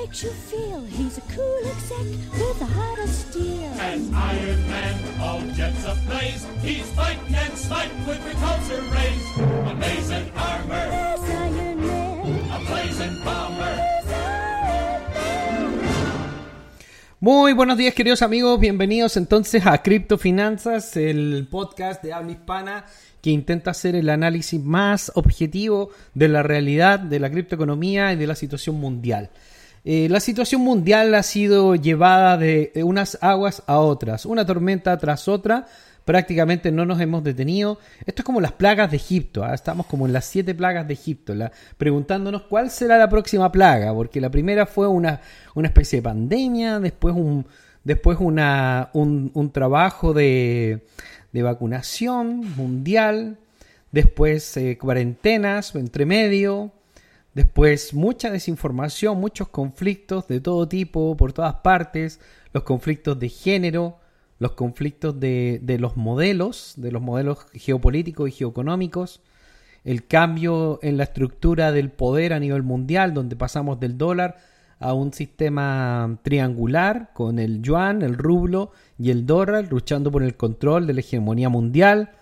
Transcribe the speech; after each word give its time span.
makes 0.00 0.22
you 0.22 0.30
feel 0.30 0.82
he's 0.84 1.18
a 1.18 1.24
cool 1.36 1.60
exec 1.66 2.06
with 2.40 2.60
a 2.62 2.64
heart 2.64 2.98
of 3.00 3.10
steel. 3.10 3.70
As 3.78 4.00
Iron 4.12 4.60
Man, 4.70 4.94
all 5.20 5.40
jets 5.54 5.84
ablaze, 5.84 6.46
he's 6.62 6.86
fighting 6.92 7.34
and 7.34 7.52
smiting 7.58 8.06
with 8.06 8.18
repulsor 8.24 8.80
rays. 8.96 9.24
Amazing 9.70 10.30
armor, 10.36 10.86
There's 10.90 11.20
Iron 11.30 11.86
Man. 11.86 12.50
a 12.50 12.58
blazing 12.68 13.24
bomber. 13.24 13.76
There's 13.76 14.10
Iron 14.10 15.76
Man. 15.76 16.30
Muy 17.20 17.52
buenos 17.52 17.76
días 17.76 17.92
queridos 17.94 18.22
amigos, 18.22 18.58
bienvenidos 18.58 19.18
entonces 19.18 19.66
a 19.66 19.82
Criptofinanzas, 19.82 20.96
el 20.96 21.46
podcast 21.50 22.02
de 22.02 22.14
habla 22.14 22.32
hispana 22.32 22.86
que 23.20 23.28
intenta 23.30 23.72
hacer 23.72 23.94
el 23.96 24.08
análisis 24.08 24.58
más 24.62 25.12
objetivo 25.14 25.90
de 26.14 26.28
la 26.28 26.42
realidad 26.42 26.98
de 27.00 27.20
la 27.20 27.30
criptoeconomía 27.30 28.14
y 28.14 28.16
de 28.16 28.26
la 28.26 28.34
situación 28.34 28.76
mundial. 28.76 29.28
Eh, 29.84 30.08
la 30.10 30.20
situación 30.20 30.60
mundial 30.60 31.14
ha 31.14 31.22
sido 31.22 31.74
llevada 31.74 32.36
de, 32.36 32.72
unas 32.84 33.18
aguas 33.22 33.62
a 33.66 33.78
otras, 33.78 34.26
una 34.26 34.44
tormenta 34.44 34.96
tras 34.98 35.26
otra, 35.26 35.66
prácticamente 36.04 36.70
no 36.70 36.84
nos 36.84 37.00
hemos 37.00 37.24
detenido. 37.24 37.78
Esto 38.04 38.22
es 38.22 38.24
como 38.24 38.40
las 38.40 38.52
plagas 38.52 38.90
de 38.90 38.96
Egipto, 38.96 39.42
¿ah? 39.42 39.54
estamos 39.54 39.86
como 39.86 40.06
en 40.06 40.12
las 40.12 40.26
siete 40.26 40.54
plagas 40.54 40.86
de 40.86 40.94
Egipto, 40.94 41.34
preguntándonos 41.78 42.42
cuál 42.42 42.70
será 42.70 42.98
la 42.98 43.08
próxima 43.08 43.50
plaga, 43.50 43.94
porque 43.94 44.20
la 44.20 44.30
primera 44.30 44.66
fue 44.66 44.86
una, 44.86 45.20
una 45.54 45.68
especie 45.68 45.98
de 45.98 46.02
pandemia, 46.02 46.78
después 46.78 47.14
un, 47.14 47.46
después 47.82 48.18
una, 48.20 48.90
un, 48.92 49.30
un 49.32 49.50
trabajo 49.50 50.12
de, 50.12 50.84
de 51.32 51.42
vacunación 51.42 52.40
mundial, 52.56 53.38
después 53.92 54.56
eh, 54.56 54.76
cuarentenas 54.78 55.74
entre 55.74 56.06
medio, 56.06 56.72
Después 57.34 57.94
mucha 57.94 58.30
desinformación, 58.30 59.20
muchos 59.20 59.48
conflictos 59.48 60.26
de 60.26 60.40
todo 60.40 60.66
tipo 60.68 61.16
por 61.16 61.32
todas 61.32 61.54
partes, 61.56 62.20
los 62.52 62.64
conflictos 62.64 63.18
de 63.20 63.28
género, 63.28 63.98
los 64.38 64.52
conflictos 64.52 65.20
de, 65.20 65.60
de 65.62 65.78
los 65.78 65.96
modelos, 65.96 66.74
de 66.76 66.90
los 66.90 67.02
modelos 67.02 67.46
geopolíticos 67.52 68.28
y 68.28 68.32
geoeconómicos, 68.32 69.20
el 69.84 70.06
cambio 70.06 70.78
en 70.82 70.96
la 70.96 71.04
estructura 71.04 71.72
del 71.72 71.90
poder 71.90 72.32
a 72.32 72.40
nivel 72.40 72.62
mundial, 72.62 73.14
donde 73.14 73.36
pasamos 73.36 73.80
del 73.80 73.96
dólar 73.96 74.36
a 74.80 74.94
un 74.94 75.12
sistema 75.12 76.18
triangular 76.22 77.10
con 77.12 77.38
el 77.38 77.62
yuan, 77.62 78.02
el 78.02 78.16
rublo 78.16 78.72
y 78.98 79.10
el 79.10 79.26
dólar 79.26 79.68
luchando 79.70 80.10
por 80.10 80.22
el 80.22 80.36
control 80.36 80.86
de 80.86 80.94
la 80.94 81.00
hegemonía 81.00 81.50
mundial. 81.50 82.12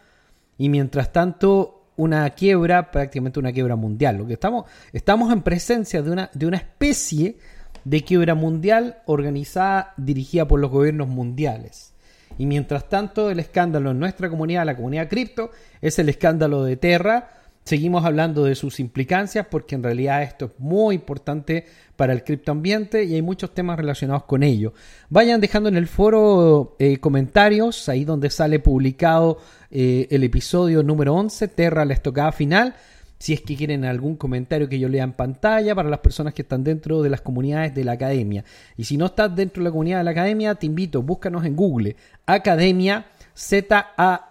Y 0.59 0.69
mientras 0.69 1.13
tanto 1.13 1.78
una 1.99 2.31
quiebra, 2.31 2.91
prácticamente 2.91 3.39
una 3.39 3.53
quiebra 3.53 3.77
mundial. 3.77 4.17
Lo 4.17 4.27
que 4.27 4.35
estamos, 4.35 4.65
estamos 4.93 5.33
en 5.33 5.43
presencia 5.43 6.01
de 6.01 6.11
una, 6.11 6.31
de 6.33 6.47
una 6.47 6.57
especie 6.57 7.37
de 7.85 8.03
quiebra 8.03 8.35
mundial 8.35 8.99
organizada, 9.05 9.95
dirigida 9.97 10.47
por 10.47 10.61
los 10.61 10.71
gobiernos 10.71 11.09
mundiales. 11.09 11.93
Y 12.39 12.47
mientras 12.47 12.89
tanto, 12.89 13.31
el 13.31 13.41
escándalo 13.41 13.91
en 13.91 13.99
nuestra 13.99 14.31
comunidad, 14.31 14.65
la 14.65 14.77
comunidad 14.77 15.09
cripto, 15.09 15.51
es 15.83 15.99
el 15.99 16.09
escándalo 16.09 16.63
de 16.63 16.77
Terra. 16.77 17.31
Seguimos 17.69 18.07
hablando 18.07 18.45
de 18.45 18.55
sus 18.55 18.81
implicancias 18.81 19.45
porque 19.51 19.75
en 19.75 19.83
realidad 19.83 20.23
esto 20.23 20.47
es 20.47 20.53
muy 20.57 20.95
importante 20.95 21.67
para 21.97 22.15
el 22.15 22.25
criptoambiente 22.25 23.05
y 23.05 23.13
hay 23.13 23.21
muchos 23.21 23.53
temas 23.53 23.77
relacionados 23.77 24.25
con 24.25 24.43
ello. 24.43 24.73
Vayan 25.11 25.39
dejando 25.39 25.69
en 25.69 25.77
el 25.77 25.87
foro 25.87 26.77
eh, 26.79 26.97
comentarios, 26.97 27.91
ahí 27.91 28.07
donde 28.07 28.31
sale 28.31 28.59
publicado 28.59 29.37
eh, 29.71 30.07
el 30.11 30.25
episodio 30.25 30.83
número 30.83 31.15
11, 31.15 31.47
Terra, 31.49 31.85
la 31.85 31.93
estocada 31.93 32.33
final. 32.33 32.75
Si 33.19 33.35
es 33.35 33.43
que 33.43 33.55
quieren 33.55 33.85
algún 33.85 34.17
comentario 34.17 34.67
que 34.67 34.79
yo 34.79 34.89
lea 34.89 35.05
en 35.05 35.13
pantalla 35.13 35.75
para 35.75 35.91
las 35.91 36.01
personas 36.01 36.33
que 36.33 36.41
están 36.41 36.65
dentro 36.65 37.03
de 37.03 37.11
las 37.11 37.21
comunidades 37.21 37.75
de 37.75 37.85
la 37.85 37.93
academia. 37.93 38.47
Y 38.79 38.85
si 38.85 38.97
no 38.97 39.05
estás 39.05 39.37
dentro 39.37 39.63
de 39.63 39.69
la 39.69 39.73
comunidad 39.73 39.99
de 39.99 40.05
la 40.05 40.13
academia, 40.13 40.55
te 40.55 40.65
invito, 40.65 41.03
búscanos 41.03 41.45
en 41.45 41.55
Google, 41.55 41.97
Academia 42.25 43.09
Z-A-M-N-A, 43.35 44.31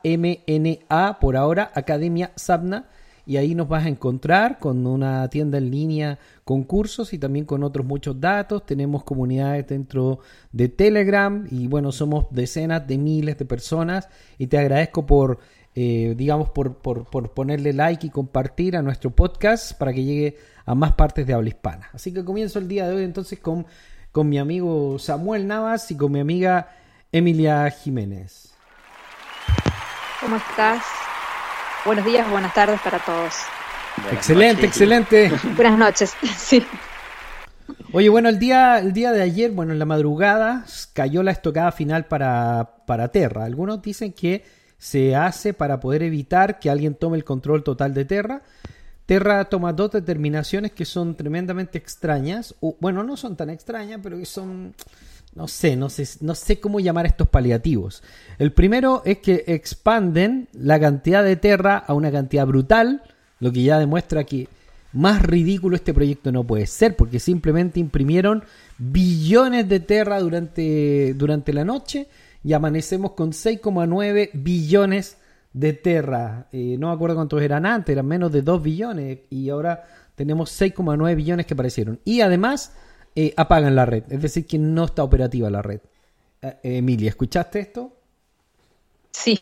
por 1.21 1.37
ahora, 1.37 1.71
Academia 1.75 2.31
Sabna 2.35 2.87
y 3.27 3.35
ahí 3.35 3.55
nos 3.55 3.67
vas 3.67 3.85
a 3.85 3.89
encontrar 3.89 4.57
con 4.57 4.87
una 4.87 5.27
tienda 5.27 5.57
en 5.57 5.69
línea 5.69 6.17
con 6.45 6.63
cursos 6.63 7.11
y 7.11 7.19
también 7.19 7.45
con 7.45 7.61
otros 7.61 7.85
muchos 7.85 8.21
datos. 8.21 8.65
Tenemos 8.65 9.03
comunidades 9.03 9.67
dentro 9.67 10.19
de 10.53 10.69
Telegram 10.69 11.45
y 11.51 11.67
bueno, 11.67 11.91
somos 11.91 12.27
decenas 12.31 12.87
de 12.87 12.97
miles 12.97 13.37
de 13.37 13.43
personas 13.43 14.07
y 14.37 14.47
te 14.47 14.57
agradezco 14.57 15.05
por, 15.05 15.39
eh, 15.75 16.13
digamos, 16.15 16.51
por, 16.51 16.77
por, 16.77 17.09
por 17.09 17.33
ponerle 17.33 17.73
like 17.73 18.07
y 18.07 18.09
compartir 18.09 18.77
a 18.77 18.81
nuestro 18.81 19.11
podcast 19.11 19.77
para 19.77 19.91
que 19.91 20.05
llegue 20.05 20.37
a 20.65 20.73
más 20.73 20.93
partes 20.93 21.27
de 21.27 21.33
habla 21.33 21.49
hispana. 21.49 21.89
Así 21.91 22.13
que 22.13 22.23
comienzo 22.23 22.59
el 22.59 22.69
día 22.69 22.87
de 22.87 22.95
hoy 22.95 23.03
entonces 23.03 23.39
con, 23.39 23.65
con 24.13 24.29
mi 24.29 24.37
amigo 24.39 24.97
Samuel 24.99 25.47
Navas 25.47 25.91
y 25.91 25.97
con 25.97 26.13
mi 26.13 26.21
amiga 26.21 26.69
Emilia 27.11 27.69
Jiménez. 27.71 28.53
¿Cómo 30.21 30.37
estás? 30.37 31.06
Buenos 31.87 32.03
días, 32.03 32.29
buenas 32.29 32.53
tardes 32.53 32.81
para 32.81 32.99
todos. 32.99 33.33
excelente, 34.11 34.65
excelente. 34.65 35.31
Buenas 35.55 35.79
noches. 35.79 36.13
Sí. 36.37 36.61
Oye, 37.93 38.09
bueno, 38.09 38.27
el 38.27 38.39
día, 38.39 38.79
el 38.79 38.91
día 38.91 39.13
de 39.13 39.21
ayer, 39.21 39.51
bueno, 39.51 39.71
en 39.71 39.79
la 39.79 39.85
madrugada 39.85 40.65
cayó 40.91 41.23
la 41.23 41.31
estocada 41.31 41.71
final 41.71 42.05
para, 42.05 42.83
para 42.85 43.07
Terra. 43.07 43.45
Algunos 43.45 43.81
dicen 43.81 44.11
que 44.11 44.43
se 44.77 45.15
hace 45.15 45.53
para 45.53 45.79
poder 45.79 46.03
evitar 46.03 46.59
que 46.59 46.69
alguien 46.69 46.93
tome 46.93 47.15
el 47.15 47.23
control 47.23 47.63
total 47.63 47.93
de 47.93 48.03
Terra. 48.03 48.41
Terra 49.05 49.45
toma 49.45 49.71
dos 49.71 49.91
determinaciones 49.91 50.73
que 50.73 50.83
son 50.83 51.15
tremendamente 51.15 51.77
extrañas. 51.77 52.53
o, 52.59 52.75
bueno, 52.81 53.01
no 53.03 53.15
son 53.15 53.37
tan 53.37 53.49
extrañas, 53.49 54.01
pero 54.03 54.17
que 54.17 54.25
son, 54.25 54.75
no 55.37 55.47
sé, 55.47 55.75
no 55.75 55.87
sé, 55.89 56.07
no 56.21 56.33
sé 56.33 56.59
cómo 56.59 56.79
llamar 56.79 57.05
estos 57.05 57.29
paliativos. 57.29 58.01
El 58.39 58.51
primero 58.51 59.03
es 59.05 59.19
que 59.19 59.43
expanden 59.45 60.49
la 60.51 60.79
cantidad 60.79 61.23
de 61.23 61.35
Terra 61.35 61.77
a 61.77 61.93
una 61.93 62.11
cantidad 62.11 62.47
brutal, 62.47 63.03
lo 63.39 63.51
que 63.51 63.61
ya 63.61 63.77
demuestra 63.77 64.23
que 64.23 64.47
más 64.93 65.21
ridículo 65.21 65.75
este 65.75 65.93
proyecto 65.93 66.31
no 66.31 66.43
puede 66.43 66.65
ser, 66.65 66.95
porque 66.95 67.19
simplemente 67.19 67.79
imprimieron 67.79 68.43
billones 68.79 69.69
de 69.69 69.79
Terra 69.79 70.19
durante, 70.19 71.13
durante 71.13 71.53
la 71.53 71.63
noche 71.63 72.07
y 72.43 72.53
amanecemos 72.53 73.11
con 73.11 73.31
6,9 73.31 74.31
billones 74.33 75.17
de 75.53 75.73
Terra. 75.73 76.47
Eh, 76.51 76.77
no 76.79 76.87
me 76.87 76.93
acuerdo 76.95 77.15
cuántos 77.15 77.43
eran 77.43 77.67
antes, 77.67 77.93
eran 77.93 78.07
menos 78.07 78.31
de 78.31 78.41
2 78.41 78.63
billones 78.63 79.19
y 79.29 79.49
ahora 79.49 79.83
tenemos 80.15 80.59
6,9 80.59 81.15
billones 81.15 81.45
que 81.45 81.53
aparecieron. 81.53 81.99
Y 82.05 82.21
además 82.21 82.73
eh, 83.19 83.33
apagan 83.35 83.75
la 83.75 83.83
red, 83.83 84.03
es 84.11 84.21
decir, 84.21 84.45
que 84.45 84.59
no 84.59 84.85
está 84.85 85.03
operativa 85.03 85.49
la 85.49 85.63
red. 85.63 85.79
Eh, 86.39 86.57
Emilia, 86.61 87.09
¿escuchaste 87.09 87.59
esto? 87.59 87.91
Sí, 89.11 89.39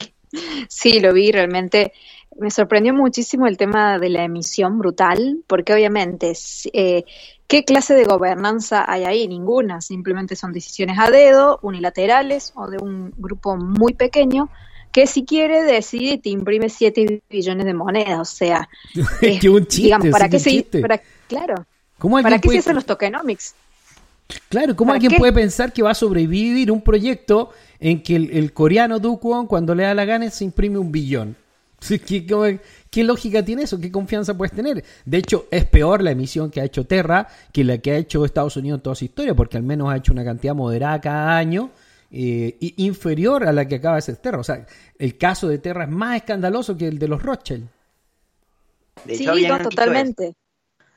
sí, 0.69 1.02
lo 1.02 1.12
vi 1.12 1.30
realmente. 1.34 1.91
Me 2.40 2.52
sorprendió 2.52 2.94
muchísimo 2.94 3.47
el 3.47 3.58
tema 3.58 4.00
de 4.00 4.09
la 4.09 4.24
emisión 4.24 4.80
brutal, 4.80 5.40
porque 5.46 5.74
obviamente, 5.74 6.31
eh, 6.72 7.03
¿qué 7.47 7.66
clase 7.66 7.96
de 7.96 8.06
gobernanza 8.06 8.90
hay 8.90 9.03
ahí? 9.03 9.28
Ninguna, 9.28 9.81
simplemente 9.81 10.38
son 10.38 10.53
decisiones 10.53 10.97
a 10.97 11.12
dedo, 11.12 11.59
unilaterales 11.62 12.53
o 12.56 12.69
de 12.69 12.78
un 12.78 13.13
grupo 13.18 13.57
muy 13.57 13.94
pequeño 13.94 14.47
que 14.94 15.06
si 15.06 15.25
quiere 15.25 15.63
decide 15.63 16.13
y 16.13 16.18
te 16.19 16.30
imprime 16.30 16.69
7 16.69 17.22
billones 17.30 17.66
de 17.66 17.74
monedas, 17.74 18.19
o 18.19 18.24
sea, 18.24 18.69
Es 19.22 19.42
que 19.42 19.50
un 19.50 19.66
chiste, 19.68 19.83
digamos, 19.83 20.07
¿para 20.12 20.30
qué 20.30 20.39
se, 20.39 20.66
para- 20.80 21.01
claro, 21.27 21.66
¿Cómo 21.98 22.22
¿para 22.22 22.39
qué 22.39 22.50
se 22.50 22.60
hacen 22.60 22.75
los 22.75 22.86
tokenomics? 22.86 23.56
Claro, 24.50 24.75
¿cómo 24.75 24.92
¿Para 24.92 24.95
alguien 24.95 25.13
qué? 25.13 25.16
puede 25.16 25.33
pensar 25.33 25.72
que 25.74 25.83
va 25.83 25.92
a 25.92 25.95
sobrevivir 25.95 26.72
un 26.72 26.81
proyecto 26.81 27.51
en 27.80 28.01
que 28.01 28.16
el, 28.16 28.31
el 28.31 28.54
coreano 28.54 29.00
Do 29.00 29.18
Kwon, 29.18 29.48
cuando 29.48 29.75
le 29.75 29.83
da 29.83 29.94
la 29.94 30.06
gana, 30.06 30.30
se 30.31 30.44
imprime 30.44 30.77
un 30.80 30.92
billón? 30.92 31.36
¿Qué, 32.89 33.04
lógica 33.04 33.44
tiene 33.44 33.63
eso? 33.63 33.80
¿Qué 33.80 33.92
confianza 33.92 34.36
puedes 34.36 34.54
tener? 34.54 34.83
De 35.06 35.18
hecho, 35.18 35.48
es 35.51 35.66
peor 35.66 36.01
la 36.01 36.12
emisión 36.12 36.50
que 36.50 36.62
ha 36.62 36.66
hecho 36.66 36.86
Terra 36.86 37.27
que 37.51 37.63
la 37.63 37.77
que 37.77 37.92
ha 37.92 37.98
hecho 37.98 38.25
Estados 38.25 38.57
Unidos 38.57 38.80
en 38.80 38.83
toda 38.83 38.95
su 38.95 39.06
historia, 39.06 39.36
porque 39.36 39.57
al 39.57 39.63
menos 39.63 39.89
ha 39.92 39.98
hecho 39.98 40.13
una 40.13 40.24
cantidad 40.24 40.56
moderada 40.56 41.00
cada 41.01 41.38
año, 41.38 41.72
eh, 42.12 42.56
y 42.60 42.86
inferior 42.86 43.45
a 43.45 43.51
la 43.54 43.68
que 43.68 43.75
acaba 43.75 43.98
de 43.98 44.01
ser 44.04 44.18
Terra. 44.18 44.39
O 44.39 44.44
sea, 44.44 44.66
el 44.98 45.18
caso 45.18 45.48
de 45.48 45.60
Terra 45.60 45.83
es 45.83 45.89
más 45.89 46.16
escandaloso 46.18 46.77
que 46.77 46.88
el 46.88 46.98
de 47.00 47.07
los 47.07 47.22
Rothschild. 47.22 47.68
De 49.04 49.16
Sí, 49.16 49.24
hecho, 49.24 49.36
no, 49.36 49.62
totalmente. 49.62 50.27
eso. 50.30 50.36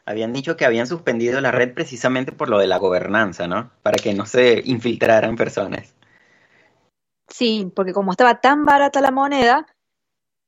Habían 0.08 0.32
dicho 0.32 0.56
que 0.56 0.64
habían 0.64 0.86
suspendido 0.86 1.38
la 1.42 1.50
red 1.50 1.74
precisamente 1.74 2.32
por 2.32 2.48
lo 2.48 2.58
de 2.58 2.66
la 2.66 2.78
gobernanza, 2.78 3.46
¿no? 3.46 3.70
Para 3.82 3.98
que 3.98 4.14
no 4.14 4.24
se 4.24 4.62
infiltraran 4.64 5.36
personas. 5.36 5.94
Sí, 7.28 7.70
porque 7.76 7.92
como 7.92 8.12
estaba 8.12 8.40
tan 8.40 8.64
barata 8.64 9.02
la 9.02 9.10
moneda, 9.10 9.66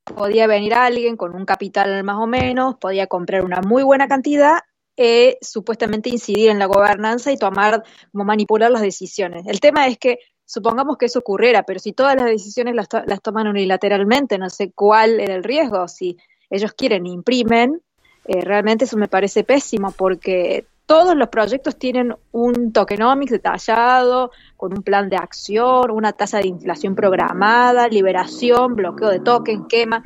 podía 0.07 0.47
venir 0.47 0.73
alguien 0.73 1.19
con 1.19 1.35
un 1.35 1.45
capital 1.45 2.03
más 2.05 2.17
o 2.17 2.27
menos, 2.27 2.77
podía 2.77 3.07
comprar 3.07 3.45
una 3.45 3.61
muy 3.61 3.83
buena 3.83 4.09
cantidad 4.09 4.61
e 4.97 5.37
supuestamente 5.43 6.09
incidir 6.09 6.49
en 6.49 6.59
la 6.59 6.65
gobernanza 6.65 7.31
y 7.31 7.37
tomar, 7.37 7.83
como 8.13 8.25
manipular 8.25 8.71
las 8.71 8.81
decisiones. 8.81 9.47
El 9.47 9.61
tema 9.61 9.87
es 9.89 9.99
que 9.99 10.21
supongamos 10.47 10.97
que 10.97 11.05
eso 11.05 11.19
ocurriera, 11.19 11.65
pero 11.65 11.81
si 11.81 11.93
todas 11.93 12.17
las 12.17 12.25
decisiones 12.25 12.75
las, 12.75 12.89
to- 12.89 13.05
las 13.05 13.21
toman 13.21 13.47
unilateralmente, 13.47 14.39
no 14.39 14.49
sé 14.49 14.73
cuál 14.75 15.21
era 15.21 15.35
el 15.35 15.45
riesgo, 15.45 15.87
si 15.87 16.17
ellos 16.49 16.73
quieren 16.73 17.05
imprimen, 17.05 17.83
eh, 18.27 18.41
realmente 18.43 18.85
eso 18.85 18.97
me 18.97 19.09
parece 19.09 19.45
pésimo 19.45 19.93
porque 19.93 20.67
todos 20.87 21.15
los 21.17 21.29
proyectos 21.29 21.77
tienen 21.79 22.15
un 22.33 22.73
tokenomics 22.73 23.31
detallado, 23.33 24.33
con 24.57 24.73
un 24.73 24.83
plan 24.83 25.09
de 25.09 25.17
acción, 25.17 25.91
una 25.93 26.13
tasa 26.13 26.39
de 26.39 26.49
inflación 26.49 26.95
programada, 26.97 27.87
liberación, 27.89 28.75
bloqueo 28.75 29.09
de 29.11 29.21
token, 29.21 29.67
quema. 29.69 30.03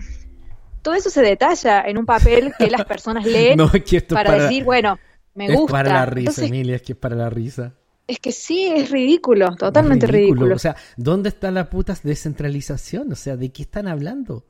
Todo 0.83 0.93
eso 0.95 1.09
se 1.09 1.23
detalla 1.23 1.81
en 1.83 1.97
un 1.97 2.05
papel 2.05 2.53
que 2.59 2.69
las 2.71 2.85
personas 2.85 3.25
leen 3.35 3.57
No, 3.57 3.71
es 3.73 3.83
que 3.85 3.97
esto 3.97 4.15
es 4.15 4.19
para, 4.19 4.31
para- 4.31 4.43
decir, 4.45 4.65
bueno, 4.65 4.99
me 5.35 5.47
es 5.47 5.55
gusta. 5.57 5.73
para 5.73 5.89
la 5.95 6.07
risa, 6.07 6.21
Entonces, 6.31 6.49
Emilia, 6.49 6.77
es 6.77 6.83
que 6.83 6.93
es 6.93 6.99
para 6.99 7.17
la 7.17 7.31
risa. 7.31 7.73
es 8.07 8.19
que 8.21 8.31
sí, 8.33 8.67
es 8.67 8.91
ridículo, 8.91 9.57
totalmente 9.57 10.05
Es 10.05 10.13
ridículo. 10.13 10.55
O 10.55 10.59
sea, 10.59 10.77
¿dónde 10.99 11.31
está 11.31 11.51
la 11.51 11.71
puta 11.71 11.95
descentralización? 12.03 13.11
O 13.11 13.17
sea, 13.17 13.37
¿de 13.39 13.51
qué 13.51 13.63
están 13.63 13.89
hablando? 13.89 14.45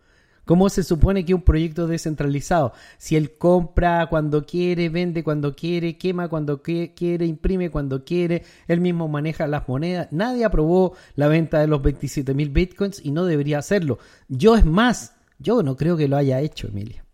¿Cómo 0.44 0.68
se 0.68 0.82
supone 0.82 1.24
que 1.24 1.32
un 1.34 1.42
proyecto 1.42 1.86
descentralizado? 1.86 2.72
Si 2.98 3.16
él 3.16 3.32
compra 3.38 4.06
cuando 4.10 4.44
quiere, 4.44 4.88
vende 4.90 5.24
cuando 5.24 5.54
quiere, 5.56 5.96
quema 5.96 6.28
cuando 6.28 6.60
quiere, 6.62 7.24
imprime 7.24 7.70
cuando 7.70 8.04
quiere, 8.04 8.42
él 8.68 8.80
mismo 8.80 9.08
maneja 9.08 9.46
las 9.46 9.66
monedas. 9.68 10.08
Nadie 10.10 10.44
aprobó 10.44 10.94
la 11.16 11.28
venta 11.28 11.60
de 11.60 11.66
los 11.66 11.80
27 11.82 12.34
mil 12.34 12.50
bitcoins 12.50 13.00
y 13.04 13.10
no 13.10 13.24
debería 13.24 13.58
hacerlo. 13.58 13.98
Yo 14.28 14.54
es 14.56 14.66
más, 14.66 15.14
yo 15.38 15.62
no 15.62 15.76
creo 15.76 15.96
que 15.96 16.08
lo 16.08 16.16
haya 16.16 16.40
hecho, 16.40 16.68
Emilia. 16.68 17.04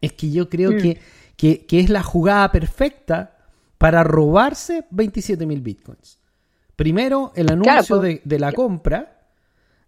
Es 0.00 0.12
que 0.12 0.30
yo 0.30 0.48
creo 0.48 0.70
Mm. 0.72 0.76
que, 0.78 1.00
que, 1.36 1.66
que 1.66 1.80
es 1.80 1.90
la 1.90 2.02
jugada 2.04 2.52
perfecta 2.52 3.36
para 3.78 4.04
robarse 4.04 4.84
27 4.90 5.44
mil 5.44 5.60
bitcoins. 5.60 6.18
Primero, 6.76 7.32
el 7.34 7.50
anuncio 7.50 7.98
pues, 7.98 8.02
de, 8.02 8.22
de 8.24 8.38
la 8.38 8.52
compra, 8.52 9.22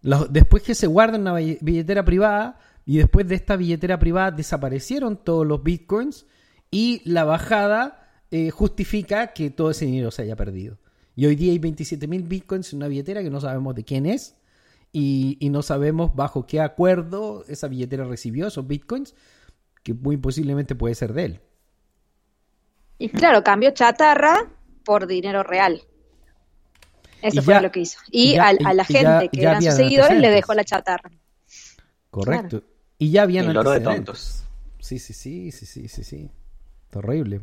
los- 0.02 0.32
después 0.32 0.62
que 0.62 0.74
se 0.74 0.86
guarda 0.86 1.16
en 1.16 1.22
una 1.22 1.34
bill- 1.34 1.58
billetera 1.60 2.04
privada, 2.04 2.58
y 2.88 2.96
después 2.96 3.28
de 3.28 3.34
esta 3.34 3.54
billetera 3.56 3.98
privada 3.98 4.30
desaparecieron 4.30 5.18
todos 5.22 5.46
los 5.46 5.62
bitcoins, 5.62 6.24
y 6.70 7.02
la 7.04 7.24
bajada 7.24 8.08
eh, 8.30 8.50
justifica 8.50 9.34
que 9.34 9.50
todo 9.50 9.70
ese 9.70 9.84
dinero 9.84 10.10
se 10.10 10.22
haya 10.22 10.36
perdido. 10.36 10.78
Y 11.14 11.26
hoy 11.26 11.36
día 11.36 11.52
hay 11.52 11.58
27 11.58 12.06
mil 12.08 12.22
bitcoins 12.22 12.72
en 12.72 12.78
una 12.78 12.88
billetera 12.88 13.22
que 13.22 13.28
no 13.30 13.40
sabemos 13.42 13.74
de 13.74 13.84
quién 13.84 14.06
es, 14.06 14.36
y, 14.90 15.36
y 15.38 15.50
no 15.50 15.60
sabemos 15.62 16.16
bajo 16.16 16.46
qué 16.46 16.60
acuerdo 16.60 17.44
esa 17.48 17.68
billetera 17.68 18.04
recibió 18.04 18.46
esos 18.46 18.66
bitcoins, 18.66 19.14
que 19.82 19.92
muy 19.92 20.16
posiblemente 20.16 20.74
puede 20.74 20.94
ser 20.94 21.12
de 21.12 21.24
él. 21.26 21.40
Y 22.98 23.10
claro, 23.10 23.44
cambió 23.44 23.70
chatarra 23.72 24.50
por 24.84 25.06
dinero 25.06 25.42
real. 25.42 25.82
Eso 27.20 27.40
Y 27.40 27.42
fue 27.42 27.54
ya- 27.54 27.60
lo 27.60 27.70
que 27.70 27.80
hizo. 27.80 27.98
y 28.10 28.34
ya- 28.34 28.48
a 28.48 28.72
la 28.74 28.84
ya- 28.88 29.00
gente 29.18 29.28
que 29.30 29.42
eran 29.42 29.62
sus 29.62 29.74
seguidores 29.74 30.18
le 30.20 30.30
dejó 30.30 30.54
la 30.54 30.64
chatarra. 30.64 31.10
Correcto. 32.10 32.62
Y 32.98 33.10
ya 33.10 33.22
habían 33.22 33.46
El 33.46 33.56
oro 33.56 33.70
de 33.70 33.80
tontos. 33.80 34.44
Sí, 34.80 34.98
sí, 34.98 35.12
sí, 35.12 35.50
sí, 35.52 35.66
sí, 35.66 35.88
sí, 35.88 36.04
sí. 36.04 36.30
Horrible. 36.94 37.40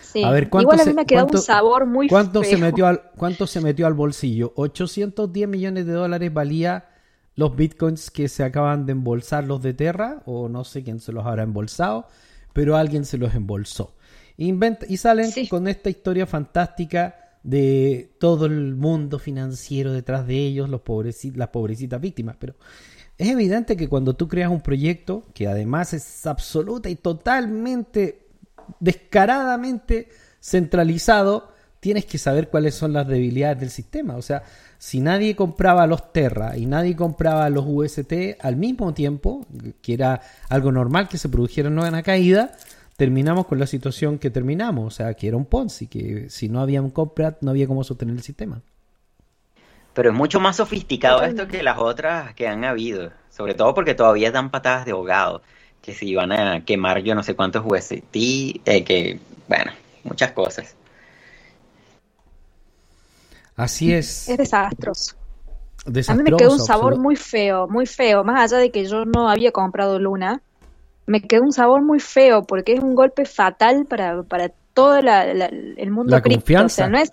Sí. 0.00 0.22
A 0.24 0.30
ver, 0.30 0.48
¿cuánto 0.50 0.64
Igual 0.64 0.80
a 0.80 0.84
se- 0.84 0.90
mí 0.90 0.96
me 0.96 1.06
quedó 1.06 1.26
un 1.26 1.38
sabor 1.38 1.86
muy 1.86 2.08
¿Cuánto 2.08 2.44
se 2.44 2.56
metió 2.58 2.86
al 2.86 3.02
cuánto 3.16 3.46
se 3.46 3.60
metió 3.60 3.86
al 3.86 3.94
bolsillo? 3.94 4.52
810 4.56 5.48
millones 5.48 5.86
de 5.86 5.92
dólares 5.92 6.32
valía 6.32 6.88
los 7.34 7.56
bitcoins 7.56 8.10
que 8.10 8.28
se 8.28 8.44
acaban 8.44 8.84
de 8.84 8.92
embolsar 8.92 9.44
los 9.44 9.62
de 9.62 9.72
Terra 9.72 10.22
o 10.26 10.48
no 10.50 10.64
sé 10.64 10.82
quién 10.82 11.00
se 11.00 11.12
los 11.12 11.24
habrá 11.26 11.44
embolsado, 11.44 12.06
pero 12.52 12.76
alguien 12.76 13.06
se 13.06 13.16
los 13.16 13.34
embolsó. 13.34 13.94
Y 14.36 14.96
salen 14.98 15.30
Sí. 15.30 15.48
con 15.48 15.66
esta 15.66 15.88
historia 15.88 16.26
fantástica 16.26 17.38
de 17.42 18.14
todo 18.20 18.46
el 18.46 18.74
mundo 18.76 19.18
financiero 19.18 19.92
detrás 19.92 20.26
de 20.26 20.36
ellos, 20.36 20.68
los 20.68 20.82
pobreci- 20.82 21.34
las 21.34 21.48
pobrecitas 21.48 22.00
víctimas, 22.00 22.36
pero 22.38 22.54
es 23.22 23.28
evidente 23.28 23.76
que 23.76 23.88
cuando 23.88 24.14
tú 24.14 24.26
creas 24.26 24.50
un 24.50 24.60
proyecto 24.60 25.22
que 25.32 25.46
además 25.46 25.94
es 25.94 26.26
absoluta 26.26 26.90
y 26.90 26.96
totalmente 26.96 28.26
descaradamente 28.80 30.08
centralizado, 30.40 31.52
tienes 31.78 32.04
que 32.04 32.18
saber 32.18 32.48
cuáles 32.48 32.74
son 32.74 32.92
las 32.92 33.06
debilidades 33.06 33.60
del 33.60 33.70
sistema. 33.70 34.16
O 34.16 34.22
sea, 34.22 34.42
si 34.76 34.98
nadie 34.98 35.36
compraba 35.36 35.86
los 35.86 36.12
Terra 36.12 36.56
y 36.58 36.66
nadie 36.66 36.96
compraba 36.96 37.48
los 37.48 37.64
UST 37.64 38.12
al 38.40 38.56
mismo 38.56 38.92
tiempo, 38.92 39.46
que 39.80 39.94
era 39.94 40.20
algo 40.48 40.72
normal 40.72 41.06
que 41.06 41.16
se 41.16 41.28
produjera 41.28 41.68
una 41.68 42.02
caída, 42.02 42.56
terminamos 42.96 43.46
con 43.46 43.60
la 43.60 43.68
situación 43.68 44.18
que 44.18 44.30
terminamos. 44.30 44.94
O 44.94 44.96
sea, 44.96 45.14
que 45.14 45.28
era 45.28 45.36
un 45.36 45.44
Ponzi, 45.44 45.86
que 45.86 46.28
si 46.28 46.48
no 46.48 46.60
había 46.60 46.82
un 46.82 46.90
compra, 46.90 47.38
no 47.40 47.52
había 47.52 47.68
cómo 47.68 47.84
sostener 47.84 48.16
el 48.16 48.22
sistema. 48.22 48.62
Pero 49.94 50.10
es 50.10 50.14
mucho 50.16 50.40
más 50.40 50.56
sofisticado 50.56 51.22
esto 51.22 51.46
que 51.48 51.62
las 51.62 51.78
otras 51.78 52.34
que 52.34 52.48
han 52.48 52.64
habido. 52.64 53.10
Sobre 53.30 53.54
todo 53.54 53.74
porque 53.74 53.94
todavía 53.94 54.30
dan 54.30 54.50
patadas 54.50 54.84
de 54.84 54.92
ahogado. 54.92 55.42
Que 55.82 55.94
si 55.94 56.14
van 56.14 56.32
a 56.32 56.64
quemar 56.64 57.02
yo 57.02 57.14
no 57.14 57.22
sé 57.22 57.34
cuántos 57.34 57.64
UST, 57.66 58.14
eh, 58.64 58.84
que, 58.84 59.20
bueno, 59.48 59.72
muchas 60.04 60.32
cosas. 60.32 60.74
Así 63.56 63.92
es. 63.92 64.28
Es 64.28 64.38
desastroso. 64.38 65.14
A 66.08 66.14
mí 66.14 66.22
me 66.22 66.30
quedó 66.36 66.52
un 66.52 66.60
sabor 66.60 66.96
muy 66.98 67.16
feo, 67.16 67.68
muy 67.68 67.86
feo. 67.86 68.24
Más 68.24 68.40
allá 68.40 68.60
de 68.60 68.70
que 68.70 68.86
yo 68.86 69.04
no 69.04 69.28
había 69.28 69.50
comprado 69.52 69.98
Luna, 69.98 70.40
me 71.06 71.20
quedó 71.20 71.42
un 71.42 71.52
sabor 71.52 71.82
muy 71.82 72.00
feo 72.00 72.44
porque 72.44 72.74
es 72.74 72.80
un 72.80 72.94
golpe 72.94 73.24
fatal 73.24 73.86
para, 73.86 74.22
para 74.22 74.50
todo 74.74 75.02
la- 75.02 75.34
la- 75.34 75.46
el 75.46 75.90
mundo 75.90 76.12
La 76.12 76.22
cripto. 76.22 76.40
confianza. 76.40 76.64
O 76.66 76.68
sea, 76.76 76.88
no 76.88 76.98
es. 76.98 77.10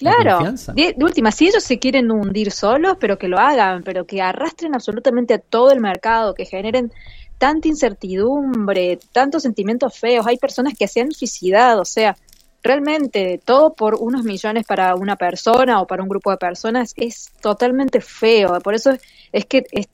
La 0.00 0.14
Claro, 0.14 0.52
de, 0.74 0.94
de 0.96 1.04
última, 1.04 1.32
si 1.32 1.48
ellos 1.48 1.64
se 1.64 1.78
quieren 1.78 2.10
hundir 2.10 2.52
solos, 2.52 2.96
pero 3.00 3.18
que 3.18 3.26
lo 3.28 3.38
hagan, 3.38 3.82
pero 3.82 4.06
que 4.06 4.22
arrastren 4.22 4.74
absolutamente 4.74 5.34
a 5.34 5.38
todo 5.38 5.72
el 5.72 5.80
mercado, 5.80 6.34
que 6.34 6.44
generen 6.44 6.92
tanta 7.36 7.68
incertidumbre, 7.68 8.98
tantos 9.12 9.42
sentimientos 9.42 9.98
feos. 9.98 10.26
Hay 10.26 10.36
personas 10.36 10.74
que 10.78 10.88
se 10.88 11.00
han 11.00 11.12
suicidado, 11.12 11.82
o 11.82 11.84
sea, 11.84 12.16
realmente 12.62 13.40
todo 13.44 13.72
por 13.72 13.94
unos 13.96 14.24
millones 14.24 14.64
para 14.66 14.94
una 14.94 15.16
persona 15.16 15.80
o 15.80 15.86
para 15.86 16.02
un 16.02 16.08
grupo 16.08 16.30
de 16.30 16.36
personas 16.36 16.92
es 16.96 17.30
totalmente 17.40 18.00
feo. 18.00 18.60
Por 18.60 18.74
eso 18.74 18.96
es 19.32 19.46
que 19.46 19.64
es- 19.70 19.88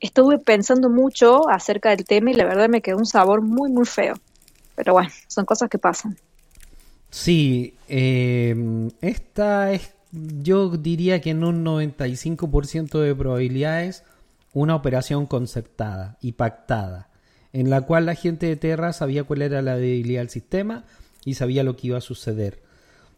estuve 0.00 0.38
pensando 0.38 0.88
mucho 0.90 1.48
acerca 1.48 1.90
del 1.90 2.04
tema 2.04 2.30
y 2.30 2.34
la 2.34 2.44
verdad 2.44 2.68
me 2.68 2.80
quedó 2.82 2.98
un 2.98 3.06
sabor 3.06 3.42
muy, 3.42 3.70
muy 3.70 3.86
feo. 3.86 4.14
Pero 4.74 4.92
bueno, 4.92 5.10
son 5.26 5.44
cosas 5.44 5.68
que 5.68 5.78
pasan. 5.78 6.16
Sí, 7.10 7.74
eh, 7.88 8.88
esta 9.00 9.72
es, 9.72 9.94
yo 10.12 10.70
diría 10.70 11.20
que 11.20 11.30
en 11.30 11.42
un 11.44 11.64
95% 11.64 13.00
de 13.00 13.14
probabilidades, 13.14 14.04
una 14.52 14.74
operación 14.74 15.26
concertada 15.26 16.18
y 16.20 16.32
pactada, 16.32 17.08
en 17.52 17.70
la 17.70 17.80
cual 17.82 18.06
la 18.06 18.14
gente 18.14 18.46
de 18.46 18.56
Terra 18.56 18.92
sabía 18.92 19.24
cuál 19.24 19.42
era 19.42 19.62
la 19.62 19.76
debilidad 19.76 20.20
del 20.20 20.30
sistema 20.30 20.84
y 21.24 21.34
sabía 21.34 21.64
lo 21.64 21.76
que 21.76 21.88
iba 21.88 21.98
a 21.98 22.02
suceder. 22.02 22.60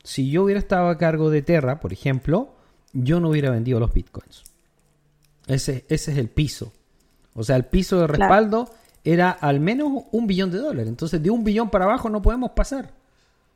Si 0.04 0.30
yo 0.30 0.44
hubiera 0.44 0.60
estado 0.60 0.88
a 0.88 0.98
cargo 0.98 1.30
de 1.30 1.42
Terra, 1.42 1.80
por 1.80 1.92
ejemplo, 1.92 2.54
yo 2.92 3.20
no 3.20 3.30
hubiera 3.30 3.50
vendido 3.50 3.80
los 3.80 3.92
bitcoins. 3.92 4.44
Ese, 5.46 5.84
ese 5.88 6.12
es 6.12 6.18
el 6.18 6.28
piso. 6.28 6.72
O 7.34 7.42
sea, 7.42 7.56
el 7.56 7.64
piso 7.64 8.00
de 8.00 8.06
Claro. 8.06 8.18
respaldo 8.20 8.70
era 9.04 9.30
al 9.30 9.60
menos 9.60 10.04
un 10.12 10.26
billón 10.26 10.50
de 10.50 10.58
dólares. 10.58 10.88
Entonces, 10.88 11.22
de 11.22 11.30
un 11.30 11.44
billón 11.44 11.70
para 11.70 11.84
abajo 11.86 12.08
no 12.08 12.22
podemos 12.22 12.52
pasar 12.52 12.92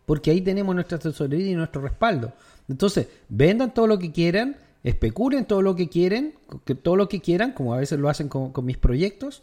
porque 0.06 0.30
ahí 0.30 0.40
tenemos 0.40 0.74
nuestra 0.74 0.98
tesorería 0.98 1.52
y 1.52 1.54
nuestro 1.54 1.82
respaldo. 1.82 2.32
Entonces, 2.68 3.08
vendan 3.28 3.74
todo 3.74 3.86
lo 3.86 3.98
que 3.98 4.12
quieran, 4.12 4.56
especulen 4.82 5.46
todo 5.46 5.62
lo 5.62 5.74
que 5.74 5.88
quieren, 5.88 6.34
todo 6.82 6.96
lo 6.96 7.08
que 7.08 7.20
quieran, 7.20 7.52
como 7.52 7.74
a 7.74 7.78
veces 7.78 7.98
lo 7.98 8.08
hacen 8.08 8.28
con, 8.28 8.52
con 8.52 8.64
mis 8.64 8.76
proyectos, 8.76 9.42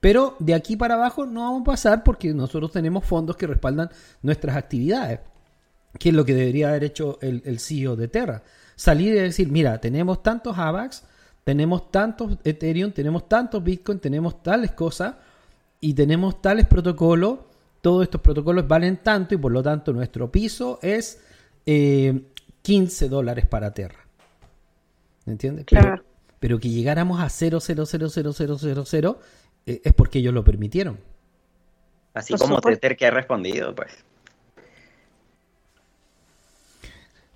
pero 0.00 0.34
de 0.40 0.54
aquí 0.54 0.76
para 0.76 0.94
abajo 0.94 1.26
no 1.26 1.42
vamos 1.42 1.62
a 1.62 1.64
pasar 1.64 2.02
porque 2.02 2.34
nosotros 2.34 2.72
tenemos 2.72 3.04
fondos 3.04 3.36
que 3.36 3.46
respaldan 3.46 3.88
nuestras 4.22 4.56
actividades, 4.56 5.20
que 5.98 6.08
es 6.08 6.14
lo 6.14 6.24
que 6.24 6.34
debería 6.34 6.70
haber 6.70 6.82
hecho 6.84 7.18
el, 7.22 7.42
el 7.44 7.60
CEO 7.60 7.94
de 7.94 8.08
Terra. 8.08 8.42
Salir 8.74 9.14
y 9.14 9.18
decir, 9.18 9.48
mira, 9.48 9.80
tenemos 9.80 10.22
tantos 10.22 10.58
AVAX, 10.58 11.04
tenemos 11.44 11.90
tantos 11.92 12.38
Ethereum, 12.42 12.90
tenemos 12.90 13.28
tantos 13.28 13.62
Bitcoin, 13.62 14.00
tenemos 14.00 14.42
tales 14.42 14.72
cosas 14.72 15.14
y 15.80 15.94
tenemos 15.94 16.42
tales 16.42 16.66
protocolos, 16.66 17.38
todos 17.82 18.04
estos 18.04 18.22
protocolos 18.22 18.66
valen 18.66 18.96
tanto 18.98 19.34
y 19.34 19.38
por 19.38 19.52
lo 19.52 19.62
tanto 19.62 19.92
nuestro 19.92 20.32
piso 20.32 20.78
es 20.80 21.20
eh, 21.66 22.22
15 22.62 23.08
dólares 23.10 23.46
para 23.46 23.74
Terra. 23.74 24.06
¿Me 25.26 25.32
entiendes? 25.32 25.66
Pero- 25.68 25.82
Claro. 25.82 26.04
Pero, 26.40 26.58
que 26.58 26.70
llegáramos 26.70 27.20
a 27.20 27.26
0,0000000 27.28 29.16
eh, 29.66 29.80
es 29.84 29.92
porque 29.92 30.18
ellos 30.18 30.34
lo 30.34 30.42
permitieron. 30.42 30.98
Así 32.14 32.34
como. 32.34 32.60
Tether 32.60 32.96
que 32.96 33.06
ha 33.06 33.12
respondido, 33.12 33.72
pues. 33.74 33.92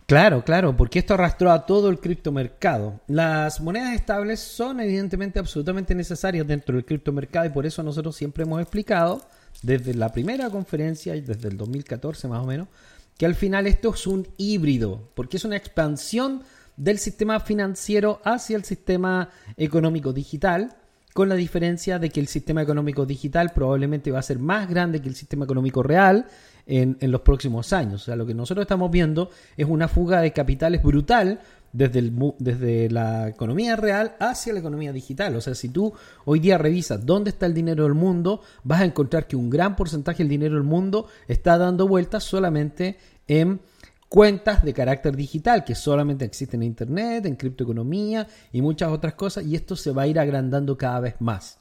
Claro, 0.07 0.45
claro, 0.45 0.76
porque 0.76 0.99
esto 1.00 1.15
arrastró 1.15 1.50
a 1.53 1.67
todo 1.67 1.88
el 1.88 1.99
criptomercado. 2.00 3.00
Las 3.09 3.61
monedas 3.61 3.95
estables 3.95 4.41
son 4.41 4.81
evidentemente 4.81 5.38
absolutamente 5.38 5.95
necesarias 5.95 6.47
dentro 6.47 6.75
del 6.76 6.85
criptomercado 6.85 7.47
y 7.47 7.50
por 7.50 7.65
eso 7.67 7.83
nosotros 7.85 8.15
siempre 8.17 8.45
hemos 8.45 8.61
explicado 8.61 9.21
desde 9.63 9.95
la 9.95 10.13
primera 10.13 10.51
conferencia 10.51 11.17
y 11.17 11.21
desde 11.21 11.49
el 11.49 11.57
2014 11.57 12.29
más 12.29 12.43
o 12.43 12.47
menos 12.47 12.69
que 13.17 13.27
al 13.27 13.35
final 13.35 13.67
esto 13.67 13.95
es 13.95 14.07
un 14.07 14.29
híbrido, 14.37 15.09
porque 15.15 15.39
es 15.39 15.45
una 15.45 15.57
expansión 15.57 16.43
del 16.77 16.99
sistema 16.99 17.41
financiero 17.41 18.21
hacia 18.25 18.57
el 18.57 18.65
sistema 18.65 19.31
económico 19.57 20.13
digital 20.13 20.77
con 21.15 21.31
la 21.31 21.35
diferencia 21.35 21.99
de 21.99 22.11
que 22.11 22.21
el 22.21 22.27
sistema 22.27 22.61
económico 22.61 23.07
digital 23.07 23.53
probablemente 23.55 24.11
va 24.11 24.19
a 24.19 24.23
ser 24.23 24.39
más 24.39 24.69
grande 24.69 25.01
que 25.01 25.09
el 25.09 25.15
sistema 25.15 25.47
económico 25.47 25.83
real 25.83 26.27
en, 26.67 26.99
en 27.01 27.11
los 27.11 27.23
próximos 27.23 27.73
años. 27.73 28.03
O 28.03 28.05
sea, 28.05 28.17
lo 28.17 28.27
que 28.27 28.35
nosotros 28.35 28.65
estamos 28.65 28.91
viendo 28.91 29.31
es 29.57 29.67
una 29.67 29.89
fuga 29.89 30.21
de 30.21 30.35
capitales 30.35 30.83
brutal 30.83 31.41
desde, 31.76 31.99
el, 31.99 32.12
desde 32.38 32.90
la 32.90 33.28
economía 33.28 33.76
real 33.76 34.16
hacia 34.18 34.54
la 34.54 34.61
economía 34.61 34.92
digital. 34.92 35.37
O 35.37 35.40
sea, 35.42 35.54
si 35.54 35.68
tú 35.68 35.92
hoy 36.25 36.40
día 36.40 36.56
revisas 36.56 37.04
dónde 37.04 37.30
está 37.30 37.45
el 37.45 37.52
dinero 37.52 37.85
del 37.85 37.92
mundo, 37.92 38.40
vas 38.64 38.80
a 38.80 38.87
encontrar 38.87 39.26
que 39.26 39.37
un 39.37 39.50
gran 39.50 39.76
porcentaje 39.76 40.18
del 40.18 40.30
dinero 40.30 40.54
del 40.54 40.64
mundo 40.64 41.06
está 41.28 41.59
dando 41.59 41.87
vueltas 41.87 42.25
solamente 42.25 42.97
en 43.28 43.61
cuentas 44.09 44.64
de 44.64 44.73
carácter 44.73 45.16
digital 45.16 45.64
que 45.64 45.75
solamente 45.75 46.25
existen 46.25 46.62
en 46.62 46.68
Internet, 46.68 47.26
en 47.26 47.37
criptoeconomía 47.37 48.26
y 48.52 48.62
muchas 48.62 48.90
otras 48.90 49.14
cosas, 49.14 49.45
y 49.45 49.54
esto 49.54 49.76
se 49.76 49.92
va 49.92 50.02
a 50.02 50.06
ir 50.06 50.18
agrandando 50.18 50.78
cada 50.78 51.00
vez 51.00 51.16
más. 51.18 51.59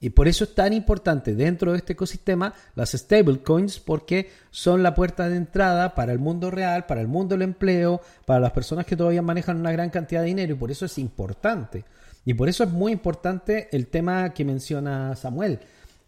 Y 0.00 0.10
por 0.10 0.28
eso 0.28 0.44
es 0.44 0.54
tan 0.54 0.72
importante 0.72 1.34
dentro 1.34 1.72
de 1.72 1.78
este 1.78 1.94
ecosistema 1.94 2.54
las 2.76 2.92
stablecoins 2.92 3.80
porque 3.80 4.30
son 4.50 4.82
la 4.82 4.94
puerta 4.94 5.28
de 5.28 5.36
entrada 5.36 5.94
para 5.94 6.12
el 6.12 6.20
mundo 6.20 6.50
real, 6.50 6.86
para 6.86 7.00
el 7.00 7.08
mundo 7.08 7.34
del 7.34 7.42
empleo, 7.42 8.00
para 8.24 8.38
las 8.38 8.52
personas 8.52 8.86
que 8.86 8.96
todavía 8.96 9.22
manejan 9.22 9.58
una 9.58 9.72
gran 9.72 9.90
cantidad 9.90 10.20
de 10.20 10.28
dinero 10.28 10.52
y 10.52 10.56
por 10.56 10.70
eso 10.70 10.86
es 10.86 10.98
importante. 10.98 11.84
Y 12.24 12.34
por 12.34 12.48
eso 12.48 12.62
es 12.62 12.70
muy 12.70 12.92
importante 12.92 13.68
el 13.72 13.88
tema 13.88 14.32
que 14.34 14.44
menciona 14.44 15.16
Samuel, 15.16 15.58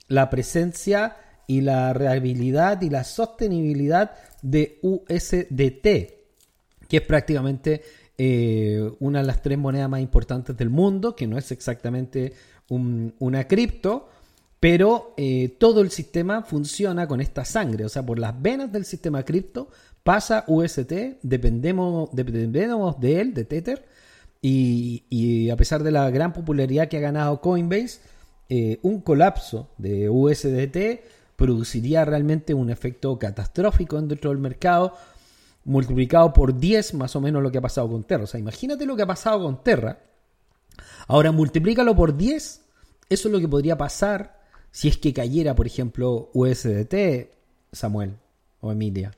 la 0.07 0.31
presencia 0.31 1.17
y 1.47 1.63
la 1.63 1.93
reabilidad 1.93 2.81
y 2.83 2.91
la 2.91 3.03
sostenibilidad 3.03 4.13
de 4.41 4.79
USDT, 4.83 5.83
que 6.89 6.97
es 6.97 7.03
prácticamente 7.03 7.83
eh, 8.19 8.89
una 9.01 9.21
de 9.21 9.27
las 9.27 9.43
tres 9.43 9.59
monedas 9.59 9.89
más 9.89 10.01
importantes 10.01 10.57
del 10.57 10.71
mundo, 10.71 11.17
que 11.17 11.27
no 11.27 11.39
es 11.39 11.51
exactamente 11.51 12.35
un- 12.71 13.13
una 13.19 13.47
cripto, 13.47 14.09
pero 14.59 15.13
eh, 15.19 15.55
todo 15.59 15.83
el 15.83 15.91
sistema 15.91 16.43
funciona 16.43 17.07
con 17.07 17.21
esta 17.21 17.45
sangre, 17.45 17.85
o 17.85 17.89
sea, 17.91 18.05
por 18.05 18.19
las 18.19 18.41
venas 18.41 18.73
del 18.73 18.85
sistema 18.87 19.23
cripto 19.23 19.69
pasa 20.03 20.45
UST, 20.49 21.19
dependemos, 21.23 22.09
dependemos 22.13 22.99
de 23.01 23.21
él, 23.21 23.35
de 23.35 23.45
Tether, 23.45 23.85
y, 24.43 25.05
y 25.11 25.51
a 25.51 25.57
pesar 25.57 25.83
de 25.83 25.91
la 25.91 26.09
gran 26.11 26.33
popularidad 26.33 26.89
que 26.89 26.97
ha 26.97 27.01
ganado 27.01 27.41
Coinbase, 27.43 28.01
eh, 28.49 28.79
un 28.83 29.01
colapso 29.03 29.69
de 29.77 30.09
USDT 30.09 31.03
produciría 31.37 32.05
realmente 32.05 32.53
un 32.55 32.71
efecto 32.71 33.19
catastrófico 33.19 34.01
dentro 34.01 34.31
del 34.31 34.39
mercado, 34.39 34.95
multiplicado 35.65 36.33
por 36.33 36.59
10 36.59 36.95
más 36.95 37.15
o 37.17 37.21
menos 37.21 37.43
lo 37.43 37.51
que 37.53 37.59
ha 37.59 37.63
pasado 37.63 37.89
con 37.91 38.03
Terra. 38.05 38.25
O 38.25 38.27
sea, 38.27 38.41
imagínate 38.41 38.87
lo 38.87 38.97
que 38.97 39.03
ha 39.03 39.07
pasado 39.07 39.43
con 39.43 39.63
Terra. 39.63 39.99
Ahora 41.07 41.33
multiplícalo 41.33 41.95
por 41.95 42.17
10. 42.17 42.67
Eso 43.09 43.29
es 43.29 43.33
lo 43.33 43.41
que 43.41 43.49
podría 43.49 43.77
pasar 43.77 44.41
si 44.71 44.89
es 44.89 44.97
que 44.97 45.13
cayera, 45.13 45.55
por 45.55 45.67
ejemplo, 45.67 46.31
USDT, 46.33 47.31
Samuel 47.73 48.17
o 48.61 48.71
Emilia. 48.73 49.13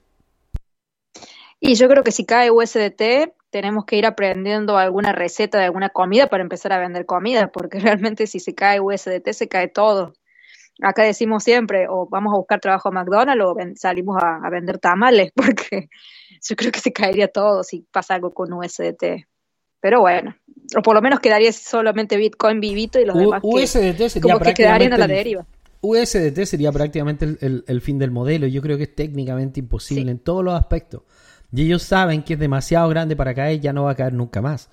Y 1.61 1.75
yo 1.75 1.89
creo 1.89 2.03
que 2.03 2.11
si 2.11 2.25
cae 2.25 2.51
USDT, 2.51 3.35
tenemos 3.51 3.85
que 3.85 3.97
ir 3.97 4.07
aprendiendo 4.07 4.79
alguna 4.79 5.13
receta 5.13 5.59
de 5.59 5.67
alguna 5.67 5.91
comida 5.91 6.27
para 6.27 6.43
empezar 6.43 6.73
a 6.73 6.79
vender 6.79 7.07
comida, 7.07 7.53
porque 7.53 7.79
realmente 7.81 8.27
si 8.27 8.41
se 8.41 8.55
cae 8.55 8.81
USDT, 8.81 9.33
se 9.33 9.49
cae 9.49 9.69
todo. 9.69 10.15
Acá 10.83 11.03
decimos 11.03 11.45
siempre, 11.45 11.87
o 11.89 12.09
vamos 12.09 12.33
a 12.33 12.39
buscar 12.39 12.61
trabajo 12.61 12.89
a 12.89 12.93
McDonald's 12.93 13.45
o 13.45 13.55
salimos 13.77 14.17
a 14.21 14.49
vender 14.51 14.79
tamales, 14.79 15.31
porque 15.37 15.91
yo 16.43 16.57
creo 16.57 16.73
que 16.73 16.81
se 16.81 16.93
caería 16.93 17.29
todo 17.29 17.63
si 17.63 17.87
pasa 17.93 18.15
algo 18.15 18.33
con 18.33 18.53
USDT. 18.53 19.27
Pero 19.81 20.01
bueno, 20.01 20.35
o 20.77 20.83
por 20.83 20.95
lo 20.95 21.03
menos 21.03 21.21
quedaría 21.21 21.53
solamente 21.53 22.17
Bitcoin 22.17 22.61
vivito 22.61 23.01
y 23.01 23.05
los 23.05 23.17
U- 23.17 23.19
demás 23.21 23.43
que, 23.43 23.49
USDT 23.49 24.09
sería 24.09 24.21
como 24.35 24.39
que 24.45 24.55
quedarían 24.55 24.93
a 24.93 24.99
la 24.99 25.07
prácticamente 25.07 25.13
el- 25.13 25.25
deriva. 25.25 25.47
USDT 25.85 26.47
sería 26.47 26.71
prácticamente 26.73 27.25
el, 27.25 27.39
el- 27.41 27.65
el 27.67 27.81
fin 27.81 27.99
del 27.99 28.11
modelo. 28.13 28.47
Yo 28.47 28.63
creo 28.63 28.77
que 28.77 28.85
es 28.85 28.95
técnicamente 28.95 29.59
imposible 29.61 30.05
Sí. 30.05 30.11
en 30.11 30.19
todos 30.21 30.45
los 30.45 30.55
aspectos. 30.55 31.03
Y 31.53 31.63
ellos 31.63 31.83
saben 31.83 32.23
que 32.23 32.35
es 32.35 32.39
demasiado 32.39 32.89
grande 32.89 33.17
para 33.17 33.35
caer, 33.35 33.61
ya 33.61 33.73
no 33.73 33.85
va 33.85 33.91
a 33.91 33.95
caer 33.97 34.13
nunca 34.13 34.41
más. 34.41 34.71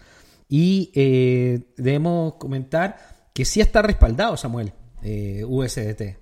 Y 0.47 0.91
eh, 0.95 1.61
debemos 1.77 2.35
comentar 2.35 2.97
que 3.33 3.43
sí 3.43 3.59
está 3.59 3.81
respaldado, 3.81 4.37
Samuel, 4.37 4.71
eh, 5.03 5.43
USDT. 5.47 6.17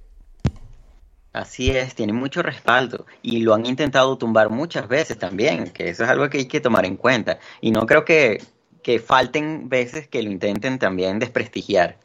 Así 1.34 1.70
es, 1.70 1.94
tiene 1.94 2.14
mucho 2.14 2.42
respaldo 2.42 3.06
y 3.22 3.42
lo 3.42 3.54
han 3.54 3.66
intentado 3.66 4.18
tumbar 4.18 4.50
muchas 4.50 4.88
veces 4.88 5.20
también, 5.20 5.70
que 5.70 5.90
eso 5.90 6.04
es 6.04 6.10
algo 6.10 6.30
que 6.30 6.40
hay 6.40 6.46
que 6.48 6.62
tomar 6.62 6.86
en 6.86 6.96
cuenta. 6.96 7.38
Y 7.62 7.70
no 7.72 7.86
creo 7.86 8.04
que, 8.06 8.42
que 8.88 9.00
falten 9.00 9.68
veces 9.68 10.08
que 10.08 10.24
lo 10.24 10.32
intenten 10.32 10.80
también 10.80 11.20
desprestigiar. 11.20 11.98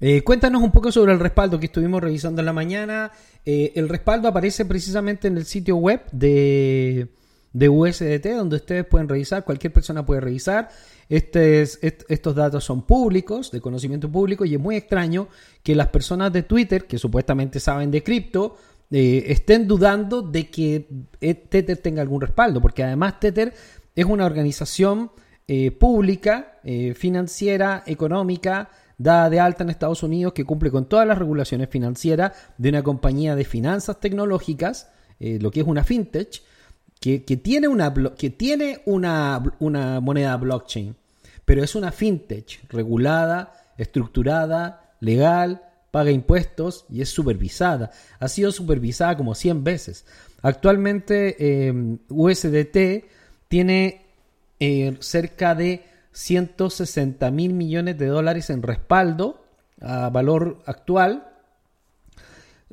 Eh, 0.00 0.22
cuéntanos 0.24 0.60
un 0.60 0.72
poco 0.72 0.90
sobre 0.90 1.12
el 1.12 1.20
respaldo 1.20 1.60
que 1.60 1.66
estuvimos 1.66 2.02
revisando 2.02 2.40
en 2.40 2.46
la 2.46 2.52
mañana. 2.52 3.12
Eh, 3.46 3.70
el 3.76 3.88
respaldo 3.88 4.26
aparece 4.26 4.64
precisamente 4.64 5.28
en 5.28 5.36
el 5.36 5.44
sitio 5.44 5.76
web 5.76 6.02
de, 6.10 7.06
de 7.52 7.68
USDT, 7.68 8.26
donde 8.36 8.56
ustedes 8.56 8.84
pueden 8.86 9.08
revisar, 9.08 9.44
cualquier 9.44 9.72
persona 9.72 10.04
puede 10.04 10.20
revisar. 10.20 10.68
Este 11.08 11.62
es- 11.62 11.78
est- 11.80 12.02
estos 12.08 12.34
datos 12.34 12.64
son 12.64 12.82
públicos, 12.82 13.52
de 13.52 13.60
conocimiento 13.60 14.10
público, 14.10 14.44
y 14.44 14.54
es 14.54 14.60
muy 14.60 14.74
extraño 14.74 15.28
que 15.62 15.76
las 15.76 15.90
personas 15.90 16.32
de 16.32 16.42
Twitter, 16.42 16.88
que 16.88 16.98
supuestamente 16.98 17.60
saben 17.60 17.92
de 17.92 18.02
cripto, 18.02 18.56
eh, 18.90 19.24
estén 19.28 19.68
dudando 19.68 20.22
de 20.22 20.48
que 20.50 20.88
Tether 21.20 21.76
tenga 21.76 22.00
algún 22.00 22.22
respaldo, 22.22 22.60
porque 22.60 22.82
además 22.82 23.20
Tether 23.20 23.52
es 23.98 24.06
una 24.06 24.26
organización 24.26 25.10
eh, 25.48 25.72
pública, 25.72 26.60
eh, 26.62 26.94
financiera, 26.94 27.82
económica, 27.84 28.70
dada 28.96 29.28
de 29.28 29.40
alta 29.40 29.64
en 29.64 29.70
Estados 29.70 30.04
Unidos, 30.04 30.34
que 30.34 30.44
cumple 30.44 30.70
con 30.70 30.88
todas 30.88 31.04
las 31.04 31.18
regulaciones 31.18 31.68
financieras 31.68 32.32
de 32.58 32.68
una 32.68 32.84
compañía 32.84 33.34
de 33.34 33.44
finanzas 33.44 33.98
tecnológicas, 33.98 34.88
eh, 35.18 35.40
lo 35.40 35.50
que 35.50 35.62
es 35.62 35.66
una 35.66 35.82
fintech, 35.82 36.42
que, 37.00 37.24
que 37.24 37.36
tiene, 37.38 37.66
una, 37.66 37.92
que 38.16 38.30
tiene 38.30 38.82
una, 38.86 39.42
una 39.58 39.98
moneda 39.98 40.36
blockchain, 40.36 40.94
pero 41.44 41.64
es 41.64 41.74
una 41.74 41.90
fintech 41.90 42.70
regulada, 42.70 43.52
estructurada, 43.78 44.94
legal, 45.00 45.62
paga 45.90 46.12
impuestos 46.12 46.86
y 46.88 47.02
es 47.02 47.08
supervisada. 47.08 47.90
Ha 48.20 48.28
sido 48.28 48.52
supervisada 48.52 49.16
como 49.16 49.34
100 49.34 49.64
veces. 49.64 50.04
Actualmente 50.40 51.72
USDT 52.08 53.17
tiene 53.48 54.06
eh, 54.60 54.96
cerca 55.00 55.54
de 55.54 55.84
160 56.12 57.30
mil 57.30 57.52
millones 57.54 57.98
de 57.98 58.06
dólares 58.06 58.50
en 58.50 58.62
respaldo 58.62 59.44
a 59.80 60.10
valor 60.10 60.62
actual, 60.66 61.28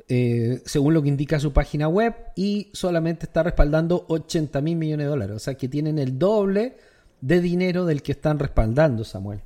eh, 0.08 0.62
según 0.64 0.94
lo 0.94 1.02
que 1.02 1.08
indica 1.08 1.40
su 1.40 1.52
página 1.52 1.88
web, 1.88 2.14
y 2.34 2.70
solamente 2.72 3.26
está 3.26 3.42
respaldando 3.42 4.04
80 4.08 4.60
mil 4.60 4.76
millones 4.76 5.06
de 5.06 5.10
dólares. 5.10 5.36
O 5.36 5.38
sea 5.38 5.54
que 5.54 5.68
tienen 5.68 5.98
el 5.98 6.18
doble 6.18 6.76
de 7.20 7.40
dinero 7.40 7.84
del 7.86 8.02
que 8.02 8.12
están 8.12 8.38
respaldando, 8.38 9.04
Samuel. 9.04 9.40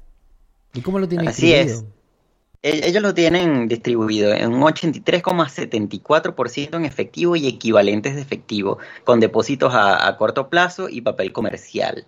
¿Y 0.75 0.81
cómo 0.81 0.99
lo 0.99 1.09
tienen 1.09 1.29
Así 1.29 1.53
es. 1.53 1.85
E- 2.62 2.87
Ellos 2.88 3.02
lo 3.02 3.14
tienen 3.14 3.69
distribuido 3.69 4.33
en 4.35 4.52
un 4.52 4.61
83,74% 4.62 6.76
en 6.76 6.85
efectivo 6.85 7.37
y 7.37 7.47
equivalentes 7.47 8.14
de 8.14 8.21
efectivo, 8.23 8.79
con 9.05 9.21
depósitos 9.21 9.75
a, 9.75 10.07
a 10.07 10.17
corto 10.17 10.49
plazo 10.50 10.88
y 10.88 11.00
papel 11.00 11.33
comercial. 11.33 12.05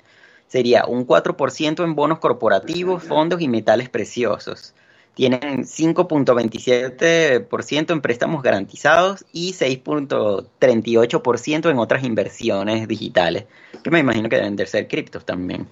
Sería 0.49 0.85
un 0.87 1.07
4% 1.07 1.85
en 1.85 1.95
bonos 1.95 2.19
corporativos, 2.19 3.03
fondos 3.03 3.41
y 3.41 3.49
metales 3.49 3.89
preciosos. 3.89 4.75
Tienen 5.15 5.65
5.27% 5.65 7.93
en 7.93 8.01
préstamos 8.03 8.43
garantizados 8.43 9.25
y 9.33 9.53
6.38% 9.55 11.71
en 11.71 11.79
otras 11.79 12.05
inversiones 12.05 12.87
digitales, 12.89 13.45
que 13.83 13.91
me 13.91 14.01
imagino 14.01 14.29
que 14.29 14.37
deben 14.37 14.57
de 14.57 14.67
ser 14.67 14.89
criptos 14.89 15.25
también. 15.25 15.69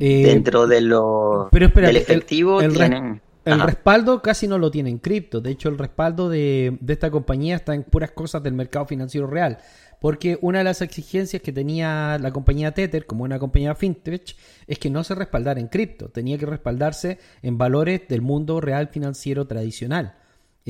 Eh, 0.00 0.22
Dentro 0.24 0.66
de 0.66 0.80
lo 0.80 1.48
pero 1.50 1.68
del 1.70 1.84
el- 1.90 1.96
efectivo 1.96 2.60
el 2.60 2.72
tienen... 2.72 3.22
El 3.44 3.54
Ajá. 3.54 3.66
respaldo 3.66 4.20
casi 4.20 4.46
no 4.46 4.58
lo 4.58 4.70
tiene 4.70 4.90
en 4.90 4.98
cripto. 4.98 5.40
De 5.40 5.50
hecho, 5.50 5.70
el 5.70 5.78
respaldo 5.78 6.28
de, 6.28 6.76
de 6.82 6.92
esta 6.92 7.10
compañía 7.10 7.56
está 7.56 7.74
en 7.74 7.82
puras 7.82 8.10
cosas 8.10 8.42
del 8.42 8.52
mercado 8.52 8.84
financiero 8.84 9.26
real. 9.26 9.56
Porque 10.02 10.38
una 10.42 10.58
de 10.58 10.64
las 10.64 10.82
exigencias 10.82 11.40
que 11.40 11.50
tenía 11.50 12.18
la 12.20 12.30
compañía 12.30 12.72
Tether, 12.72 13.06
como 13.06 13.24
una 13.24 13.38
compañía 13.38 13.74
fintech, 13.74 14.36
es 14.66 14.78
que 14.78 14.90
no 14.90 15.02
se 15.02 15.14
respaldara 15.14 15.60
en 15.60 15.68
cripto. 15.68 16.10
Tenía 16.10 16.36
que 16.36 16.44
respaldarse 16.44 17.18
en 17.40 17.56
valores 17.56 18.02
del 18.06 18.20
mundo 18.20 18.60
real 18.60 18.88
financiero 18.88 19.46
tradicional. 19.46 20.17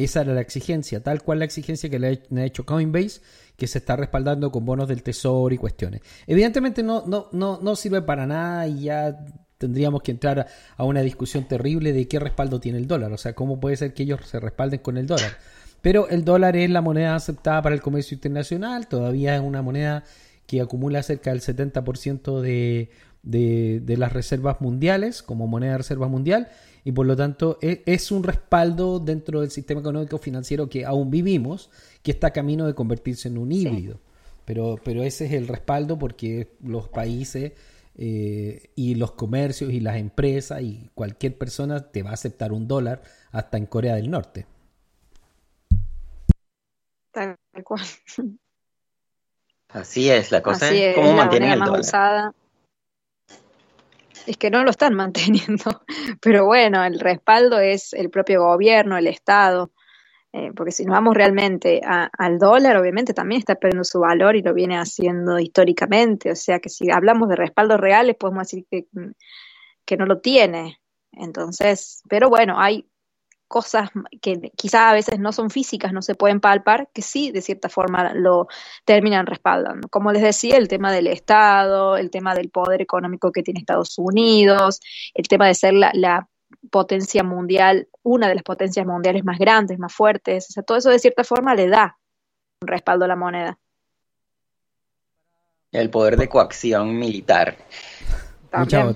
Esa 0.05 0.21
era 0.23 0.35
la 0.35 0.41
exigencia, 0.41 1.03
tal 1.03 1.23
cual 1.23 1.41
la 1.41 1.45
exigencia 1.45 1.89
que 1.91 1.99
le 1.99 2.09
ha- 2.09 2.45
hecho 2.45 2.65
Coinbase, 2.65 3.21
que 3.57 3.67
se 3.67 3.79
está 3.79 3.97
respaldando 3.97 4.51
con 4.53 4.65
bonos 4.65 4.89
del 4.89 5.03
tesoro 5.03 5.53
y 5.55 5.59
cuestiones. 5.59 6.01
Evidentemente 6.27 6.83
no, 6.83 7.05
no, 7.07 7.29
no, 7.33 7.59
no 7.63 7.77
sirve 7.77 8.03
para 8.03 8.27
nada 8.27 8.67
y 8.69 8.83
ya 8.85 9.19
tendríamos 9.59 10.03
que 10.03 10.13
entrar 10.13 10.47
a, 10.77 10.85
una 10.85 11.01
discusión 11.03 11.45
terrible 11.49 11.93
de 11.93 12.07
qué 12.07 12.21
respaldo 12.21 12.61
tiene 12.61 12.79
el 12.79 12.87
dólar. 12.87 13.13
O 13.13 13.19
sea, 13.19 13.33
cómo 13.35 13.59
puede 13.59 13.77
ser 13.77 13.93
que 13.95 14.05
ellos 14.05 14.21
se 14.25 14.39
respalden 14.39 14.81
con 14.81 14.97
el 14.97 15.07
dólar. 15.07 15.33
Pero 15.83 16.09
el 16.09 16.25
dólar 16.25 16.57
es 16.57 16.71
la 16.71 16.81
moneda 16.81 17.15
aceptada 17.17 17.63
para 17.63 17.75
el 17.75 17.81
comercio 17.81 18.15
internacional, 18.15 18.89
todavía 18.89 19.35
es 19.35 19.41
una 19.41 19.63
moneda 19.63 20.05
que 20.47 20.61
acumula 20.61 21.03
cerca 21.03 21.31
del 21.31 21.41
70% 21.41 22.41
de, 22.41 22.91
de, 23.23 23.81
de 23.85 23.97
las 23.97 24.13
reservas 24.13 24.61
mundiales 24.61 25.23
como 25.23 25.47
moneda 25.47 25.73
de 25.73 25.79
reserva 25.79 26.09
mundial 26.09 26.49
y 26.89 26.93
por 26.93 27.05
lo 27.05 27.15
tanto 27.15 27.59
e- 27.61 27.83
es, 27.85 28.11
un 28.11 28.23
respaldo 28.23 28.99
dentro 28.99 29.43
del 29.43 29.51
sistema 29.51 29.83
económico 29.83 30.17
financiero 30.17 30.71
que 30.71 30.87
aún 30.87 31.11
vivimos, 31.11 31.69
que 32.03 32.11
está 32.11 32.31
camino 32.31 32.67
de 32.67 32.75
convertirse 32.75 33.29
en 33.29 33.37
un 33.37 33.53
híbrido. 33.53 34.01
Pero, 34.47 34.81
pero 34.83 35.03
ese 35.03 35.27
es 35.27 35.33
el 35.35 35.49
respaldo 35.49 35.99
porque 35.99 36.49
los 36.65 36.89
países 36.89 37.53
eh, 37.95 38.71
y 38.75 38.95
los 38.95 39.13
comercios 39.13 39.71
y 39.71 39.81
las 39.81 39.99
empresas 39.99 40.63
y 40.63 40.89
cualquier 40.95 41.37
persona 41.37 41.93
te 41.93 42.03
va 42.03 42.09
a 42.09 42.15
aceptar 42.15 42.53
un 42.53 42.67
dólar 42.67 43.03
hasta 43.33 43.59
en 43.59 43.67
Corea 43.67 43.95
del 43.97 44.11
Norte. 44.11 44.47
Tal 47.13 47.37
cual. 47.65 47.85
Así 49.69 50.09
es, 50.09 50.33
la 50.33 50.43
cosa 50.43 50.69
Así 50.69 50.79
es 50.79 50.89
es, 50.89 50.95
cómo 50.95 51.13
mantienen 51.13 51.51
el 51.51 51.59
más 51.59 51.69
dólar. 51.69 51.83
usada. 51.83 52.35
Es 54.29 54.37
que 54.37 54.51
no 54.51 54.63
lo 54.63 54.71
están 54.71 54.95
manteniendo, 54.95 55.83
pero 56.21 56.45
bueno, 56.45 56.85
el 56.85 57.01
respaldo 57.01 57.59
es 57.59 57.95
el 57.95 58.11
propio 58.11 58.43
gobierno, 58.43 58.99
el 58.99 59.07
Estado, 59.07 59.73
eh, 60.35 60.53
porque 60.55 60.71
si 60.71 60.85
nos 60.85 60.93
vamos 60.93 61.15
realmente 61.15 61.81
al 61.83 62.39
dólar, 62.39 62.77
obviamente 62.77 63.15
también 63.15 63.39
está 63.39 63.55
perdiendo 63.55 63.85
su 63.85 64.01
valor 64.01 64.37
y 64.37 64.43
lo 64.43 64.53
viene 64.53 64.77
haciendo 64.77 65.39
históricamente, 65.39 66.31
o 66.31 66.37
sea 66.37 66.61
que 66.61 66.69
si 66.69 66.91
hablamos 66.91 67.31
de 67.31 67.37
respaldos 67.37 67.81
reales, 67.81 68.17
podemos 68.17 68.43
decir 68.43 68.67
que, 68.71 68.87
que 69.87 69.97
no 69.97 70.05
lo 70.05 70.21
tiene. 70.21 70.79
Entonces, 71.13 72.03
pero 72.07 72.29
bueno, 72.29 72.61
hay 72.61 72.87
cosas 73.49 73.91
que 74.21 74.53
quizá 74.55 74.91
a 74.91 74.93
veces 74.93 75.19
no 75.19 75.33
son 75.33 75.51
físicas, 75.51 75.93
no 75.93 76.03
se 76.03 76.15
pueden 76.15 76.41
palpar, 76.41 76.89
que 76.93 77.03
sí, 77.03 77.33
de 77.33 77.41
cierta 77.41 77.69
forma, 77.69 78.13
lo 78.15 78.47
terminan 78.85 79.27
respaldando. 79.27 79.89
Como 79.89 80.13
les 80.13 80.23
decía, 80.23 80.57
el 80.57 80.69
tema 80.69 80.93
del 80.93 81.07
Estado, 81.07 81.97
el 81.97 82.11
tema 82.11 82.35
del 82.35 82.51
poder 82.51 82.83
económico 82.83 83.33
que 83.33 83.43
tiene 83.43 83.61
Estados 83.61 83.99
Unidos, 83.99 84.81
el 85.15 85.27
tema 85.27 85.47
de 85.47 85.55
ser 85.55 85.75
la, 85.75 85.91
la 85.95 86.29
potencia 86.71 87.25
mundial, 87.25 87.89
una 88.03 88.29
de 88.29 88.35
las 88.35 88.45
potencias 88.45 88.87
mundiales 88.87 89.25
más 89.25 89.39
grandes, 89.39 89.79
más 89.79 89.93
fuertes, 89.93 90.47
o 90.51 90.53
sea, 90.53 90.63
todo 90.63 90.79
eso 90.79 90.91
de 90.91 90.99
cierta 90.99 91.25
forma 91.25 91.55
le 91.55 91.69
da 91.69 91.99
un 92.61 92.69
respaldo 92.69 93.07
a 93.07 93.09
la 93.09 93.17
moneda. 93.17 93.59
El 95.73 95.91
poder 95.91 96.17
de 96.17 96.29
coacción 96.29 96.99
militar. 96.99 97.57
Mucha 98.53 98.95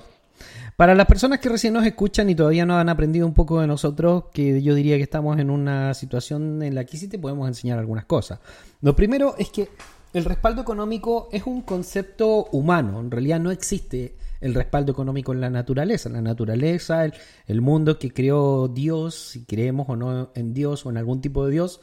Para 0.75 0.95
las 0.95 1.05
personas 1.05 1.39
que 1.39 1.49
recién 1.49 1.73
nos 1.73 1.85
escuchan 1.85 2.29
y 2.29 2.35
todavía 2.35 2.65
no 2.65 2.77
han 2.77 2.89
aprendido 2.89 3.27
un 3.27 3.33
poco 3.33 3.61
de 3.61 3.67
nosotros, 3.67 4.25
que 4.33 4.61
yo 4.61 4.73
diría 4.73 4.97
que 4.97 5.03
estamos 5.03 5.37
en 5.39 5.49
una 5.49 5.93
situación 5.93 6.63
en 6.63 6.73
la 6.73 6.83
que 6.85 6.97
sí 6.97 7.07
te 7.07 7.19
podemos 7.19 7.47
enseñar 7.47 7.77
algunas 7.77 8.05
cosas. 8.05 8.39
Lo 8.81 8.95
primero 8.95 9.35
es 9.37 9.49
que 9.49 9.69
el 10.13 10.25
respaldo 10.25 10.61
económico 10.61 11.29
es 11.31 11.45
un 11.45 11.61
concepto 11.61 12.45
humano. 12.51 12.99
En 12.99 13.11
realidad 13.11 13.39
no 13.39 13.51
existe 13.51 14.15
el 14.41 14.53
respaldo 14.55 14.91
económico 14.91 15.31
en 15.31 15.41
la 15.41 15.49
naturaleza. 15.49 16.09
La 16.09 16.21
naturaleza, 16.21 17.05
el, 17.05 17.13
el 17.47 17.61
mundo 17.61 17.97
que 17.99 18.11
creó 18.11 18.67
Dios, 18.67 19.15
si 19.15 19.45
creemos 19.45 19.87
o 19.89 19.95
no 19.95 20.31
en 20.35 20.53
Dios 20.53 20.85
o 20.85 20.89
en 20.89 20.97
algún 20.97 21.21
tipo 21.21 21.45
de 21.45 21.51
Dios, 21.51 21.81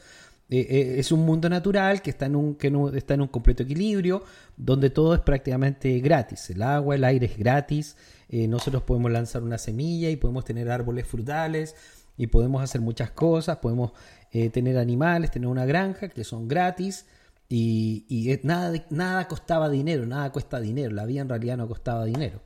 eh, 0.49 0.67
eh, 0.69 0.95
es 0.99 1.13
un 1.13 1.25
mundo 1.25 1.47
natural 1.49 2.01
que 2.01 2.09
está 2.09 2.25
en 2.25 2.35
un 2.35 2.55
que 2.55 2.69
no- 2.69 2.89
está 2.89 3.13
en 3.13 3.21
un 3.21 3.29
completo 3.29 3.63
equilibrio 3.63 4.21
donde 4.57 4.89
todo 4.89 5.13
es 5.15 5.21
prácticamente 5.21 5.97
gratis 6.01 6.49
el 6.49 6.61
agua 6.61 6.95
el 6.95 7.05
aire 7.05 7.27
es 7.27 7.37
gratis 7.37 7.95
eh, 8.31 8.47
nosotros 8.47 8.83
podemos 8.83 9.11
lanzar 9.11 9.43
una 9.43 9.57
semilla 9.57 10.09
y 10.09 10.15
podemos 10.15 10.45
tener 10.45 10.71
árboles 10.71 11.05
frutales 11.05 11.75
y 12.17 12.27
podemos 12.27 12.63
hacer 12.63 12.81
muchas 12.81 13.11
cosas 13.11 13.57
podemos 13.57 13.91
eh, 14.31 14.49
tener 14.49 14.77
animales 14.77 15.31
tener 15.31 15.47
una 15.47 15.65
granja 15.65 16.09
que 16.09 16.23
son 16.23 16.47
gratis 16.47 17.05
y, 17.49 18.05
y 18.07 18.39
nada 18.43 18.73
nada 18.89 19.27
costaba 19.27 19.69
dinero 19.69 20.05
nada 20.05 20.31
cuesta 20.31 20.59
dinero 20.59 20.91
la 20.93 21.05
vida 21.05 21.21
en 21.21 21.29
realidad 21.29 21.57
no 21.57 21.67
costaba 21.67 22.05
dinero 22.05 22.41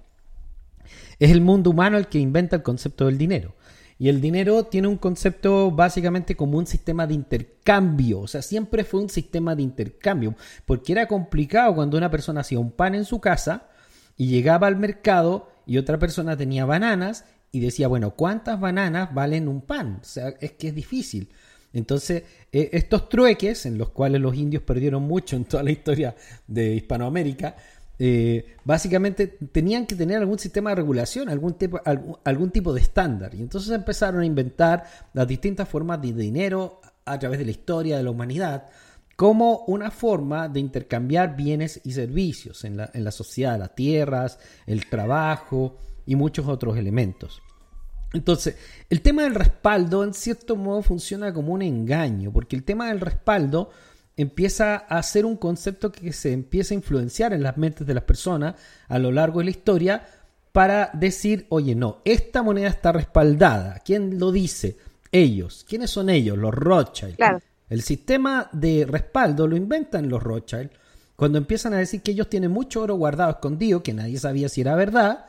es 1.19 1.31
el 1.31 1.41
mundo 1.41 1.69
humano 1.71 1.97
el 1.97 2.07
que 2.07 2.19
inventa 2.19 2.55
el 2.55 2.63
concepto 2.63 3.05
del 3.05 3.17
dinero. 3.17 3.53
Y 3.97 4.09
el 4.09 4.19
dinero 4.19 4.65
tiene 4.65 4.89
un 4.89 4.97
concepto 4.97 5.71
básicamente 5.71 6.35
como 6.35 6.57
un 6.57 6.67
sistema 6.67 7.07
de 7.07 7.13
intercambio. 7.13 8.21
O 8.21 8.27
sea, 8.27 8.41
siempre 8.41 8.83
fue 8.83 8.99
un 8.99 9.09
sistema 9.09 9.55
de 9.55 9.63
intercambio. 9.63 10.35
Porque 10.65 10.91
era 10.91 11.07
complicado 11.07 11.75
cuando 11.75 11.97
una 11.97 12.11
persona 12.11 12.41
hacía 12.41 12.59
un 12.59 12.71
pan 12.71 12.95
en 12.95 13.05
su 13.05 13.21
casa 13.21 13.69
y 14.17 14.27
llegaba 14.27 14.67
al 14.67 14.75
mercado 14.75 15.49
y 15.65 15.77
otra 15.77 15.97
persona 15.99 16.37
tenía 16.37 16.65
bananas 16.65 17.25
y 17.51 17.59
decía, 17.59 17.87
bueno, 17.87 18.11
¿cuántas 18.11 18.59
bananas 18.59 19.13
valen 19.13 19.47
un 19.47 19.61
pan? 19.61 19.99
O 20.01 20.05
sea, 20.05 20.29
es 20.39 20.51
que 20.53 20.69
es 20.69 20.75
difícil. 20.75 21.29
Entonces, 21.73 22.23
eh, 22.51 22.69
estos 22.73 23.09
trueques, 23.09 23.65
en 23.65 23.77
los 23.77 23.89
cuales 23.89 24.21
los 24.21 24.35
indios 24.35 24.63
perdieron 24.63 25.03
mucho 25.03 25.35
en 25.35 25.45
toda 25.45 25.63
la 25.63 25.71
historia 25.71 26.15
de 26.47 26.75
Hispanoamérica, 26.75 27.55
eh, 27.97 28.55
básicamente 28.63 29.27
tenían 29.27 29.85
que 29.85 29.95
tener 29.95 30.17
algún 30.17 30.39
sistema 30.39 30.71
de 30.71 30.77
regulación, 30.77 31.29
algún 31.29 31.53
tipo, 31.53 31.79
algún 32.23 32.51
tipo 32.51 32.73
de 32.73 32.81
estándar. 32.81 33.33
Y 33.35 33.41
entonces 33.41 33.71
empezaron 33.71 34.21
a 34.21 34.25
inventar 34.25 34.85
las 35.13 35.27
distintas 35.27 35.67
formas 35.67 36.01
de 36.01 36.13
dinero 36.13 36.81
a 37.05 37.19
través 37.19 37.39
de 37.39 37.45
la 37.45 37.51
historia 37.51 37.97
de 37.97 38.03
la 38.03 38.11
humanidad 38.11 38.67
como 39.15 39.63
una 39.67 39.91
forma 39.91 40.49
de 40.49 40.59
intercambiar 40.59 41.35
bienes 41.35 41.79
y 41.83 41.93
servicios 41.93 42.65
en 42.65 42.77
la, 42.77 42.89
en 42.93 43.03
la 43.03 43.11
sociedad, 43.11 43.57
las 43.57 43.75
tierras, 43.75 44.39
el 44.65 44.89
trabajo 44.89 45.77
y 46.05 46.15
muchos 46.15 46.47
otros 46.47 46.77
elementos. 46.77 47.41
Entonces, 48.13 48.55
el 48.89 49.01
tema 49.01 49.23
del 49.23 49.35
respaldo 49.35 50.03
en 50.03 50.13
cierto 50.13 50.55
modo 50.55 50.81
funciona 50.81 51.33
como 51.33 51.53
un 51.53 51.61
engaño, 51.61 52.31
porque 52.31 52.55
el 52.55 52.63
tema 52.63 52.87
del 52.87 53.01
respaldo 53.01 53.69
empieza 54.17 54.75
a 54.75 55.01
ser 55.03 55.25
un 55.25 55.35
concepto 55.35 55.91
que 55.91 56.13
se 56.13 56.31
empieza 56.31 56.73
a 56.73 56.77
influenciar 56.77 57.33
en 57.33 57.43
las 57.43 57.57
mentes 57.57 57.85
de 57.85 57.93
las 57.93 58.03
personas 58.03 58.55
a 58.87 58.99
lo 58.99 59.11
largo 59.11 59.39
de 59.39 59.45
la 59.45 59.51
historia 59.51 60.07
para 60.51 60.89
decir, 60.93 61.47
oye, 61.49 61.75
no, 61.75 62.01
esta 62.05 62.41
moneda 62.41 62.69
está 62.69 62.93
respaldada. 62.93 63.81
¿Quién 63.83 64.19
lo 64.19 64.31
dice? 64.31 64.77
Ellos. 65.11 65.65
¿Quiénes 65.67 65.89
son 65.89 66.09
ellos? 66.09 66.37
Los 66.37 66.53
Rothschild. 66.53 67.17
Claro. 67.17 67.41
El 67.69 67.81
sistema 67.81 68.49
de 68.51 68.85
respaldo 68.87 69.47
lo 69.47 69.55
inventan 69.55 70.09
los 70.09 70.21
Rothschild 70.21 70.69
cuando 71.15 71.37
empiezan 71.37 71.73
a 71.73 71.77
decir 71.77 72.01
que 72.01 72.11
ellos 72.11 72.29
tienen 72.29 72.51
mucho 72.51 72.81
oro 72.81 72.95
guardado 72.95 73.31
escondido, 73.31 73.81
que 73.81 73.93
nadie 73.93 74.19
sabía 74.19 74.49
si 74.49 74.61
era 74.61 74.75
verdad, 74.75 75.25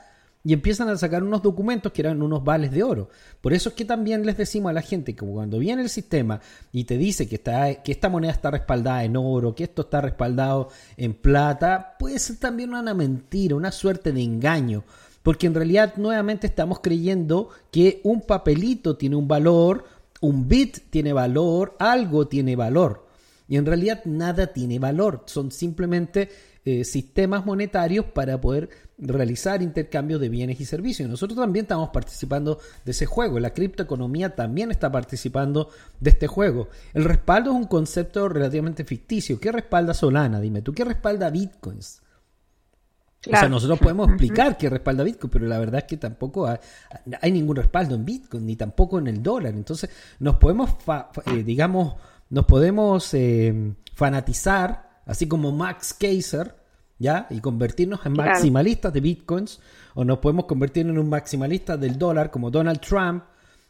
y 0.47 0.53
empiezan 0.53 0.89
a 0.89 0.97
sacar 0.97 1.25
unos 1.25 1.43
documentos 1.43 1.91
que 1.91 2.03
eran 2.03 2.23
unos 2.23 2.45
vales 2.45 2.71
de 2.71 2.85
oro. 2.85 3.09
Por 3.41 3.53
eso 3.53 3.71
es 3.71 3.75
que 3.75 3.85
también 3.85 4.25
les 4.25 4.37
decimos 4.37 4.71
a 4.71 4.75
la 4.75 4.83
gente 4.83 5.15
que 5.15 5.27
cuando 5.27 5.59
viene 5.59 5.83
el 5.83 5.89
sistema 5.89 6.41
y 6.71 6.85
te 6.85 6.97
dice 6.97 7.29
que, 7.29 7.35
está, 7.37 7.83
que 7.83 7.91
esta 7.91 8.09
moneda 8.09 8.33
está 8.33 8.53
respaldada 8.53 9.03
en 9.03 9.17
oro, 9.17 9.57
que 9.57 9.65
esto 9.65 9.83
está 9.83 10.01
respaldado 10.01 10.69
en 10.97 11.15
plata, 11.15 11.97
puede 11.99 12.21
ser 12.21 12.37
también 12.37 12.75
una 12.75 12.95
mentira, 12.95 13.57
una 13.57 13.73
suerte 13.73 14.13
de 14.13 14.23
engaño. 14.23 14.85
Porque 15.25 15.49
en 15.49 15.55
realidad 15.55 15.95
nuevamente 15.97 16.47
estamos 16.47 16.79
creyendo 16.79 17.49
que 17.73 18.01
un 18.05 18.21
papelito 18.21 18.97
tiene 18.97 19.17
un 19.17 19.27
valor, 19.27 19.85
un 20.27 20.49
bit 20.49 20.91
tiene 20.91 21.13
valor, 21.13 21.77
algo 21.79 22.27
tiene 22.27 22.57
valor. 22.57 23.07
Y 23.49 23.57
en 23.57 23.67
realidad 23.67 24.03
nada 24.05 24.49
tiene 24.49 24.79
valor, 24.79 25.23
son 25.27 25.53
simplemente 25.53 26.29
eh, 26.65 26.85
sistemas 26.85 27.47
monetarios 27.47 28.07
para 28.07 28.41
poder 28.41 28.69
realizar 28.99 29.63
intercambios 29.63 30.21
de 30.21 30.29
bienes 30.29 30.61
y 30.61 30.65
servicios. 30.65 31.09
Nosotros 31.09 31.39
también 31.39 31.67
estamos 31.67 31.91
participando 31.91 32.59
de 32.85 32.91
ese 32.91 33.07
juego, 33.07 33.39
la 33.39 33.55
criptoeconomía 33.55 34.35
también 34.35 34.73
está 34.73 34.91
participando 34.91 35.71
de 36.01 36.11
este 36.11 36.27
juego. 36.27 36.69
El 36.93 37.05
respaldo 37.05 37.51
es 37.51 37.57
un 37.57 37.67
concepto 37.67 38.29
relativamente 38.29 38.85
ficticio. 38.85 39.39
¿Qué 39.39 39.53
respalda 39.53 39.95
Solana? 39.95 40.41
Dime, 40.41 40.61
¿tú 40.61 40.73
qué 40.73 40.85
respalda 40.85 41.31
Bitcoins? 41.31 42.03
O 43.27 43.31
sea, 43.41 43.49
nosotros 43.49 43.79
podemos 43.79 44.09
explicar 44.09 44.57
qué 44.57 44.71
respalda 44.71 45.03
Bitcoin, 45.05 45.31
pero 45.31 45.47
la 45.47 45.59
verdad 45.59 45.79
es 45.81 45.85
que 45.85 45.97
tampoco 45.97 46.47
hay, 46.47 46.59
hay 47.21 47.33
ningún 47.33 47.57
respaldo 47.57 47.95
en 47.95 48.05
Bitcoin, 48.05 48.47
ni 48.47 48.57
tampoco 48.57 48.99
en 48.99 49.09
el 49.09 49.23
dólar. 49.23 49.55
Entonces, 49.55 49.91
nos 50.21 50.37
podemos, 50.37 50.71
fa- 50.85 51.11
eh, 51.27 51.43
digamos, 51.43 51.95
nos 52.31 52.45
podemos 52.45 53.13
eh, 53.15 53.75
fanatizar, 53.95 55.01
así 55.07 55.27
como 55.29 55.53
Max 55.53 55.95
Kaiser, 55.99 56.55
¿ya? 56.99 57.27
Y 57.31 57.41
convertirnos 57.41 58.05
en 58.07 58.15
Claro. 58.15 58.31
maximalistas 58.33 58.93
de 58.93 59.01
Bitcoins, 59.01 59.61
o 59.95 60.05
nos 60.05 60.19
podemos 60.19 60.45
convertir 60.47 60.87
en 60.87 60.99
un 60.99 61.09
maximalista 61.09 61.77
del 61.77 61.99
dólar, 61.99 62.31
como 62.31 62.51
Donald 62.51 62.81
Trump, 62.81 63.25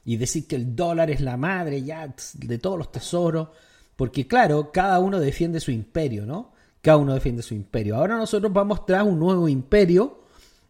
y 0.05 0.16
decir 0.16 0.47
que 0.47 0.57
el 0.57 0.77
dólar 0.77 1.11
es 1.11 1.21
la 1.21 1.37
madre 1.37 1.83
ya 1.83 2.14
de 2.35 2.59
todos 2.59 2.79
los 2.79 2.92
tesoros, 2.92 3.49
porque 3.97 4.27
claro, 4.29 4.71
cada 4.73 4.99
uno 5.01 5.19
defiende 5.19 5.59
su 5.61 5.71
imperio, 5.71 6.27
¿no? 6.27 6.53
Cada 6.87 6.99
uno 6.99 7.14
defiende 7.14 7.42
su 7.42 7.53
imperio. 7.53 7.96
Ahora 7.96 8.16
nosotros 8.16 8.53
vamos 8.53 8.87
tras 8.87 9.05
un 9.05 9.18
nuevo 9.18 9.49
imperio, 9.49 10.20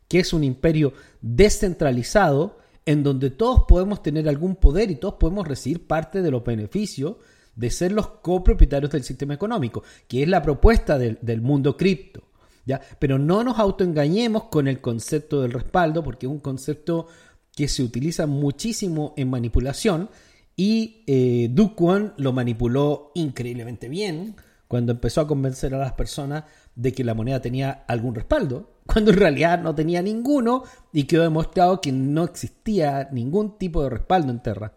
que 0.08 0.20
es 0.20 0.32
un 0.32 0.44
imperio 0.44 0.94
descentralizado, 1.20 2.56
en 2.86 3.02
donde 3.02 3.28
todos 3.28 3.64
podemos 3.68 4.02
tener 4.02 4.26
algún 4.26 4.56
poder 4.56 4.90
y 4.90 4.96
todos 4.96 5.16
podemos 5.20 5.46
recibir 5.46 5.86
parte 5.86 6.22
de 6.22 6.30
los 6.30 6.42
beneficios 6.42 7.16
de 7.54 7.68
ser 7.68 7.92
los 7.92 8.06
copropietarios 8.06 8.90
del 8.92 9.02
sistema 9.02 9.34
económico, 9.34 9.82
que 10.08 10.22
es 10.22 10.28
la 10.30 10.40
propuesta 10.40 10.96
del, 10.96 11.42
mundo 11.42 11.76
cripto. 11.76 12.22
¿ya? 12.64 12.80
Pero 12.98 13.18
no 13.18 13.44
nos 13.44 13.58
autoengañemos 13.58 14.44
con 14.44 14.68
el 14.68 14.80
concepto 14.80 15.42
del 15.42 15.52
respaldo, 15.52 16.02
porque 16.02 16.24
es 16.24 16.32
un 16.32 16.40
concepto 16.40 17.08
que 17.54 17.68
se 17.68 17.82
utiliza 17.82 18.26
muchísimo 18.26 19.12
en 19.18 19.28
manipulación 19.28 20.08
y 20.56 21.04
eh, 21.06 21.54
Kwon 21.76 22.14
lo 22.16 22.32
manipuló 22.32 23.12
increíblemente 23.14 23.90
bien 23.90 24.36
cuando 24.68 24.92
empezó 24.92 25.20
a 25.20 25.26
convencer 25.26 25.74
a 25.74 25.78
las 25.78 25.92
personas 25.92 26.44
de 26.74 26.92
que 26.92 27.04
la 27.04 27.14
moneda 27.14 27.40
tenía 27.40 27.84
algún 27.86 28.14
respaldo 28.14 28.76
cuando 28.86 29.10
en 29.10 29.18
realidad 29.18 29.60
no 29.60 29.74
tenía 29.74 30.02
ninguno 30.02 30.64
y 30.92 31.04
quedó 31.04 31.22
demostrado 31.22 31.80
que 31.80 31.92
no 31.92 32.24
existía 32.24 33.08
ningún 33.12 33.58
tipo 33.58 33.82
de 33.82 33.90
respaldo 33.90 34.30
en 34.30 34.42
Terra. 34.42 34.72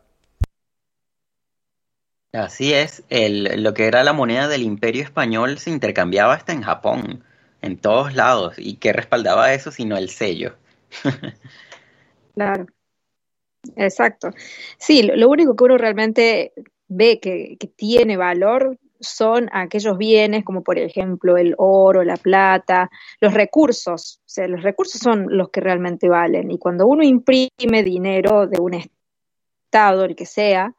Así 2.32 2.74
es, 2.74 3.04
el, 3.10 3.64
lo 3.64 3.74
que 3.74 3.88
era 3.88 4.04
la 4.04 4.14
moneda 4.14 4.48
del 4.48 4.62
Imperio 4.62 5.02
Español 5.02 5.58
se 5.58 5.72
intercambiaba 5.72 6.36
hasta 6.36 6.54
en 6.54 6.62
Japón, 6.62 7.24
en 7.62 7.78
todos 7.78 8.14
lados. 8.14 8.56
¿Y 8.58 8.76
qué 8.76 8.94
respaldaba 8.94 9.54
eso 9.54 9.72
sino 9.72 9.98
el 9.98 10.10
sello? 10.10 10.56
Claro, 12.36 12.68
exacto. 13.76 14.30
Sí, 14.78 15.04
lo, 15.04 15.18
lo 15.18 15.28
único 15.28 15.54
que 15.54 15.64
uno 15.66 15.78
realmente 15.78 16.54
ve 16.88 17.20
que, 17.20 17.58
que 17.60 17.68
tiene 17.68 18.16
valor 18.16 18.78
son 19.00 19.50
aquellos 19.54 19.98
bienes 19.98 20.44
como 20.44 20.64
por 20.64 20.78
ejemplo 20.78 21.38
el 21.38 21.56
oro, 21.58 22.04
la 22.04 22.18
plata, 22.18 22.90
los 23.20 23.34
recursos. 23.34 24.20
O 24.26 24.30
sea, 24.30 24.48
los 24.48 24.64
recursos 24.64 25.02
son 25.02 25.26
los 25.30 25.50
que 25.50 25.62
realmente 25.62 26.10
valen. 26.10 26.52
Y 26.52 26.58
cuando 26.58 26.88
uno 26.88 27.04
imprime 27.04 27.84
dinero 27.84 28.48
de 28.48 28.60
un 28.60 28.76
estado, 28.76 30.06
el 30.06 30.16
que 30.16 30.26
sea, 30.26 30.74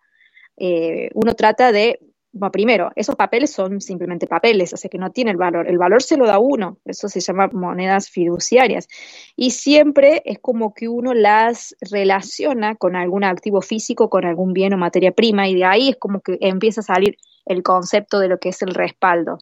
eh, 0.56 1.10
uno 1.14 1.34
trata 1.34 1.72
de, 1.72 2.00
bueno, 2.32 2.52
primero, 2.52 2.90
esos 2.94 3.16
papeles 3.16 3.50
son 3.50 3.80
simplemente 3.80 4.26
papeles, 4.26 4.72
o 4.72 4.76
sea 4.76 4.90
que 4.90 4.98
no 4.98 5.10
tiene 5.10 5.30
el 5.30 5.36
valor. 5.36 5.68
El 5.68 5.78
valor 5.78 6.02
se 6.02 6.16
lo 6.16 6.26
da 6.26 6.38
uno, 6.38 6.78
eso 6.84 7.08
se 7.08 7.20
llama 7.20 7.48
monedas 7.52 8.10
fiduciarias. 8.10 8.86
Y 9.36 9.52
siempre 9.52 10.22
es 10.24 10.38
como 10.38 10.74
que 10.74 10.88
uno 10.88 11.14
las 11.14 11.74
relaciona 11.80 12.76
con 12.76 12.94
algún 12.94 13.24
activo 13.24 13.62
físico, 13.62 14.10
con 14.10 14.24
algún 14.24 14.52
bien 14.52 14.74
o 14.74 14.76
materia 14.76 15.12
prima, 15.12 15.48
y 15.48 15.54
de 15.54 15.64
ahí 15.64 15.88
es 15.90 15.96
como 15.96 16.20
que 16.20 16.36
empieza 16.40 16.82
a 16.82 16.84
salir 16.84 17.16
el 17.46 17.62
concepto 17.62 18.18
de 18.18 18.28
lo 18.28 18.38
que 18.38 18.50
es 18.50 18.62
el 18.62 18.74
respaldo. 18.74 19.38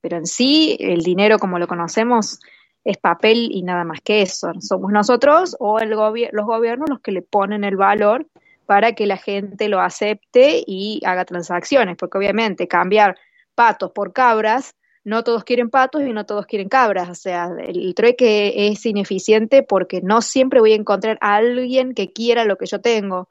Pero 0.00 0.16
en 0.16 0.26
sí, 0.26 0.76
el 0.80 1.00
dinero 1.00 1.38
como 1.38 1.58
lo 1.58 1.66
conocemos 1.66 2.40
es 2.84 2.98
papel 2.98 3.48
y 3.50 3.62
nada 3.62 3.84
más 3.84 4.00
que 4.02 4.22
eso. 4.22 4.52
Somos 4.60 4.92
nosotros 4.92 5.56
o 5.58 5.78
el 5.78 5.94
gobi 5.94 6.28
los 6.32 6.46
gobiernos 6.46 6.90
los 6.90 7.00
que 7.00 7.12
le 7.12 7.22
ponen 7.22 7.64
el 7.64 7.76
valor 7.76 8.26
para 8.66 8.92
que 8.92 9.06
la 9.06 9.16
gente 9.16 9.68
lo 9.68 9.80
acepte 9.80 10.62
y 10.66 11.00
haga 11.04 11.24
transacciones, 11.24 11.96
porque 11.96 12.18
obviamente 12.18 12.68
cambiar 12.68 13.16
patos 13.54 13.92
por 13.92 14.12
cabras, 14.12 14.74
no 15.04 15.22
todos 15.22 15.44
quieren 15.44 15.68
patos 15.68 16.02
y 16.02 16.12
no 16.12 16.24
todos 16.24 16.46
quieren 16.46 16.68
cabras, 16.68 17.10
o 17.10 17.14
sea, 17.14 17.50
el 17.58 17.94
trueque 17.94 18.68
es 18.68 18.84
ineficiente 18.86 19.62
porque 19.62 20.00
no 20.02 20.22
siempre 20.22 20.60
voy 20.60 20.72
a 20.72 20.76
encontrar 20.76 21.18
a 21.20 21.36
alguien 21.36 21.94
que 21.94 22.12
quiera 22.12 22.44
lo 22.44 22.56
que 22.56 22.66
yo 22.66 22.80
tengo. 22.80 23.28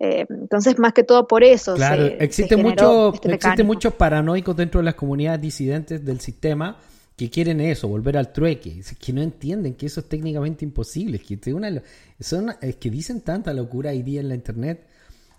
Eh, 0.00 0.26
entonces, 0.28 0.78
más 0.78 0.92
que 0.92 1.02
todo 1.02 1.26
por 1.26 1.42
eso. 1.42 1.74
Claro, 1.74 2.06
se, 2.06 2.24
existe, 2.24 2.54
se 2.54 2.62
mucho, 2.62 3.12
este 3.14 3.34
existe 3.34 3.64
muchos 3.64 3.94
paranoicos 3.94 4.56
dentro 4.56 4.80
de 4.80 4.84
las 4.84 4.94
comunidades 4.94 5.40
disidentes 5.40 6.04
del 6.04 6.20
sistema 6.20 6.78
que 7.16 7.30
quieren 7.30 7.60
eso, 7.60 7.88
volver 7.88 8.16
al 8.16 8.32
trueque, 8.32 8.80
que 9.00 9.12
no 9.12 9.22
entienden 9.22 9.74
que 9.74 9.86
eso 9.86 9.98
es 9.98 10.08
técnicamente 10.08 10.64
imposible, 10.64 11.18
que 11.18 11.52
una, 11.52 11.82
son, 12.20 12.54
es 12.60 12.76
que 12.76 12.90
dicen 12.90 13.22
tanta 13.22 13.52
locura 13.52 13.90
hoy 13.90 14.02
día 14.02 14.20
en 14.20 14.28
la 14.28 14.36
internet. 14.36 14.86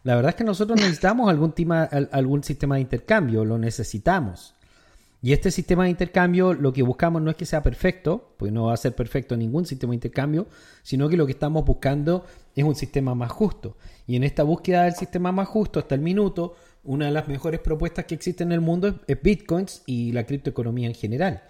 La 0.04 0.16
verdad 0.16 0.32
es 0.32 0.36
que 0.36 0.44
nosotros 0.44 0.78
necesitamos 0.78 1.30
algún, 1.30 1.54
tema, 1.54 1.84
algún 1.84 2.44
sistema 2.44 2.76
de 2.76 2.82
intercambio, 2.82 3.46
lo 3.46 3.58
necesitamos. 3.58 4.56
Y 5.22 5.34
este 5.34 5.52
sistema 5.52 5.84
de 5.84 5.90
intercambio 5.90 6.54
lo 6.54 6.72
que 6.72 6.82
buscamos 6.82 7.22
no 7.22 7.30
es 7.30 7.36
que 7.36 7.46
sea 7.46 7.62
perfecto, 7.62 8.34
pues 8.38 8.54
no 8.54 8.66
va 8.66 8.74
a 8.74 8.78
ser 8.78 8.96
perfecto 8.96 9.36
ningún 9.36 9.66
sistema 9.66 9.92
de 9.92 9.96
intercambio, 9.96 10.48
sino 10.82 11.10
que 11.10 11.18
lo 11.18 11.26
que 11.26 11.34
estamos 11.34 11.66
buscando 11.66 12.26
es 12.56 12.64
un 12.64 12.76
sistema 12.76 13.16
más 13.16 13.32
justo. 13.32 13.76
Y 14.08 14.16
en 14.16 14.24
esta 14.24 14.44
búsqueda 14.44 14.84
del 14.84 14.96
sistema 14.96 15.34
más 15.34 15.50
justo 15.50 15.80
hasta 15.80 15.96
el 15.96 16.02
minuto, 16.02 16.56
una 16.86 17.08
de 17.08 17.12
las 17.12 17.28
mejores 17.28 17.60
propuestas 17.60 18.06
que 18.06 18.16
existe 18.16 18.44
en 18.44 18.54
el 18.54 18.62
mundo 18.62 19.02
es 19.08 19.22
Bitcoins 19.22 19.84
y 19.86 20.14
la 20.14 20.26
criptoeconomía 20.26 20.88
en 20.88 20.96
general. 20.96 21.44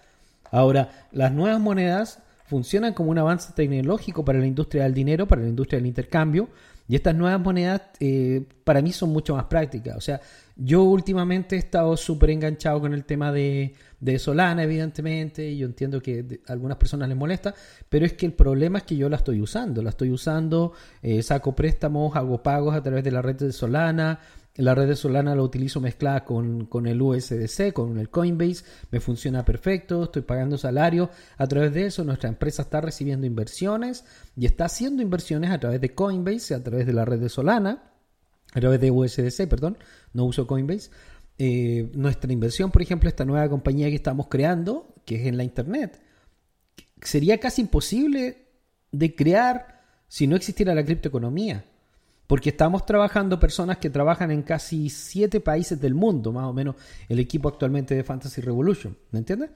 Ahora, 0.51 1.07
las 1.11 1.31
nuevas 1.31 1.59
monedas 1.59 2.19
funcionan 2.47 2.93
como 2.95 3.11
un 3.11 3.19
avance 3.19 3.53
tecnológico 3.53 4.25
para 4.25 4.39
la 4.39 4.47
industria 4.47 4.83
del 4.83 4.95
dinero, 4.95 5.27
para 5.27 5.43
la 5.43 5.47
industria 5.47 5.77
del 5.77 5.85
intercambio, 5.85 6.49
y 6.89 6.95
estas 6.95 7.13
nuevas 7.13 7.39
monedas 7.39 7.83
eh, 7.99 8.43
para 8.63 8.81
mí 8.81 8.91
son 8.91 9.11
mucho 9.11 9.35
más 9.35 9.45
prácticas. 9.45 9.95
O 9.95 10.01
sea, 10.01 10.19
yo 10.55 10.81
últimamente 10.81 11.55
he 11.55 11.59
estado 11.59 11.95
súper 11.95 12.31
enganchado 12.31 12.81
con 12.81 12.95
el 12.95 13.05
tema 13.05 13.31
de, 13.31 13.75
de, 13.99 14.17
Solana, 14.17 14.63
evidentemente, 14.63 15.47
y 15.47 15.59
yo 15.59 15.67
entiendo 15.67 16.01
que 16.01 16.41
a 16.47 16.51
algunas 16.51 16.77
personas 16.77 17.07
les 17.07 17.15
molesta, 17.15 17.53
pero 17.89 18.07
es 18.07 18.13
que 18.13 18.25
el 18.25 18.33
problema 18.33 18.79
es 18.79 18.85
que 18.85 18.97
yo 18.97 19.07
la 19.07 19.17
estoy 19.17 19.39
usando. 19.39 19.83
La 19.83 19.91
estoy 19.91 20.09
usando, 20.09 20.73
eh, 21.03 21.21
saco 21.21 21.55
préstamos, 21.55 22.15
hago 22.15 22.41
pagos 22.41 22.73
a 22.73 22.81
través 22.81 23.03
de 23.03 23.11
la 23.11 23.21
red 23.21 23.35
de 23.35 23.51
Solana, 23.51 24.19
la 24.55 24.75
red 24.75 24.87
de 24.87 24.95
Solana 24.95 25.35
la 25.35 25.41
utilizo 25.41 25.79
mezclada 25.79 26.25
con, 26.25 26.65
con, 26.65 26.85
el 26.85 27.01
USDC, 27.01 27.71
con 27.71 27.97
el 27.97 28.09
Coinbase, 28.09 28.65
me 28.91 28.99
funciona 28.99 29.45
perfecto, 29.45 30.03
estoy 30.03 30.23
pagando 30.23 30.57
salario 30.57 31.09
a 31.37 31.47
través 31.47 31.73
de 31.73 31.85
eso, 31.85 32.03
nuestra 32.03 32.29
empresa 32.29 32.63
está 32.63 32.81
recibiendo 32.81 33.25
inversiones 33.25 34.03
y 34.35 34.45
está 34.45 34.65
haciendo 34.65 35.01
inversiones 35.01 35.51
a 35.51 35.59
través 35.59 35.79
de 35.79 35.93
Coinbase, 35.93 36.55
a 36.55 36.63
través 36.63 36.85
de 36.85 36.93
la 36.93 37.05
red 37.05 37.19
de 37.19 37.29
Solana, 37.29 37.93
a 38.53 38.59
través 38.59 38.81
de 38.81 38.91
USDC, 38.91 39.47
perdón, 39.47 39.77
no 40.13 40.25
uso 40.25 40.47
Coinbase. 40.47 40.89
Eh, 41.37 41.89
nuestra 41.93 42.33
inversión, 42.33 42.69
por 42.69 42.81
ejemplo, 42.81 43.07
esta 43.07 43.23
nueva 43.23 43.47
compañía 43.47 43.87
que 43.87 43.95
estamos 43.95 44.27
creando, 44.27 44.93
que 45.05 45.21
es 45.21 45.27
en 45.27 45.37
la 45.37 45.45
Internet, 45.45 46.01
sería 47.01 47.39
casi 47.39 47.61
imposible 47.61 48.49
de 48.91 49.15
crear 49.15 49.83
si 50.09 50.27
no 50.27 50.35
existiera 50.35 50.75
la 50.75 50.83
criptoeconomía. 50.83 51.63
Porque 52.29 52.51
estamos 52.51 52.85
trabajando 52.85 53.39
personas 53.39 53.79
que 53.79 53.89
trabajan 53.89 54.29
en 54.29 54.43
casi 54.43 54.87
siete 54.91 55.39
países 55.39 55.81
del 55.81 55.95
mundo, 55.95 56.31
más 56.31 56.45
o 56.45 56.53
menos 56.53 56.75
el 57.07 57.17
equipo 57.17 57.49
actualmente 57.49 57.95
de 57.95 58.03
Fantasy 58.03 58.39
Revolution. 58.41 58.95
¿Me 59.09 59.17
entiendes? 59.17 59.49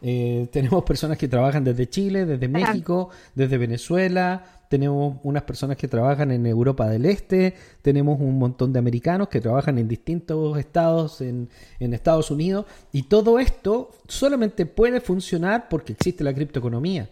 Eh, 0.00 0.48
tenemos 0.50 0.82
personas 0.84 1.18
que 1.18 1.28
trabajan 1.28 1.62
desde 1.62 1.90
Chile, 1.90 2.24
desde 2.24 2.48
México, 2.48 3.10
desde 3.34 3.58
Venezuela, 3.58 4.62
tenemos 4.70 5.18
unas 5.24 5.42
personas 5.42 5.76
que 5.76 5.88
trabajan 5.88 6.30
en 6.30 6.46
Europa 6.46 6.88
del 6.88 7.04
Este, 7.04 7.52
tenemos 7.82 8.18
un 8.18 8.38
montón 8.38 8.72
de 8.72 8.78
americanos 8.78 9.28
que 9.28 9.42
trabajan 9.42 9.76
en 9.78 9.86
distintos 9.86 10.58
estados 10.58 11.20
en, 11.20 11.50
en 11.80 11.92
Estados 11.92 12.30
Unidos 12.30 12.64
y 12.92 13.02
todo 13.02 13.38
esto 13.38 13.90
solamente 14.08 14.64
puede 14.64 15.02
funcionar 15.02 15.68
porque 15.68 15.92
existe 15.92 16.24
la 16.24 16.32
criptoeconomía. 16.32 17.10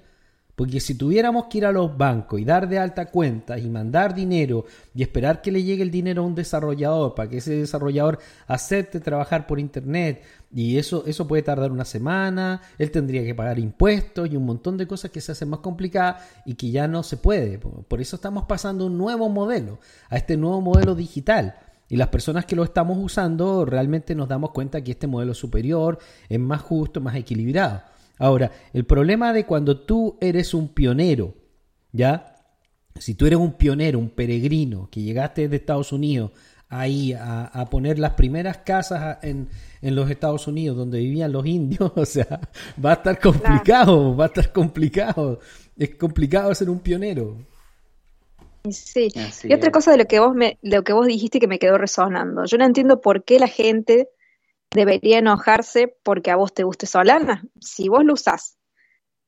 Porque 0.56 0.78
si 0.78 0.94
tuviéramos 0.94 1.46
que 1.46 1.58
ir 1.58 1.66
a 1.66 1.72
los 1.72 1.96
bancos 1.96 2.40
y 2.40 2.44
dar 2.44 2.68
de 2.68 2.78
alta 2.78 3.06
cuentas 3.06 3.60
y 3.60 3.68
mandar 3.68 4.14
dinero 4.14 4.64
y 4.94 5.02
esperar 5.02 5.42
que 5.42 5.50
le 5.50 5.64
llegue 5.64 5.82
el 5.82 5.90
dinero 5.90 6.22
a 6.22 6.26
un 6.26 6.36
desarrollador 6.36 7.14
para 7.16 7.28
que 7.28 7.38
ese 7.38 7.56
desarrollador 7.56 8.20
acepte 8.46 9.00
trabajar 9.00 9.48
por 9.48 9.58
internet 9.58 10.22
y 10.54 10.78
eso, 10.78 11.02
eso 11.06 11.26
puede 11.26 11.42
tardar 11.42 11.72
una 11.72 11.84
semana, 11.84 12.60
él 12.78 12.92
tendría 12.92 13.24
que 13.24 13.34
pagar 13.34 13.58
impuestos 13.58 14.30
y 14.30 14.36
un 14.36 14.46
montón 14.46 14.76
de 14.76 14.86
cosas 14.86 15.10
que 15.10 15.20
se 15.20 15.32
hacen 15.32 15.48
más 15.48 15.58
complicadas 15.58 16.22
y 16.44 16.54
que 16.54 16.70
ya 16.70 16.86
no 16.86 17.02
se 17.02 17.16
puede. 17.16 17.58
Por 17.58 18.00
eso 18.00 18.14
estamos 18.14 18.44
pasando 18.44 18.84
a 18.84 18.86
un 18.86 18.96
nuevo 18.96 19.28
modelo, 19.28 19.80
a 20.08 20.16
este 20.16 20.36
nuevo 20.36 20.60
modelo 20.60 20.94
digital. 20.94 21.56
Y 21.88 21.96
las 21.96 22.08
personas 22.08 22.46
que 22.46 22.54
lo 22.54 22.62
estamos 22.62 22.96
usando 22.98 23.64
realmente 23.64 24.14
nos 24.14 24.28
damos 24.28 24.52
cuenta 24.52 24.82
que 24.82 24.92
este 24.92 25.08
modelo 25.08 25.34
superior, 25.34 25.98
es 26.28 26.38
más 26.38 26.62
justo, 26.62 27.00
más 27.00 27.16
equilibrado. 27.16 27.82
Ahora, 28.18 28.50
el 28.72 28.84
problema 28.84 29.32
de 29.32 29.44
cuando 29.44 29.80
tú 29.80 30.16
eres 30.20 30.54
un 30.54 30.68
pionero, 30.68 31.34
¿ya? 31.92 32.36
Si 32.96 33.14
tú 33.14 33.26
eres 33.26 33.38
un 33.38 33.54
pionero, 33.54 33.98
un 33.98 34.10
peregrino, 34.10 34.88
que 34.90 35.02
llegaste 35.02 35.48
de 35.48 35.56
Estados 35.56 35.92
Unidos 35.92 36.30
ahí 36.68 37.12
a, 37.12 37.66
poner 37.70 37.98
las 37.98 38.14
primeras 38.14 38.58
casas 38.58 39.18
en, 39.22 39.48
en, 39.80 39.94
los 39.94 40.10
Estados 40.10 40.46
Unidos 40.46 40.76
donde 40.76 40.98
vivían 40.98 41.32
los 41.32 41.46
indios, 41.46 41.92
o 41.96 42.04
sea, 42.04 42.40
va 42.84 42.90
a 42.90 42.94
estar 42.94 43.20
complicado, 43.20 44.16
va 44.16 44.24
a 44.24 44.28
estar 44.28 44.52
complicado. 44.52 45.40
Es 45.76 45.96
complicado 45.96 46.54
ser 46.54 46.70
un 46.70 46.80
pionero. 46.80 47.36
Sí. 48.70 49.08
y 49.42 49.52
otra 49.52 49.70
cosa 49.70 49.90
de 49.90 49.98
lo 49.98 50.06
que 50.06 50.20
vos 50.20 50.34
me, 50.34 50.58
lo 50.62 50.82
que 50.84 50.94
vos 50.94 51.06
dijiste 51.06 51.38
que 51.38 51.46
me 51.46 51.58
quedó 51.58 51.76
resonando. 51.76 52.46
Yo 52.46 52.56
no 52.56 52.64
entiendo 52.64 53.00
por 53.00 53.24
qué 53.24 53.38
la 53.38 53.48
gente 53.48 54.08
debería 54.70 55.18
enojarse 55.18 55.96
porque 56.02 56.30
a 56.30 56.36
vos 56.36 56.54
te 56.54 56.64
guste 56.64 56.86
Solana. 56.86 57.44
Si 57.60 57.88
vos 57.88 58.04
lo 58.04 58.14
usás, 58.14 58.56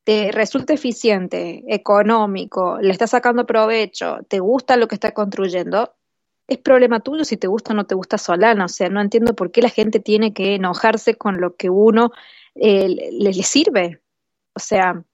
te 0.05 0.31
resulta 0.33 0.75
eficiente, 0.75 1.65
económico, 1.69 2.79
le 2.81 2.91
estás 2.93 3.11
sacando 3.11 3.47
provecho, 3.47 4.19
te 4.29 4.39
gusta 4.39 4.77
lo 4.77 4.89
que 4.89 4.95
está 4.95 5.13
construyendo, 5.13 5.95
es 6.49 6.59
problema 6.59 7.01
tuyo 7.01 7.25
si 7.25 7.37
te 7.37 7.49
gusta 7.49 7.73
o 7.73 7.77
no 7.77 7.87
te 7.87 7.95
gusta 7.95 8.19
Solana. 8.19 8.67
O 8.67 8.69
sea, 8.69 8.89
no 8.89 9.01
entiendo 9.01 9.35
por 9.35 9.51
qué 9.51 9.63
la 9.63 9.69
gente 9.69 10.01
tiene 10.01 10.33
que 10.33 10.55
enojarse 10.55 11.17
con 11.17 11.41
lo 11.41 11.57
que 11.57 11.71
uno 11.71 12.13
eh, 12.55 12.89
le, 12.89 13.33
le 13.33 13.43
sirve. 13.43 14.01
O 14.55 14.61
sea, 14.61 15.05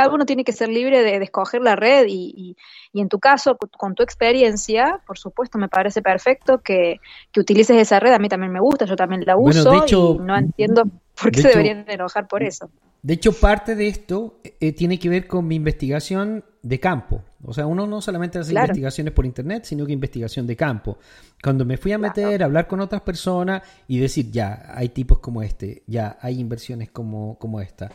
cada 0.00 0.14
uno 0.14 0.24
tiene 0.24 0.44
que 0.44 0.52
ser 0.52 0.68
libre 0.68 1.02
de, 1.02 1.18
de 1.18 1.24
escoger 1.24 1.60
la 1.60 1.76
red 1.76 2.06
y, 2.08 2.32
y, 2.34 2.56
y, 2.92 3.00
en 3.00 3.08
tu 3.08 3.18
caso, 3.18 3.56
con 3.56 3.94
tu 3.94 4.02
experiencia, 4.02 5.00
por 5.06 5.18
supuesto, 5.18 5.58
me 5.58 5.68
parece 5.68 6.00
perfecto 6.00 6.58
que, 6.58 7.00
que, 7.30 7.40
utilices 7.40 7.76
esa 7.76 8.00
red. 8.00 8.12
A 8.12 8.18
mí 8.18 8.28
también 8.28 8.52
me 8.52 8.60
gusta, 8.60 8.86
yo 8.86 8.96
también 8.96 9.22
la 9.26 9.36
uso 9.36 9.64
bueno, 9.64 9.80
de 9.80 9.86
hecho, 9.86 10.14
y 10.14 10.18
no 10.18 10.36
entiendo 10.36 10.84
por 11.20 11.30
qué 11.30 11.42
se 11.42 11.48
hecho, 11.48 11.58
deberían 11.58 11.84
enojar 11.88 12.26
por 12.26 12.42
eso. 12.42 12.70
De 13.02 13.14
hecho, 13.14 13.32
parte 13.32 13.74
de 13.74 13.88
esto 13.88 14.40
eh, 14.42 14.72
tiene 14.72 14.98
que 14.98 15.08
ver 15.08 15.26
con 15.26 15.46
mi 15.46 15.56
investigación 15.56 16.44
de 16.62 16.80
campo. 16.80 17.22
O 17.44 17.52
sea, 17.52 17.66
uno 17.66 17.86
no 17.86 18.00
solamente 18.00 18.38
hace 18.38 18.50
claro. 18.52 18.66
investigaciones 18.66 19.12
por 19.12 19.24
internet, 19.26 19.64
sino 19.64 19.86
que 19.86 19.92
investigación 19.92 20.46
de 20.46 20.56
campo. 20.56 20.98
Cuando 21.42 21.64
me 21.64 21.76
fui 21.76 21.92
a 21.92 21.98
meter, 21.98 22.28
claro. 22.28 22.44
a 22.44 22.46
hablar 22.46 22.66
con 22.66 22.80
otras 22.80 23.02
personas 23.02 23.62
y 23.88 23.98
decir, 23.98 24.30
ya, 24.30 24.66
hay 24.74 24.90
tipos 24.90 25.18
como 25.18 25.42
este, 25.42 25.82
ya, 25.86 26.18
hay 26.20 26.38
inversiones 26.38 26.90
como, 26.90 27.38
como 27.38 27.60
esta 27.60 27.90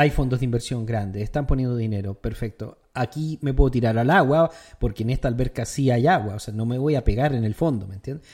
hay 0.00 0.10
fondos 0.10 0.38
de 0.38 0.44
inversión 0.44 0.86
grandes, 0.86 1.22
están 1.24 1.46
poniendo 1.46 1.76
dinero, 1.76 2.14
perfecto. 2.14 2.78
Aquí 2.94 3.38
me 3.42 3.52
puedo 3.52 3.70
tirar 3.72 3.98
al 3.98 4.10
agua 4.10 4.48
porque 4.78 5.02
en 5.02 5.10
esta 5.10 5.26
alberca 5.26 5.64
sí 5.64 5.90
hay 5.90 6.06
agua, 6.06 6.36
o 6.36 6.38
sea, 6.38 6.54
no 6.54 6.66
me 6.66 6.78
voy 6.78 6.94
a 6.94 7.02
pegar 7.02 7.34
en 7.34 7.42
el 7.44 7.54
fondo, 7.54 7.86
¿me 7.88 7.96
entiendes? 7.96 8.26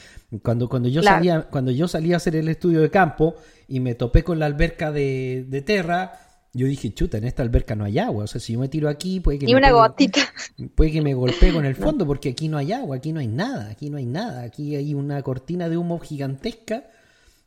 Cuando, 0.42 0.68
cuando, 0.68 0.88
yo, 0.90 1.00
Claro. 1.00 1.16
salía, 1.16 1.42
cuando 1.50 1.70
yo 1.70 1.88
salí 1.88 2.12
a 2.12 2.16
hacer 2.18 2.37
el 2.37 2.48
estudio 2.48 2.81
de 2.83 2.90
campo 2.90 3.35
y 3.66 3.81
me 3.81 3.94
topé 3.94 4.22
con 4.22 4.38
la 4.38 4.44
alberca 4.46 4.92
de, 4.92 5.46
de 5.48 5.62
Terra, 5.62 6.12
yo 6.53 6.66
dije, 6.66 6.92
chuta, 6.92 7.16
en 7.18 7.24
esta 7.24 7.42
alberca 7.42 7.74
no 7.74 7.85
hay 7.85 7.98
agua, 7.98 8.24
o 8.24 8.27
sea, 8.27 8.40
si 8.40 8.53
yo 8.53 8.61
me 8.61 8.68
tiro 8.68 8.88
aquí, 8.90 9.20
puede 9.20 9.38
que 9.38 9.46
Ni 9.46 9.53
me 9.55 9.59
una 9.59 9.68
pegue- 9.68 9.72
gotita. 9.88 10.20
Puede 10.77 10.92
que 10.92 11.00
me 11.03 11.14
golpee 11.14 11.53
con 11.53 11.64
el 11.64 11.74
fondo 11.77 12.07
porque 12.07 12.29
aquí 12.29 12.48
no 12.48 12.59
hay 12.59 12.72
agua, 12.72 12.96
aquí 12.96 13.12
no 13.12 13.20
hay 13.20 13.27
nada, 13.29 13.70
aquí 13.70 13.88
no 13.88 13.96
hay 13.96 14.07
nada, 14.07 14.42
aquí 14.42 14.77
hay 14.77 14.92
una 14.92 15.22
cortina 15.22 15.68
de 15.70 15.77
humo 15.79 15.98
gigantesca 15.98 16.85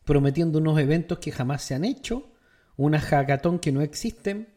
prometiendo 0.05 0.59
unos 0.59 0.79
eventos 0.79 1.19
que 1.19 1.31
jamás 1.31 1.61
se 1.61 1.75
han 1.75 1.85
hecho, 1.85 2.29
una 2.77 2.99
hackathon 2.99 3.59
que 3.59 3.71
no 3.71 3.81
existen, 3.81 4.47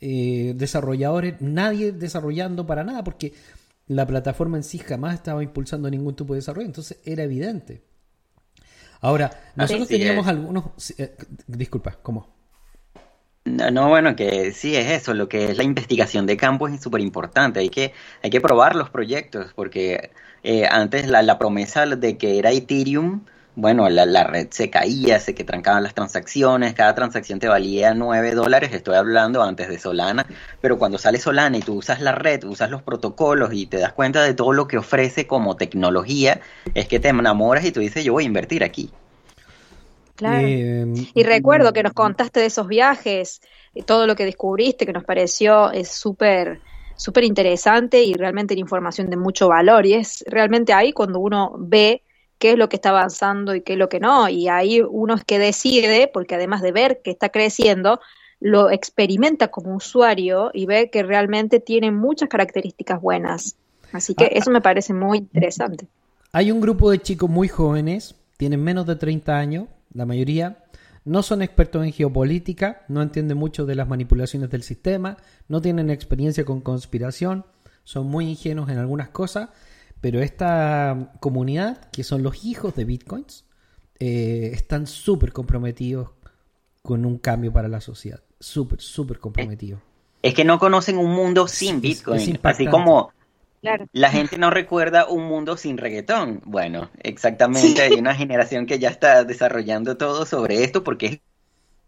eh, 0.00 0.52
desarrolladores, 0.56 1.40
nadie 1.40 1.92
desarrollando 1.92 2.66
para 2.66 2.84
nada 2.84 3.04
porque 3.04 3.32
la 3.86 4.06
plataforma 4.06 4.56
en 4.56 4.64
sí 4.64 4.78
jamás 4.78 5.14
estaba 5.14 5.42
impulsando 5.42 5.88
ningún 5.88 6.16
tipo 6.16 6.34
de 6.34 6.38
desarrollo, 6.38 6.66
entonces 6.66 6.98
era 7.04 7.22
evidente. 7.22 7.82
Ahora, 9.00 9.30
nosotros 9.56 9.88
sí 9.88 9.98
teníamos 9.98 10.26
algunos... 10.26 10.64
eh, 10.98 11.16
disculpa, 11.46 11.98
¿cómo? 12.02 12.28
No, 13.44 13.70
no, 13.72 13.88
bueno, 13.88 14.14
que 14.14 14.52
sí 14.52 14.76
es 14.76 14.88
eso, 14.90 15.14
lo 15.14 15.28
que 15.28 15.46
es 15.46 15.56
la 15.56 15.64
investigación 15.64 16.26
de 16.26 16.36
campo 16.36 16.68
es 16.68 16.80
súper 16.80 17.00
importante, 17.00 17.58
hay 17.58 17.70
que, 17.70 17.92
hay 18.22 18.30
que 18.30 18.40
probar 18.40 18.76
los 18.76 18.90
proyectos, 18.90 19.52
porque 19.54 20.10
eh, 20.44 20.66
antes 20.70 21.08
la, 21.08 21.22
la 21.22 21.38
promesa 21.38 21.84
de 21.86 22.16
que 22.16 22.38
era 22.38 22.52
Ethereum, 22.52 23.24
bueno, 23.54 23.88
la, 23.88 24.06
la 24.06 24.24
red 24.24 24.48
se 24.50 24.70
caía, 24.70 25.20
se 25.20 25.34
que 25.34 25.44
trancaban 25.44 25.82
las 25.82 25.94
transacciones, 25.94 26.74
cada 26.74 26.94
transacción 26.94 27.38
te 27.38 27.48
valía 27.48 27.94
9 27.94 28.32
dólares, 28.34 28.72
estoy 28.72 28.96
hablando 28.96 29.42
antes 29.42 29.68
de 29.68 29.78
Solana, 29.78 30.26
pero 30.60 30.78
cuando 30.78 30.98
sale 30.98 31.18
Solana 31.18 31.58
y 31.58 31.60
tú 31.60 31.74
usas 31.74 32.00
la 32.00 32.12
red, 32.12 32.44
usas 32.44 32.70
los 32.70 32.82
protocolos 32.82 33.52
y 33.52 33.66
te 33.66 33.78
das 33.78 33.92
cuenta 33.92 34.22
de 34.22 34.34
todo 34.34 34.52
lo 34.52 34.66
que 34.68 34.78
ofrece 34.78 35.26
como 35.26 35.56
tecnología, 35.56 36.40
es 36.74 36.88
que 36.88 37.00
te 37.00 37.08
enamoras 37.08 37.64
y 37.64 37.72
tú 37.72 37.80
dices, 37.80 38.04
yo 38.04 38.14
voy 38.14 38.24
a 38.24 38.26
invertir 38.26 38.64
aquí. 38.64 38.90
Claro. 40.16 40.46
Eh, 40.46 40.86
Y 41.14 41.22
recuerdo 41.22 41.72
que 41.72 41.82
nos 41.82 41.92
contaste 41.92 42.40
de 42.40 42.46
esos 42.46 42.68
viajes, 42.68 43.40
y 43.74 43.82
todo 43.82 44.06
lo 44.06 44.16
que 44.16 44.24
descubriste, 44.24 44.86
que 44.86 44.92
nos 44.92 45.04
pareció 45.04 45.70
es 45.72 45.88
súper 45.88 46.60
súper 46.94 47.24
interesante 47.24 48.02
y 48.02 48.14
realmente 48.14 48.54
la 48.54 48.60
información 48.60 49.10
de 49.10 49.16
mucho 49.16 49.48
valor. 49.48 49.86
Y 49.86 49.94
es 49.94 50.24
realmente 50.28 50.72
ahí 50.72 50.92
cuando 50.92 51.18
uno 51.18 51.54
ve 51.58 52.02
qué 52.42 52.50
es 52.50 52.58
lo 52.58 52.68
que 52.68 52.74
está 52.74 52.88
avanzando 52.88 53.54
y 53.54 53.60
qué 53.60 53.74
es 53.74 53.78
lo 53.78 53.88
que 53.88 54.00
no. 54.00 54.28
Y 54.28 54.48
ahí 54.48 54.80
uno 54.80 55.14
es 55.14 55.22
que 55.22 55.38
decide, 55.38 56.10
porque 56.12 56.34
además 56.34 56.60
de 56.60 56.72
ver 56.72 57.00
que 57.00 57.12
está 57.12 57.28
creciendo, 57.28 58.00
lo 58.40 58.68
experimenta 58.68 59.46
como 59.46 59.76
usuario 59.76 60.50
y 60.52 60.66
ve 60.66 60.90
que 60.90 61.04
realmente 61.04 61.60
tiene 61.60 61.92
muchas 61.92 62.28
características 62.28 63.00
buenas. 63.00 63.54
Así 63.92 64.16
que 64.16 64.24
Ah, 64.24 64.30
eso 64.32 64.50
me 64.50 64.60
parece 64.60 64.92
muy 64.92 65.18
interesante. 65.18 65.86
Hay 66.32 66.50
un 66.50 66.60
grupo 66.60 66.90
de 66.90 66.98
chicos 66.98 67.30
muy 67.30 67.46
jóvenes, 67.46 68.16
tienen 68.38 68.60
menos 68.64 68.88
de 68.88 68.96
30 68.96 69.38
años, 69.38 69.68
la 69.94 70.04
mayoría, 70.04 70.64
no 71.04 71.22
son 71.22 71.42
expertos 71.42 71.84
en 71.84 71.92
geopolítica, 71.92 72.82
no 72.88 73.02
entienden 73.02 73.38
mucho 73.38 73.66
de 73.66 73.76
las 73.76 73.86
manipulaciones 73.86 74.50
del 74.50 74.64
sistema, 74.64 75.16
no 75.46 75.60
tienen 75.60 75.90
experiencia 75.90 76.44
con 76.44 76.60
conspiración, 76.60 77.44
son 77.84 78.08
muy 78.08 78.28
ingenuos 78.28 78.68
en 78.68 78.78
algunas 78.78 79.10
cosas, 79.10 79.50
pero 80.02 80.20
esta 80.20 81.14
comunidad, 81.20 81.90
que 81.92 82.04
son 82.04 82.22
los 82.22 82.44
hijos 82.44 82.76
de 82.76 82.84
bitcoins, 82.84 83.46
eh, 84.00 84.50
están 84.52 84.86
súper 84.86 85.32
comprometidos 85.32 86.10
con 86.82 87.06
un 87.06 87.18
cambio 87.18 87.52
para 87.52 87.68
la 87.68 87.80
sociedad, 87.80 88.20
súper, 88.40 88.80
súper 88.80 89.20
comprometidos. 89.20 89.80
Es 90.22 90.34
que 90.34 90.44
no 90.44 90.58
conocen 90.58 90.98
un 90.98 91.12
mundo 91.12 91.48
sin 91.48 91.76
Es- 91.76 91.80
es 91.80 91.82
Bitcoin, 91.82 92.40
así 92.42 92.66
como 92.68 93.12
Claro. 93.60 93.86
La 93.92 94.10
gente 94.10 94.38
no 94.38 94.50
recuerda 94.50 95.06
un 95.06 95.24
mundo 95.24 95.56
sin 95.56 95.78
reggaetón. 95.78 96.42
Bueno, 96.44 96.90
exactamente, 97.00 97.82
hay 97.82 97.92
una 97.94 98.14
generación 98.14 98.66
que 98.66 98.80
ya 98.80 98.88
está 98.90 99.24
desarrollando 99.24 99.96
todo 99.96 100.26
sobre 100.26 100.64
esto 100.64 100.82
porque 100.82 101.06
es 101.06 101.20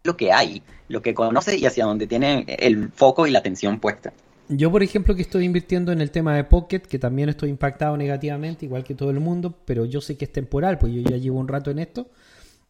lo 0.05 0.17
que 0.17 0.31
hay, 0.31 0.63
lo 0.87 1.01
que 1.01 1.13
conoce 1.13 1.57
y 1.57 1.65
hacia 1.65 1.85
donde 1.85 2.07
tiene 2.07 2.45
el 2.47 2.91
foco 2.91 3.27
y 3.27 3.31
la 3.31 3.39
atención 3.39 3.79
puesta. 3.79 4.13
Yo, 4.47 4.71
por 4.71 4.83
ejemplo, 4.83 5.15
que 5.15 5.23
estoy 5.23 5.45
invirtiendo 5.45 5.91
en 5.91 6.01
el 6.01 6.11
tema 6.11 6.35
de 6.35 6.43
Pocket, 6.43 6.81
que 6.81 6.99
también 6.99 7.29
estoy 7.29 7.49
impactado 7.49 7.97
negativamente, 7.97 8.65
igual 8.65 8.83
que 8.83 8.93
todo 8.93 9.09
el 9.09 9.19
mundo, 9.19 9.57
pero 9.65 9.85
yo 9.85 10.01
sé 10.01 10.17
que 10.17 10.25
es 10.25 10.31
temporal, 10.31 10.77
pues 10.77 10.93
yo 10.93 11.01
ya 11.01 11.17
llevo 11.17 11.39
un 11.39 11.47
rato 11.47 11.71
en 11.71 11.79
esto. 11.79 12.07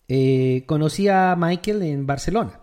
Eh, 0.08 0.64
conocí 0.68 1.08
a 1.08 1.36
Michael 1.38 1.82
en 1.82 2.06
Barcelona. 2.06 2.60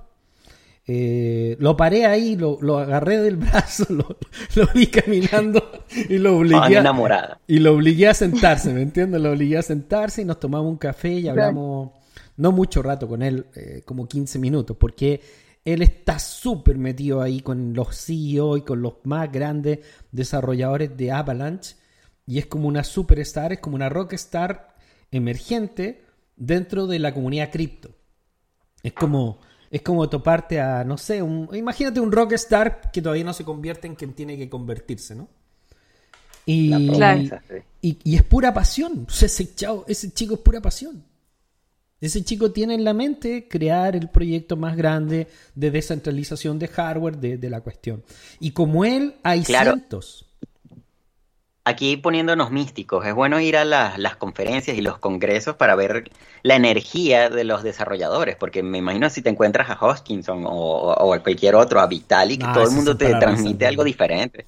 Eh, 0.87 1.57
lo 1.61 1.77
paré 1.77 2.07
ahí, 2.07 2.37
lo, 2.37 2.59
lo 2.61 2.79
agarré 2.79 3.20
del 3.20 3.37
brazo, 3.38 3.87
lo, 3.88 4.16
lo 4.55 4.68
vi 4.75 4.87
caminando 4.88 5.62
y 6.09 6.18
lo 6.18 6.38
obligué 6.38 6.77
a, 6.77 6.81
enamorada. 6.81 7.40
y 7.46 7.59
lo 7.61 7.75
obligué 7.75 8.09
a 8.09 8.14
sentarse, 8.14 8.72
¿me 8.72 8.83
entiendes? 8.83 9.20
Lo 9.20 9.31
obligué 9.31 9.59
a 9.59 9.62
sentarse 9.62 10.22
y 10.22 10.25
nos 10.25 10.40
tomamos 10.40 10.68
un 10.68 10.79
café 10.79 11.12
y 11.12 11.29
hablamos 11.29 11.90
no 12.37 12.51
mucho 12.51 12.83
rato 12.83 13.07
con 13.07 13.22
él, 13.22 13.46
eh, 13.55 13.83
como 13.85 14.09
15 14.09 14.38
minutos, 14.38 14.77
porque 14.77 15.20
él 15.64 15.83
está 15.83 16.18
súper 16.18 16.77
metido 16.79 17.22
ahí 17.22 17.40
con 17.40 17.75
los 17.75 17.96
CEO 17.96 18.57
y 18.57 18.62
con 18.62 18.83
los 18.83 18.94
más 19.05 19.31
grandes 19.31 19.81
desarrolladores 20.11 20.96
de 20.96 21.12
Avalanche 21.12 21.77
y 22.27 22.38
es 22.38 22.46
como 22.46 22.68
una 22.68 22.85
superstar, 22.85 23.53
es 23.53 23.61
como 23.61 23.77
una 23.77 23.88
rockstar 23.88 24.75
emergente 25.11 26.05
dentro 26.37 26.87
de 26.87 26.98
la 26.98 27.14
comunidad 27.14 27.51
cripto. 27.51 27.90
Es 28.83 28.92
como, 28.92 29.38
es 29.70 29.83
como 29.83 30.09
toparte 30.09 30.61
a, 30.61 30.83
no 30.85 30.98
sé, 30.98 31.22
un, 31.22 31.48
imagínate 31.53 32.01
un 32.01 32.11
rockstar 32.11 32.90
que 32.92 33.03
todavía 33.03 33.25
no 33.25 33.33
se 33.33 33.44
convierte 33.44 33.87
en 33.87 33.94
quien 33.94 34.14
tiene 34.14 34.37
que 34.37 34.48
convertirse, 34.48 35.14
¿no? 35.14 35.29
Y, 36.44 36.72
y, 37.81 37.98
y 38.03 38.16
es 38.16 38.22
pura 38.25 38.53
pasión. 38.53 39.07
O 39.09 39.12
sea, 39.12 39.27
ese, 39.27 39.55
chavo, 39.55 39.85
ese 39.87 40.12
chico 40.12 40.35
es 40.35 40.40
pura 40.40 40.61
pasión. 40.61 41.05
Ese 42.03 42.23
chico 42.25 42.51
tiene 42.53 42.75
en 42.75 42.85
la 42.85 42.93
mente 42.93 43.49
crear 43.49 43.97
el 43.97 44.11
proyecto 44.11 44.57
más 44.59 44.77
grande 44.77 45.29
de 45.55 45.71
descentralización 45.71 46.59
de 46.59 46.69
hardware 46.69 47.17
de, 47.17 47.38
de 47.38 47.49
la 47.51 47.62
cuestión. 47.62 48.05
Y 48.41 48.51
como 48.53 48.85
él, 48.85 49.15
hay 49.23 49.43
Claro. 49.43 49.73
cientos. 49.73 50.27
Aquí 51.65 51.97
poniéndonos 51.97 52.51
místicos, 52.51 53.07
es 53.07 53.15
bueno 53.15 53.38
ir 53.41 53.57
a 53.57 53.65
las, 53.65 53.97
las 53.97 54.17
conferencias 54.17 54.77
y 54.77 54.81
los 54.83 54.99
congresos 54.99 55.55
para 55.55 55.77
ver 55.77 56.11
la 56.43 56.57
energía 56.57 57.31
de 57.31 57.45
los 57.45 57.62
desarrolladores, 57.62 58.35
porque 58.35 58.65
me 58.65 58.79
imagino 58.79 59.09
si 59.11 59.23
te 59.23 59.31
encuentras 59.31 59.71
a 59.71 59.79
Hoskinson 59.81 60.45
o, 60.45 60.51
o 60.51 61.15
a 61.15 61.23
cualquier 61.23 61.55
otro, 61.55 61.79
a 61.79 61.87
Vitalik, 61.87 62.51
todo 62.51 62.65
el 62.65 62.73
mundo 62.73 62.97
te 62.97 63.15
transmite 63.15 63.65
algo 63.67 63.85
diferente. 63.85 64.47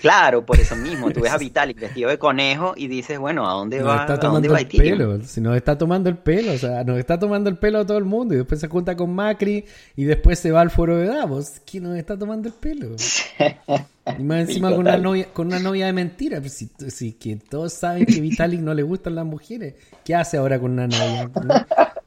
Claro, 0.00 0.44
por 0.44 0.58
eso 0.58 0.74
mismo, 0.76 1.10
tú 1.10 1.20
ves 1.20 1.32
a 1.32 1.38
Vitalik 1.38 1.78
vestido 1.78 2.10
de 2.10 2.18
conejo 2.18 2.74
y 2.76 2.88
dices, 2.88 3.18
bueno, 3.18 3.48
¿a 3.48 3.52
dónde 3.52 3.78
Nos 3.78 3.88
va, 3.88 4.00
está 4.00 4.14
¿a 4.14 4.16
dónde 4.16 4.48
tomando 4.48 4.52
va 4.52 4.60
el 4.60 4.66
pelo, 4.66 5.20
si 5.22 5.40
nos 5.40 5.56
está 5.56 5.78
tomando 5.78 6.08
el 6.08 6.16
pelo, 6.16 6.52
o 6.52 6.58
sea, 6.58 6.84
nos 6.84 6.98
está 6.98 7.18
tomando 7.18 7.48
el 7.50 7.56
pelo 7.56 7.80
a 7.80 7.86
todo 7.86 7.98
el 7.98 8.04
mundo 8.04 8.34
y 8.34 8.38
después 8.38 8.60
se 8.60 8.68
junta 8.68 8.96
con 8.96 9.14
Macri 9.14 9.64
y 9.96 10.04
después 10.04 10.38
se 10.38 10.50
va 10.50 10.60
al 10.60 10.70
foro 10.70 10.96
de 10.96 11.06
Davos. 11.06 11.60
¿Quién 11.64 11.84
nos 11.84 11.96
está 11.96 12.18
tomando 12.18 12.48
el 12.48 12.54
pelo? 12.54 12.96
Y 14.18 14.22
más 14.24 14.48
encima 14.48 14.70
con 14.70 14.80
una 14.80 14.96
novia, 14.96 15.28
con 15.32 15.46
una 15.46 15.60
novia 15.60 15.86
de 15.86 15.92
mentira, 15.92 16.40
pues 16.40 16.54
si, 16.54 16.68
si 16.88 17.12
que 17.12 17.36
todos 17.36 17.72
saben 17.72 18.04
que 18.04 18.20
Vitalik 18.20 18.60
no 18.60 18.74
le 18.74 18.82
gustan 18.82 19.14
las 19.14 19.24
mujeres, 19.24 19.74
¿qué 20.04 20.14
hace 20.14 20.38
ahora 20.38 20.58
con 20.58 20.72
una 20.72 20.88
novia? 20.88 21.30
No, 21.44 21.66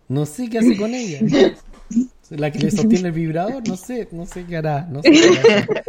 no 0.10 0.26
sé 0.26 0.50
qué 0.50 0.60
hace 0.60 0.76
con 0.76 0.94
ella. 0.94 1.20
La 2.32 2.52
que 2.52 2.60
le 2.60 2.72
sostiene 2.72 3.10
el 3.10 3.14
vibrador, 3.14 3.66
no 3.68 3.78
sé, 3.78 4.08
no 4.12 4.26
sé 4.26 4.46
qué 4.46 4.58
hará, 4.58 4.88
no 4.90 5.02
sé 5.02 5.12
qué 5.12 5.40
hará. 5.54 5.84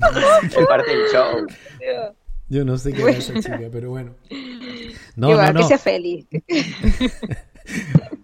Es 0.56 0.66
parte 0.66 0.96
del 0.96 1.06
show. 1.12 1.46
Yo 2.48 2.64
no 2.64 2.76
sé 2.78 2.92
qué 2.92 3.02
hará 3.02 3.12
esa 3.12 3.34
chica, 3.34 3.68
pero 3.70 3.90
bueno. 3.90 4.14
No, 5.16 5.28
Que 5.28 5.34
no, 5.34 5.52
no. 5.52 5.60
que 5.60 5.66
sea 5.66 5.78
feliz. 5.78 6.26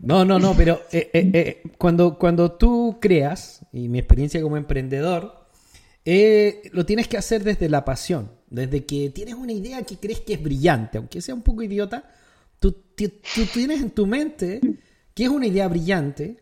No, 0.01 0.25
no, 0.25 0.39
no, 0.39 0.55
pero 0.57 0.83
eh, 0.93 1.11
eh, 1.13 1.31
eh, 1.33 1.63
cuando, 1.79 2.19
cuando 2.19 2.53
tú 2.53 2.99
creas, 3.01 3.61
y 3.73 3.89
mi 3.89 3.99
experiencia 3.99 4.41
como 4.41 4.57
emprendedor, 4.57 5.47
eh, 6.05 6.63
lo 6.73 6.87
tienes 6.87 7.09
que 7.09 7.17
hacer 7.17 7.43
desde 7.43 7.69
la 7.69 7.85
pasión, 7.85 8.31
desde 8.49 8.85
que 8.85 9.11
tienes 9.11 9.35
una 9.35 9.53
idea 9.53 9.83
que 9.83 9.97
crees 9.97 10.21
que 10.21 10.35
es 10.35 10.43
brillante, 10.43 10.99
aunque 10.99 11.21
sea 11.21 11.35
un 11.35 11.43
poco 11.43 11.63
idiota, 11.63 12.09
tú, 12.61 12.73
tú 12.73 13.45
tienes 13.53 13.81
en 13.83 13.91
tu 13.91 14.07
mente 14.07 14.61
que 15.15 15.25
es 15.25 15.29
una 15.29 15.47
idea 15.49 15.67
brillante 15.67 16.37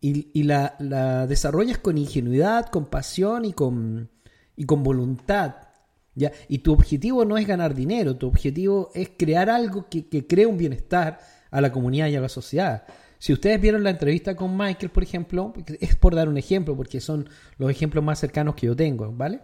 y, 0.00 0.30
y 0.32 0.42
la, 0.42 0.74
la 0.80 1.26
desarrollas 1.28 1.78
con 1.78 1.96
ingenuidad, 1.96 2.66
con 2.66 2.86
pasión 2.86 3.44
y 3.44 3.52
con, 3.52 4.10
y 4.56 4.64
con 4.64 4.82
voluntad. 4.82 5.56
¿ya? 6.14 6.32
Y 6.48 6.58
tu 6.58 6.72
objetivo 6.72 7.24
no 7.24 7.38
es 7.38 7.46
ganar 7.46 7.74
dinero, 7.74 8.16
tu 8.16 8.28
objetivo 8.28 8.90
es 8.94 9.10
crear 9.16 9.50
algo 9.50 9.88
que, 9.88 10.08
que 10.08 10.26
cree 10.26 10.46
un 10.46 10.58
bienestar 10.58 11.20
a 11.50 11.60
la 11.60 11.72
comunidad 11.72 12.08
y 12.08 12.16
a 12.16 12.20
la 12.20 12.28
sociedad. 12.28 12.84
Si 13.18 13.32
ustedes 13.32 13.60
vieron 13.60 13.82
la 13.82 13.90
entrevista 13.90 14.36
con 14.36 14.56
Michael, 14.56 14.90
por 14.90 15.02
ejemplo, 15.02 15.54
es 15.80 15.96
por 15.96 16.14
dar 16.14 16.28
un 16.28 16.36
ejemplo, 16.36 16.76
porque 16.76 17.00
son 17.00 17.28
los 17.56 17.70
ejemplos 17.70 18.04
más 18.04 18.18
cercanos 18.18 18.54
que 18.54 18.66
yo 18.66 18.76
tengo, 18.76 19.10
¿vale? 19.12 19.40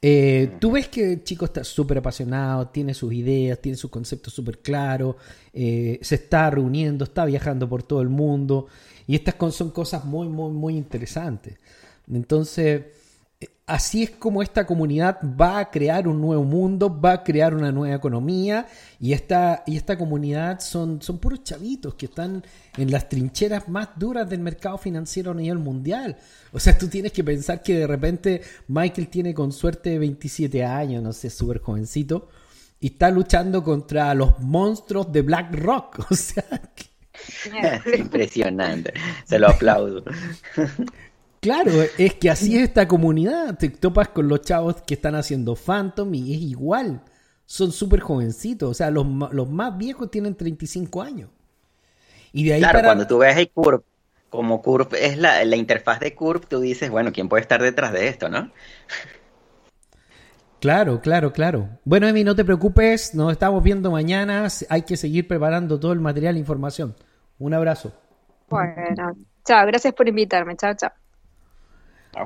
Eh, 0.00 0.56
tú 0.60 0.72
ves 0.72 0.88
que 0.88 1.14
el 1.14 1.24
chico 1.24 1.46
está 1.46 1.64
súper 1.64 1.98
apasionado, 1.98 2.68
tiene 2.68 2.94
sus 2.94 3.12
ideas, 3.12 3.60
tiene 3.60 3.76
sus 3.76 3.90
conceptos 3.90 4.32
súper 4.32 4.60
claros, 4.60 5.16
eh, 5.52 5.98
se 6.02 6.14
está 6.16 6.50
reuniendo, 6.50 7.04
está 7.04 7.24
viajando 7.24 7.68
por 7.68 7.82
todo 7.82 8.02
el 8.02 8.08
mundo 8.08 8.66
y 9.06 9.16
estas 9.16 9.34
son 9.54 9.70
cosas 9.70 10.04
muy, 10.04 10.28
muy, 10.28 10.52
muy 10.52 10.76
interesantes. 10.76 11.58
Entonces, 12.10 12.84
así 13.66 14.04
es 14.04 14.10
como 14.10 14.42
esta 14.42 14.64
comunidad 14.64 15.18
va 15.22 15.58
a 15.58 15.70
crear 15.70 16.06
un 16.06 16.20
nuevo 16.20 16.44
mundo, 16.44 17.00
va 17.00 17.12
a 17.12 17.22
crear 17.24 17.52
una 17.54 17.72
nueva 17.72 17.96
economía 17.96 18.66
y 19.00 19.12
esta, 19.12 19.64
y 19.66 19.76
esta 19.76 19.98
comunidad 19.98 20.60
son, 20.60 21.02
son 21.02 21.18
puros 21.18 21.42
chavitos 21.42 21.94
que 21.94 22.06
están 22.06 22.44
en 22.76 22.90
las 22.92 23.08
trincheras 23.08 23.68
más 23.68 23.88
duras 23.96 24.28
del 24.30 24.40
mercado 24.40 24.78
financiero 24.78 25.32
a 25.32 25.34
nivel 25.34 25.58
mundial. 25.58 26.16
O 26.52 26.60
sea, 26.60 26.78
tú 26.78 26.86
tienes 26.88 27.10
que 27.12 27.24
pensar 27.24 27.60
que 27.62 27.78
de 27.80 27.86
repente 27.86 28.40
Michael 28.68 29.08
tiene 29.08 29.34
con 29.34 29.50
suerte 29.52 29.98
27 29.98 30.64
años, 30.64 31.02
no 31.02 31.12
sé, 31.12 31.28
súper 31.28 31.60
jovencito, 31.60 32.28
y 32.78 32.88
está 32.88 33.10
luchando 33.10 33.64
contra 33.64 34.14
los 34.14 34.38
monstruos 34.40 35.10
de 35.12 35.22
Black 35.22 35.52
Rock. 35.54 36.06
O 36.10 36.14
sea, 36.14 36.44
que- 36.74 36.86
Impresionante. 37.98 38.92
Se 39.24 39.38
lo 39.38 39.48
aplaudo. 39.48 40.04
Claro, 41.46 41.70
es 41.96 42.14
que 42.14 42.28
así 42.28 42.56
es 42.56 42.64
esta 42.64 42.88
comunidad. 42.88 43.56
Te 43.56 43.68
topas 43.68 44.08
con 44.08 44.26
los 44.26 44.40
chavos 44.40 44.82
que 44.82 44.94
están 44.94 45.14
haciendo 45.14 45.54
Phantom 45.54 46.12
y 46.12 46.34
es 46.34 46.42
igual. 46.42 47.02
Son 47.44 47.70
súper 47.70 48.00
jovencitos. 48.00 48.68
O 48.68 48.74
sea, 48.74 48.90
los, 48.90 49.06
los 49.30 49.48
más 49.48 49.78
viejos 49.78 50.10
tienen 50.10 50.34
35 50.34 51.02
años. 51.02 51.30
Y 52.32 52.46
de 52.46 52.54
ahí 52.54 52.60
Claro, 52.60 52.78
para... 52.78 52.88
cuando 52.88 53.06
tú 53.06 53.18
ves 53.18 53.36
el 53.36 53.48
Curve, 53.50 53.84
como 54.28 54.60
Curve 54.60 55.06
es 55.06 55.18
la, 55.18 55.44
la 55.44 55.54
interfaz 55.54 56.00
de 56.00 56.16
Curve, 56.16 56.46
tú 56.48 56.58
dices, 56.58 56.90
bueno, 56.90 57.12
¿quién 57.12 57.28
puede 57.28 57.42
estar 57.42 57.62
detrás 57.62 57.92
de 57.92 58.08
esto, 58.08 58.28
no? 58.28 58.50
Claro, 60.58 61.00
claro, 61.00 61.32
claro. 61.32 61.68
Bueno, 61.84 62.08
Emi, 62.08 62.24
no 62.24 62.34
te 62.34 62.44
preocupes. 62.44 63.14
Nos 63.14 63.30
estamos 63.30 63.62
viendo 63.62 63.92
mañana. 63.92 64.48
Hay 64.68 64.82
que 64.82 64.96
seguir 64.96 65.28
preparando 65.28 65.78
todo 65.78 65.92
el 65.92 66.00
material 66.00 66.34
e 66.34 66.40
información. 66.40 66.96
Un 67.38 67.54
abrazo. 67.54 67.92
Bueno, 68.48 69.16
chao, 69.44 69.64
gracias 69.64 69.94
por 69.94 70.08
invitarme. 70.08 70.56
Chao, 70.56 70.74
chao. 70.74 71.05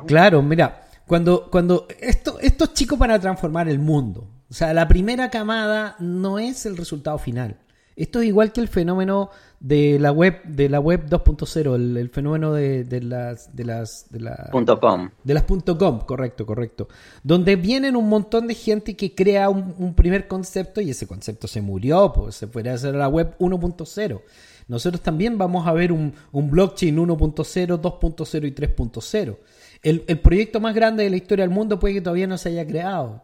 Claro, 0.07 0.43
mira, 0.43 0.83
cuando, 1.07 1.51
cuando 1.51 1.87
esto, 2.01 2.39
estos 2.41 2.73
chicos 2.75 2.99
van 2.99 3.11
a 3.11 3.19
transformar 3.19 3.69
el 3.69 3.79
mundo. 3.79 4.29
O 4.51 4.55
sea, 4.55 4.73
la 4.75 4.89
primera 4.89 5.31
camada 5.31 5.97
no 6.01 6.39
es 6.39 6.67
el 6.67 6.77
resultado 6.77 7.19
final. 7.19 7.57
Esto 7.97 8.21
es 8.21 8.29
igual 8.29 8.53
que 8.53 8.61
el 8.61 8.69
fenómeno 8.69 9.31
de 9.59 9.99
la 10.01 10.11
web, 10.11 10.43
de 10.45 10.71
la 10.71 10.81
web 10.81 11.07
2.0, 11.07 11.75
el, 11.75 11.97
el 11.99 12.09
fenómeno 12.09 12.53
de, 12.55 12.85
de 12.85 13.03
las, 13.03 13.55
de 13.55 13.65
las, 13.65 14.07
de 14.11 14.21
la- 14.21 14.49
Punto 14.51 14.81
com. 14.81 15.11
de 15.23 15.35
las 15.35 15.43
.com, 15.45 16.01
correcto, 16.01 16.47
correcto. 16.47 16.89
Donde 17.23 17.57
vienen 17.57 17.97
un 17.97 18.09
montón 18.09 18.47
de 18.47 18.55
gente 18.55 18.97
que 18.97 19.15
crea 19.15 19.51
un, 19.51 19.75
un 19.79 19.95
primer 19.95 20.27
concepto 20.29 20.81
y 20.81 20.91
ese 20.91 21.07
concepto 21.07 21.47
se 21.47 21.61
murió, 21.61 22.11
pues 22.13 22.37
se 22.37 22.47
puede 22.47 22.71
hacer 22.71 22.95
la 22.95 23.09
web 23.09 23.37
1.0. 23.39 24.23
Nosotros 24.69 25.03
también 25.03 25.37
vamos 25.37 25.67
a 25.67 25.73
ver 25.73 25.93
un, 25.93 26.15
un 26.33 26.51
blockchain 26.51 26.97
1.0, 26.97 27.81
2.0 27.81 28.47
y 28.47 28.53
3.0. 28.53 29.37
El, 29.83 30.05
el 30.07 30.19
proyecto 30.19 30.61
más 30.61 30.75
grande 30.75 31.05
de 31.05 31.11
la 31.11 31.17
historia 31.17 31.45
del 31.45 31.55
mundo 31.55 31.79
puede 31.79 31.95
que 31.95 32.01
todavía 32.01 32.27
no 32.27 32.39
se 32.39 32.51
haya 32.51 32.67
creado. 32.67 33.23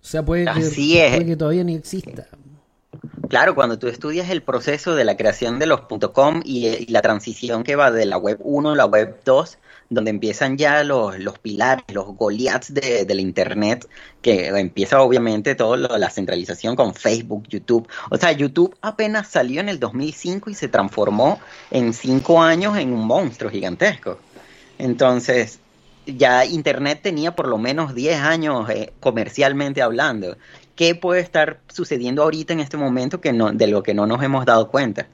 O 0.00 0.04
sea, 0.04 0.24
puede 0.24 0.44
que, 0.44 0.50
Así 0.50 0.98
es. 0.98 1.10
puede 1.12 1.26
que 1.26 1.36
todavía 1.36 1.64
ni 1.64 1.74
exista. 1.74 2.26
Claro, 3.28 3.54
cuando 3.54 3.78
tú 3.78 3.88
estudias 3.88 4.30
el 4.30 4.42
proceso 4.42 4.94
de 4.94 5.04
la 5.04 5.16
creación 5.16 5.58
de 5.58 5.66
los 5.66 5.82
.com 6.12 6.40
y, 6.44 6.66
y 6.68 6.86
la 6.86 7.02
transición 7.02 7.62
que 7.62 7.76
va 7.76 7.90
de 7.90 8.06
la 8.06 8.16
web 8.16 8.38
1 8.40 8.70
a 8.70 8.76
la 8.76 8.86
web 8.86 9.20
2, 9.24 9.58
donde 9.90 10.10
empiezan 10.10 10.56
ya 10.56 10.82
los, 10.84 11.18
los 11.18 11.38
pilares, 11.38 11.84
los 11.92 12.06
Goliaths 12.16 12.72
de, 12.72 13.04
de 13.04 13.14
la 13.14 13.20
Internet, 13.20 13.86
que 14.22 14.46
empieza 14.48 15.02
obviamente 15.02 15.54
toda 15.54 15.98
la 15.98 16.10
centralización 16.10 16.76
con 16.76 16.94
Facebook, 16.94 17.46
YouTube. 17.48 17.86
O 18.10 18.16
sea, 18.16 18.32
YouTube 18.32 18.74
apenas 18.80 19.28
salió 19.28 19.60
en 19.60 19.68
el 19.68 19.78
2005 19.78 20.48
y 20.48 20.54
se 20.54 20.68
transformó 20.68 21.38
en 21.70 21.92
cinco 21.92 22.40
años 22.40 22.78
en 22.78 22.92
un 22.94 23.06
monstruo 23.06 23.50
gigantesco. 23.50 24.18
Entonces, 24.78 25.60
ya 26.06 26.44
Internet 26.46 27.00
tenía 27.02 27.34
por 27.34 27.48
lo 27.48 27.58
menos 27.58 27.94
10 27.94 28.20
años 28.20 28.70
eh, 28.70 28.92
comercialmente 29.00 29.82
hablando. 29.82 30.36
¿Qué 30.74 30.94
puede 30.94 31.20
estar 31.20 31.60
sucediendo 31.68 32.22
ahorita 32.22 32.52
en 32.52 32.60
este 32.60 32.76
momento 32.76 33.20
que 33.20 33.32
no, 33.32 33.52
de 33.52 33.66
lo 33.66 33.82
que 33.82 33.94
no 33.94 34.06
nos 34.06 34.22
hemos 34.22 34.46
dado 34.46 34.70
cuenta? 34.70 35.08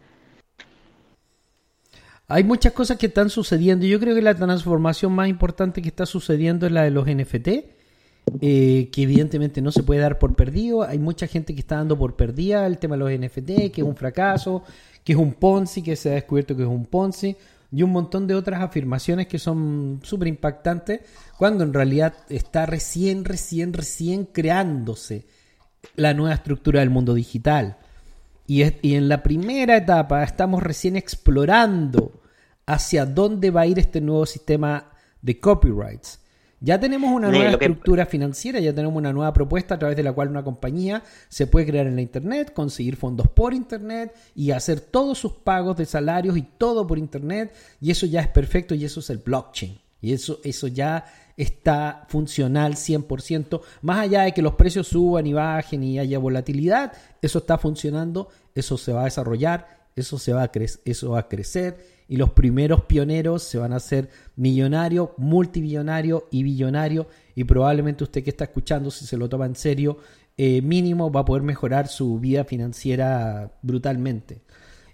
Hay 2.29 2.45
muchas 2.45 2.73
cosas 2.73 2.99
que 2.99 3.07
están 3.07 3.31
sucediendo. 3.31 3.87
Yo 3.87 4.01
creo 4.01 4.15
que 4.15 4.23
la 4.23 4.35
transformación 4.35 5.13
más 5.13 5.29
importante 5.29 5.83
que 5.83 5.89
está 5.89 6.07
sucediendo 6.07 6.67
es 6.67 6.73
la 6.73 6.83
de 6.83 6.91
los 6.91 7.07
NFT, 7.07 7.49
eh, 8.41 8.89
que 8.91 9.03
evidentemente 9.03 9.61
no 9.61 9.73
se 9.73 9.83
puede 9.83 10.01
dar 10.01 10.19
por 10.19 10.35
perdido. 10.35 10.83
Hay 10.83 10.99
mucha 10.99 11.27
gente 11.27 11.55
que 11.55 11.61
está 11.61 11.77
dando 11.77 11.99
por 11.99 12.17
perdida 12.17 12.67
el 12.67 12.79
tema 12.79 12.97
de 12.97 13.01
los 13.01 13.11
NFT, 13.13 13.71
que 13.73 13.83
es 13.83 13.83
un 13.83 13.97
fracaso, 13.97 14.63
que 15.03 15.13
es 15.13 15.19
un 15.19 15.35
Ponzi, 15.35 15.83
que 15.83 15.97
se 15.97 16.11
ha 16.11 16.15
descubierto 16.15 16.57
que 16.57 16.63
es 16.63 16.69
un 16.69 16.87
Ponzi, 16.87 17.37
y 17.75 17.83
un 17.83 17.91
montón 17.91 18.27
de 18.27 18.35
otras 18.37 18.63
afirmaciones 18.63 19.27
que 19.27 19.39
son 19.39 20.01
súper 20.05 20.29
impactantes, 20.29 21.01
cuando 21.37 21.65
en 21.65 21.75
realidad 21.75 22.15
está 22.29 22.67
recién, 22.67 23.25
recién, 23.25 23.73
recién 23.73 24.27
creándose 24.27 25.27
la 25.97 26.15
nueva 26.15 26.35
estructura 26.35 26.81
del 26.81 26.91
mundo 26.91 27.15
digital. 27.15 27.77
Y, 28.47 28.63
es- 28.63 28.75
y 28.83 28.95
en 28.95 29.09
la 29.09 29.23
primera 29.23 29.77
etapa 29.77 30.23
estamos 30.23 30.63
recién 30.63 30.97
explorando 30.97 32.23
hacia 32.67 33.07
dónde 33.07 33.51
va 33.51 33.63
a 33.63 33.67
ir 33.67 33.79
este 33.79 34.01
nuevo 34.01 34.25
sistema 34.27 34.93
de 35.21 35.41
copyrights. 35.41 36.21
Ya 36.65 36.81
tenemos 36.81 37.13
una 37.13 37.29
nueva 37.31 37.59
que- 37.59 37.65
estructura 37.67 38.07
financiera, 38.07 38.59
ya 38.59 38.73
tenemos 38.75 38.97
una 38.97 39.13
nueva 39.13 39.33
propuesta 39.35 39.75
a 39.75 39.79
través 39.79 39.97
de 39.97 40.03
la 40.03 40.13
cual 40.13 40.29
una 40.29 40.43
compañía 40.43 41.03
se 41.29 41.47
puede 41.47 41.67
crear 41.67 41.87
en 41.87 41.97
la 41.97 42.01
Internet, 42.03 42.53
conseguir 42.55 42.97
fondos 42.97 43.29
por 43.29 43.53
Internet 43.53 44.15
y 44.35 44.51
hacer 44.51 44.81
todos 44.81 45.19
sus 45.19 45.33
pagos 45.33 45.77
de 45.77 45.85
salarios 45.85 46.37
y 46.39 46.43
todo 46.43 46.87
por 46.87 46.99
Internet. 46.99 47.53
Y 47.81 47.91
eso 47.91 48.07
ya 48.07 48.21
es 48.23 48.29
perfecto 48.29 48.75
y 48.75 48.85
eso 48.85 49.01
es 49.01 49.11
el 49.11 49.19
blockchain. 49.19 49.79
Y 50.01 50.13
eso, 50.13 50.41
eso 50.45 50.67
ya 50.69 51.05
está 51.37 52.05
funcional 52.09 52.77
100%. 52.77 53.61
Más 53.83 53.99
allá 53.99 54.23
de 54.23 54.33
que 54.33 54.43
los 54.43 54.55
precios 54.55 54.89
suban 54.89 55.27
y 55.27 55.33
bajen 55.33 55.83
y 55.83 55.99
haya 55.99 56.19
volatilidad, 56.19 56.93
eso 57.21 57.39
está 57.41 57.59
funcionando, 57.59 58.29
eso 58.55 58.79
se 58.79 58.93
va 58.93 59.03
a 59.03 59.05
desarrollar, 59.05 59.85
eso, 59.97 60.19
se 60.19 60.33
va 60.33 60.43
a 60.45 60.53
cre- 60.53 60.81
eso 60.85 61.11
va 61.11 61.21
a 61.21 61.29
crecer 61.29 61.94
y 62.09 62.17
los 62.17 62.31
primeros 62.31 62.85
pioneros 62.85 63.43
se 63.43 63.59
van 63.59 63.73
a 63.73 63.77
hacer 63.77 64.09
millonario, 64.37 65.15
multimillonario 65.17 66.29
y 66.31 66.43
billonario 66.43 67.07
y 67.35 67.45
probablemente 67.45 68.05
usted 68.05 68.23
que 68.23 68.31
está 68.31 68.45
escuchando, 68.45 68.91
si 68.91 69.07
se 69.07 69.17
lo 69.17 69.29
toma 69.29 69.47
en 69.47 69.57
serio, 69.57 69.99
eh, 70.37 70.63
mínimo 70.63 71.11
va 71.11 71.21
a 71.21 71.25
poder 71.25 71.43
mejorar 71.43 71.89
su 71.89 72.19
vida 72.19 72.45
financiera 72.45 73.53
brutalmente. 73.63 74.43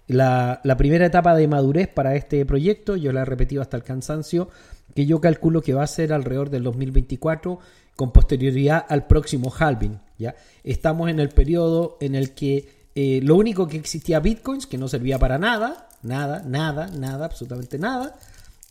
La, 0.07 0.61
la 0.63 0.77
primera 0.77 1.05
etapa 1.05 1.35
de 1.35 1.47
madurez 1.47 1.87
para 1.87 2.15
este 2.15 2.45
proyecto, 2.45 2.95
yo 2.95 3.11
la 3.11 3.21
he 3.21 3.25
repetido 3.25 3.61
hasta 3.61 3.77
el 3.77 3.83
cansancio, 3.83 4.49
que 4.95 5.05
yo 5.05 5.21
calculo 5.21 5.61
que 5.61 5.73
va 5.73 5.83
a 5.83 5.87
ser 5.87 6.13
alrededor 6.13 6.49
del 6.49 6.63
2024 6.63 7.59
con 7.95 8.11
posterioridad 8.11 8.85
al 8.87 9.07
próximo 9.07 9.51
halving. 9.57 9.99
¿ya? 10.17 10.35
Estamos 10.63 11.09
en 11.09 11.19
el 11.19 11.29
periodo 11.29 11.97
en 12.01 12.15
el 12.15 12.31
que 12.33 12.80
eh, 12.95 13.19
lo 13.23 13.35
único 13.35 13.67
que 13.67 13.77
existía 13.77 14.19
bitcoins, 14.19 14.67
que 14.67 14.77
no 14.77 14.87
servía 14.87 15.17
para 15.17 15.37
nada, 15.37 15.89
nada, 16.03 16.43
nada, 16.45 16.87
nada, 16.87 17.25
absolutamente 17.25 17.77
nada, 17.77 18.15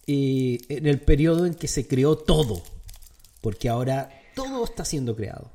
eh, 0.06 0.58
en 0.68 0.86
el 0.86 1.00
periodo 1.00 1.46
en 1.46 1.54
que 1.54 1.68
se 1.68 1.86
creó 1.86 2.16
todo, 2.16 2.62
porque 3.40 3.68
ahora 3.68 4.10
todo 4.34 4.64
está 4.64 4.84
siendo 4.84 5.16
creado. 5.16 5.50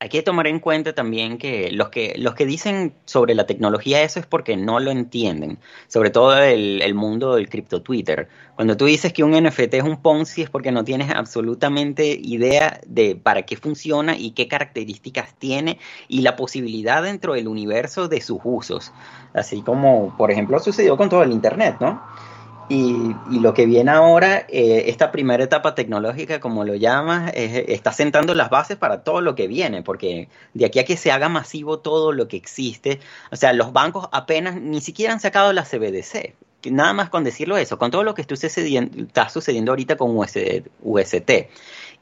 Hay 0.00 0.10
que 0.10 0.22
tomar 0.22 0.46
en 0.46 0.60
cuenta 0.60 0.94
también 0.94 1.38
que 1.38 1.72
los 1.72 1.88
que 1.88 2.14
los 2.18 2.36
que 2.36 2.46
dicen 2.46 2.94
sobre 3.04 3.34
la 3.34 3.46
tecnología 3.46 4.00
eso 4.02 4.20
es 4.20 4.26
porque 4.26 4.56
no 4.56 4.78
lo 4.78 4.92
entienden, 4.92 5.58
sobre 5.88 6.10
todo 6.10 6.40
el, 6.40 6.80
el 6.82 6.94
mundo 6.94 7.34
del 7.34 7.48
cripto 7.48 7.82
Twitter. 7.82 8.28
Cuando 8.54 8.76
tú 8.76 8.84
dices 8.84 9.12
que 9.12 9.24
un 9.24 9.32
NFT 9.32 9.74
es 9.74 9.82
un 9.82 10.00
Ponzi 10.00 10.42
es 10.42 10.50
porque 10.50 10.70
no 10.70 10.84
tienes 10.84 11.10
absolutamente 11.10 12.16
idea 12.22 12.80
de 12.86 13.16
para 13.16 13.42
qué 13.42 13.56
funciona 13.56 14.16
y 14.16 14.30
qué 14.30 14.46
características 14.46 15.34
tiene 15.34 15.80
y 16.06 16.20
la 16.20 16.36
posibilidad 16.36 17.02
dentro 17.02 17.34
del 17.34 17.48
universo 17.48 18.06
de 18.06 18.20
sus 18.20 18.38
usos. 18.44 18.92
Así 19.34 19.62
como, 19.62 20.16
por 20.16 20.30
ejemplo, 20.30 20.60
sucedió 20.60 20.96
con 20.96 21.08
todo 21.08 21.24
el 21.24 21.32
Internet, 21.32 21.78
¿no? 21.80 22.00
Y, 22.70 23.16
y 23.30 23.40
lo 23.40 23.54
que 23.54 23.64
viene 23.64 23.90
ahora, 23.90 24.44
eh, 24.48 24.84
esta 24.88 25.10
primera 25.10 25.42
etapa 25.42 25.74
tecnológica, 25.74 26.38
como 26.38 26.64
lo 26.64 26.74
llamas, 26.74 27.32
es- 27.34 27.64
está 27.68 27.92
sentando 27.92 28.34
las 28.34 28.50
bases 28.50 28.76
para 28.76 29.02
todo 29.02 29.22
lo 29.22 29.34
que 29.34 29.48
viene, 29.48 29.82
porque 29.82 30.28
de 30.52 30.66
aquí 30.66 30.78
a 30.78 30.84
que 30.84 30.98
se 30.98 31.10
haga 31.10 31.30
masivo 31.30 31.78
todo 31.78 32.12
lo 32.12 32.28
que 32.28 32.36
existe, 32.36 33.00
o 33.30 33.36
sea, 33.36 33.54
los 33.54 33.72
bancos 33.72 34.08
apenas 34.12 34.60
ni 34.60 34.82
siquiera 34.82 35.14
han 35.14 35.20
sacado 35.20 35.52
la 35.54 35.64
CBDC. 35.64 36.34
Nada 36.70 36.92
más 36.92 37.08
con 37.08 37.24
decirlo 37.24 37.56
eso, 37.56 37.78
con 37.78 37.90
todo 37.90 38.02
lo 38.02 38.14
que 38.14 38.20
está 38.20 38.36
sucediendo, 38.36 39.02
está 39.04 39.28
sucediendo 39.30 39.72
ahorita 39.72 39.96
con 39.96 40.14
US 40.16 40.36
UST 40.82 41.30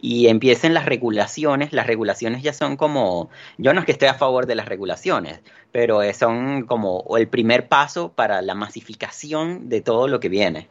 y 0.01 0.27
empiecen 0.29 0.75
las 0.75 0.87
regulaciones, 0.87 1.73
las 1.73 1.87
regulaciones 1.87 2.43
ya 2.43 2.53
son 2.53 2.77
como, 2.77 3.31
yo 3.59 3.73
no 3.73 3.81
es 3.81 3.87
que 3.87 3.93
esté 3.93 4.09
a 4.09 4.15
favor 4.15 4.47
de 4.47 4.55
las 4.55 4.67
regulaciones, 4.69 5.41
pero 5.73 6.03
eh, 6.03 6.13
son 6.15 6.65
como 6.67 7.05
el 7.17 7.29
primer 7.29 7.69
paso 7.69 8.13
para 8.13 8.43
la 8.43 8.55
masificación 8.55 9.69
de 9.69 9.81
todo 9.81 10.09
lo 10.09 10.21
que 10.21 10.29
viene. 10.29 10.69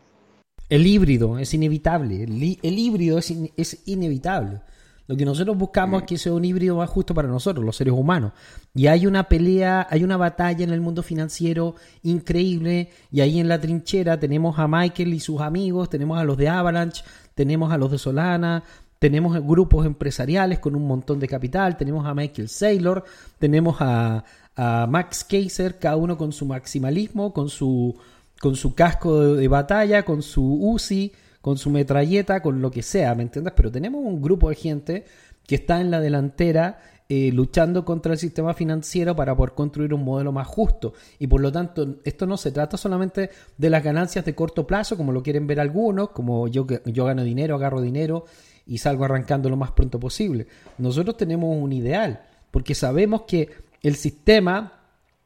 El 0.69 0.87
híbrido 0.87 1.37
es 1.37 1.53
inevitable. 1.53 2.23
El, 2.23 2.41
hí- 2.41 2.59
el 2.63 2.79
híbrido 2.79 3.17
es, 3.19 3.31
es 3.55 3.83
inevitable. 3.85 4.61
Lo 5.07 5.15
que 5.15 5.23
nosotros 5.23 5.55
buscamos 5.55 6.01
es 6.01 6.07
que 6.07 6.17
sea 6.17 6.33
un 6.33 6.43
híbrido 6.43 6.77
más 6.77 6.89
justo 6.89 7.13
para 7.13 7.27
nosotros, 7.27 7.63
los 7.63 7.75
seres 7.75 7.93
humanos. 7.93 8.31
Y 8.73 8.87
hay 8.87 9.05
una 9.05 9.25
pelea, 9.25 9.85
hay 9.91 10.03
una 10.03 10.17
batalla 10.17 10.63
en 10.63 10.71
el 10.71 10.81
mundo 10.81 11.03
financiero 11.03 11.75
increíble. 12.01 12.89
Y 13.11 13.21
ahí 13.21 13.39
en 13.39 13.47
la 13.47 13.61
trinchera 13.61 14.19
tenemos 14.19 14.57
a 14.57 14.67
Michael 14.67 15.13
y 15.13 15.19
sus 15.19 15.41
amigos, 15.41 15.91
tenemos 15.91 16.17
a 16.17 16.23
los 16.23 16.37
de 16.37 16.49
Avalanche, 16.49 17.03
tenemos 17.35 17.71
a 17.71 17.77
los 17.77 17.91
de 17.91 17.99
Solana, 17.99 18.63
tenemos 19.05 19.39
grupos 19.45 19.85
empresariales 19.85 20.57
con 20.57 20.75
un 20.75 20.87
montón 20.87 21.19
de 21.19 21.27
capital, 21.27 21.77
tenemos 21.77 22.07
a 22.07 22.15
Michael 22.15 22.49
Saylor, 22.49 23.03
tenemos 23.37 23.75
a, 23.79 24.25
a 24.55 24.87
Max 24.89 25.23
Kaiser, 25.23 25.77
cada 25.77 25.95
uno 25.95 26.17
con 26.17 26.31
su 26.31 26.47
maximalismo, 26.47 27.31
con 27.31 27.47
su, 27.47 27.95
con 28.41 28.55
su 28.55 28.73
casco 28.73 29.35
de, 29.35 29.47
batalla, 29.47 30.01
con 30.03 30.23
su 30.23 30.43
UCI 30.59 31.11
con 31.39 31.59
su 31.59 31.69
metralleta, 31.69 32.41
con 32.41 32.63
lo 32.63 32.71
que 32.71 32.81
sea, 32.81 33.13
¿me 33.13 33.21
entiendes? 33.21 33.53
Pero 33.55 33.71
tenemos 33.71 34.03
un 34.03 34.19
grupo 34.23 34.49
de 34.49 34.55
gente 34.55 35.05
que 35.45 35.53
está 35.53 35.79
en 35.79 35.91
la 35.91 36.01
delantera 36.01 36.79
eh, 37.07 37.31
luchando 37.31 37.85
contra 37.85 38.13
el 38.13 38.17
sistema 38.17 38.55
financiero 38.55 39.15
para 39.15 39.35
poder 39.35 39.53
construir 39.53 39.93
un 39.93 40.03
modelo 40.03 40.31
más 40.31 40.47
justo. 40.47 40.93
Y 41.19 41.27
por 41.27 41.41
lo 41.41 41.51
tanto, 41.51 41.97
esto 42.03 42.25
no 42.25 42.37
se 42.37 42.51
trata 42.51 42.77
solamente 42.77 43.29
de 43.55 43.69
las 43.69 43.83
ganancias 43.83 44.25
de 44.25 44.33
corto 44.33 44.65
plazo, 44.65 44.97
como 44.97 45.11
lo 45.11 45.21
quieren 45.21 45.45
ver 45.45 45.59
algunos, 45.59 46.09
como 46.09 46.47
yo, 46.47 46.65
yo 46.85 47.05
gano 47.05 47.23
dinero, 47.23 47.53
agarro 47.53 47.81
dinero 47.81 48.25
y 48.65 48.77
salgo 48.79 49.05
arrancando 49.05 49.49
lo 49.49 49.57
más 49.57 49.71
pronto 49.71 49.99
posible. 49.99 50.47
Nosotros 50.77 51.17
tenemos 51.17 51.55
un 51.55 51.71
ideal, 51.71 52.23
porque 52.51 52.75
sabemos 52.75 53.23
que 53.23 53.49
el 53.81 53.95
sistema 53.95 54.73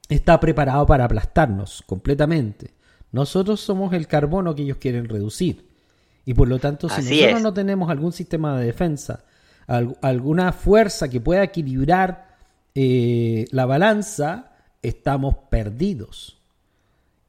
está 0.09 0.39
preparado 0.39 0.85
para 0.85 1.05
aplastarnos 1.05 1.83
completamente. 1.85 2.71
Nosotros 3.11 3.59
somos 3.61 3.93
el 3.93 4.07
carbono 4.07 4.53
que 4.55 4.63
ellos 4.63 4.77
quieren 4.77 5.07
reducir. 5.07 5.67
Y 6.25 6.33
por 6.33 6.47
lo 6.47 6.59
tanto, 6.59 6.89
si 6.89 6.95
Así 7.01 7.09
nosotros 7.15 7.37
es. 7.37 7.43
no 7.43 7.53
tenemos 7.53 7.89
algún 7.89 8.11
sistema 8.11 8.59
de 8.59 8.65
defensa, 8.65 9.23
al- 9.67 9.97
alguna 10.01 10.51
fuerza 10.51 11.07
que 11.09 11.21
pueda 11.21 11.43
equilibrar 11.43 12.27
eh, 12.75 13.45
la 13.51 13.65
balanza, 13.65 14.51
estamos 14.81 15.35
perdidos. 15.49 16.37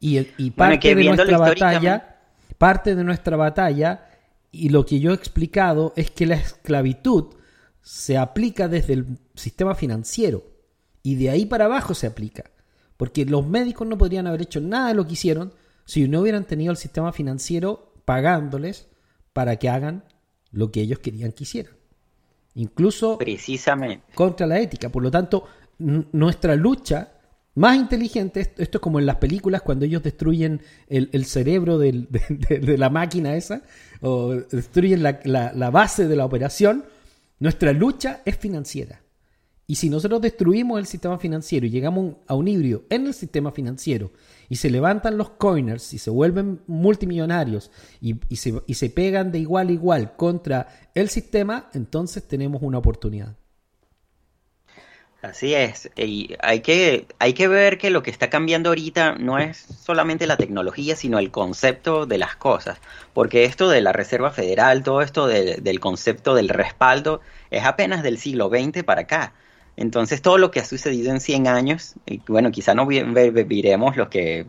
Y, 0.01 0.51
parte 0.53 0.95
de 0.95 1.05
nuestra 1.05 1.39
batalla, 1.39 2.17
parte 2.59 2.95
de 2.95 3.05
nuestra 3.05 3.37
batalla, 3.37 4.07
y 4.53 4.71
lo 4.71 4.85
que 4.85 5.01
yo 5.01 5.13
he 5.13 5.15
explicado 5.15 5.93
es 5.97 6.11
que 6.11 6.27
la 6.27 6.35
esclavitud 6.35 7.35
se 7.83 8.19
aplica 8.19 8.69
desde 8.69 8.95
el 8.95 9.19
sistema 9.35 9.75
financiero 9.75 10.45
y 11.03 11.15
de 11.15 11.31
ahí 11.31 11.47
para 11.47 11.67
abajo 11.67 11.95
se 11.95 12.07
aplica. 12.07 12.51
Porque 12.97 13.25
los 13.25 13.47
médicos 13.47 13.87
no 13.87 13.97
podrían 13.97 14.27
haber 14.27 14.43
hecho 14.43 14.61
nada 14.61 14.89
de 14.89 14.95
lo 14.95 15.07
que 15.07 15.15
hicieron 15.15 15.55
si 15.85 16.07
no 16.09 16.21
hubieran 16.21 16.45
tenido 16.45 16.71
el 16.71 16.77
sistema 16.77 17.13
financiero 17.13 17.95
pagándoles 18.05 18.89
para 19.33 19.57
que 19.57 19.69
hagan 19.69 20.05
lo 20.51 20.71
que 20.71 20.83
ellos 20.83 20.99
querían 20.99 21.33
que 21.33 21.45
hicieran. 21.45 21.75
Incluso 22.55 23.17
Precisamente. 23.19 24.13
contra 24.15 24.47
la 24.47 24.59
ética. 24.59 24.89
Por 24.91 25.03
lo 25.03 25.11
tanto, 25.11 25.47
nuestra 25.79 26.57
lucha 26.57 27.20
más 27.55 27.77
inteligente, 27.77 28.41
esto, 28.41 28.63
es 28.63 28.81
como 28.81 28.99
en 29.01 29.07
las 29.07 29.17
películas 29.17 29.63
cuando 29.63 29.85
ellos 29.85 30.03
destruyen 30.03 30.63
el, 30.89 31.25
cerebro 31.25 31.79
de, 31.79 32.79
la 32.79 32.91
máquina 32.91 33.37
esa, 33.37 33.63
o 34.01 34.35
destruyen 34.35 35.03
la, 35.03 35.21
la- 35.25 35.71
base 35.71 36.07
de 36.07 36.17
la 36.17 36.25
operación, 36.25 36.85
nuestra 37.39 37.73
lucha 37.73 38.23
es 38.25 38.37
financiera. 38.37 39.03
Y 39.67 39.77
si 39.77 39.89
nosotros 39.89 40.21
destruimos 40.21 40.81
el 40.81 40.87
sistema 40.87 41.17
financiero 41.19 41.65
y 41.65 41.71
llegamos 41.71 42.17
a 42.27 42.35
un 42.35 42.49
híbrido 42.49 42.83
en 42.91 43.07
el 43.07 43.15
sistema 43.15 43.53
financiero 43.53 44.11
y 44.49 44.57
se 44.57 44.69
levantan 44.69 45.17
los 45.17 45.31
coiners 45.31 45.95
y 45.95 45.99
se 45.99 46.11
vuelven 46.11 46.61
multimillonarios 46.67 47.71
y, 48.01 48.17
y 48.29 48.37
se, 48.37 48.61
y 48.67 48.75
se 48.75 48.91
pegan 48.91 49.31
de 49.31 49.39
igual 49.39 49.69
a 49.69 49.73
igual 49.73 50.17
contra 50.17 50.91
el 50.93 51.09
sistema, 51.09 51.71
entonces 51.73 52.27
tenemos 52.27 52.63
una 52.63 52.79
oportunidad. 52.79 53.37
Así 55.23 55.53
es, 55.55 55.91
y 55.97 56.35
hay 56.41 56.63
que, 56.63 57.07
hay 57.19 57.35
que 57.35 57.47
ver 57.47 57.77
que 57.77 57.91
lo 57.91 58.03
que 58.03 58.11
está 58.11 58.31
cambiando 58.31 58.71
ahorita 58.71 59.17
no 59.17 59.39
es 59.39 59.59
solamente 59.59 60.27
la 60.27 60.39
tecnología, 60.39 60.97
sino 60.97 61.19
el 61.19 61.31
concepto 61.31 62.07
de 62.07 62.17
las 62.17 62.37
cosas, 62.37 62.81
porque 63.13 63.45
esto 63.45 63.69
de 63.69 63.83
la 63.83 63.93
Reserva 63.93 64.31
Federal, 64.31 64.83
todo 64.83 65.03
esto 65.03 65.27
de- 65.27 65.57
del 65.59 65.79
concepto 65.79 66.35
del 66.35 66.49
respaldo, 66.49 67.21
es 67.51 67.65
apenas 67.67 68.03
del 68.03 68.17
siglo 68.17 68.49
XX 68.49 68.83
para 68.83 69.03
acá. 69.03 69.35
Entonces 69.77 70.23
todo 70.23 70.39
lo 70.39 70.51
que 70.51 70.61
ha 70.61 70.65
sucedido 70.65 71.11
en 71.11 71.21
100 71.21 71.47
años, 71.49 71.97
y 72.07 72.23
bueno, 72.27 72.51
quizá 72.51 72.75
no 72.75 72.87
vi- 72.87 73.03
viviremos 73.03 73.97
lo 73.99 74.09
que 74.09 74.47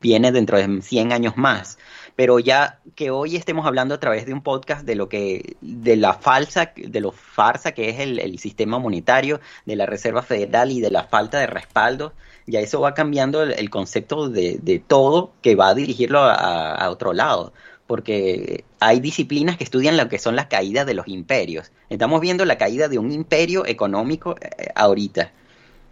viene 0.00 0.32
dentro 0.32 0.58
de 0.58 0.82
100 0.82 1.12
años 1.12 1.36
más, 1.36 1.78
pero 2.18 2.40
ya 2.40 2.80
que 2.96 3.12
hoy 3.12 3.36
estemos 3.36 3.64
hablando 3.64 3.94
a 3.94 4.00
través 4.00 4.26
de 4.26 4.32
un 4.32 4.42
podcast 4.42 4.84
de 4.84 4.96
lo 4.96 5.08
que, 5.08 5.56
de 5.60 5.96
la 5.96 6.14
falsa, 6.14 6.72
de 6.74 7.00
lo 7.00 7.12
farsa 7.12 7.70
que 7.70 7.90
es 7.90 8.00
el, 8.00 8.18
el 8.18 8.40
sistema 8.40 8.80
monetario, 8.80 9.38
de 9.66 9.76
la 9.76 9.86
Reserva 9.86 10.22
Federal 10.22 10.72
y 10.72 10.80
de 10.80 10.90
la 10.90 11.04
falta 11.04 11.38
de 11.38 11.46
respaldo, 11.46 12.12
ya 12.44 12.58
eso 12.58 12.80
va 12.80 12.92
cambiando 12.92 13.44
el, 13.44 13.70
concepto 13.70 14.28
de, 14.28 14.58
de 14.60 14.80
todo 14.80 15.32
que 15.42 15.54
va 15.54 15.68
a 15.68 15.74
dirigirlo 15.76 16.18
a, 16.18 16.90
otro 16.90 17.12
lado, 17.12 17.52
porque 17.86 18.64
hay 18.80 18.98
disciplinas 18.98 19.56
que 19.56 19.62
estudian 19.62 19.96
lo 19.96 20.08
que 20.08 20.18
son 20.18 20.34
las 20.34 20.46
caídas 20.46 20.86
de 20.86 20.94
los 20.94 21.06
imperios. 21.06 21.70
Estamos 21.88 22.20
viendo 22.20 22.44
la 22.44 22.58
caída 22.58 22.88
de 22.88 22.98
un 22.98 23.12
imperio 23.12 23.64
económico 23.64 24.34
eh, 24.40 24.70
ahorita 24.74 25.30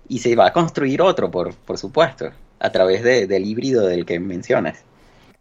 y 0.09 0.19
se 0.19 0.35
va 0.35 0.49
a 0.49 0.53
construir 0.53 1.03
otro, 1.03 1.31
por, 1.31 1.55
por 1.55 1.79
supuesto, 1.79 2.33
a 2.59 2.73
través 2.73 3.05
de- 3.05 3.29
del 3.29 3.47
híbrido 3.47 3.87
del 3.87 4.05
que 4.05 4.19
mencionas. 4.19 4.86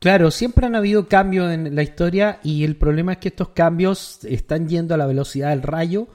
Claro, 0.05 0.29
siempre 0.29 0.67
han 0.67 0.75
habido 0.75 1.07
cambios 1.07 1.51
en 1.51 1.73
la 1.75 1.81
historia 1.81 2.39
y 2.43 2.63
el 2.63 2.75
problema 2.75 3.13
es 3.13 3.17
que 3.17 3.29
estos 3.29 3.49
cambios 3.49 4.23
están 4.23 4.69
yendo 4.69 4.93
a 4.93 4.97
la 4.97 5.07
velocidad 5.07 5.49
del 5.49 5.63
rayo, 5.63 6.05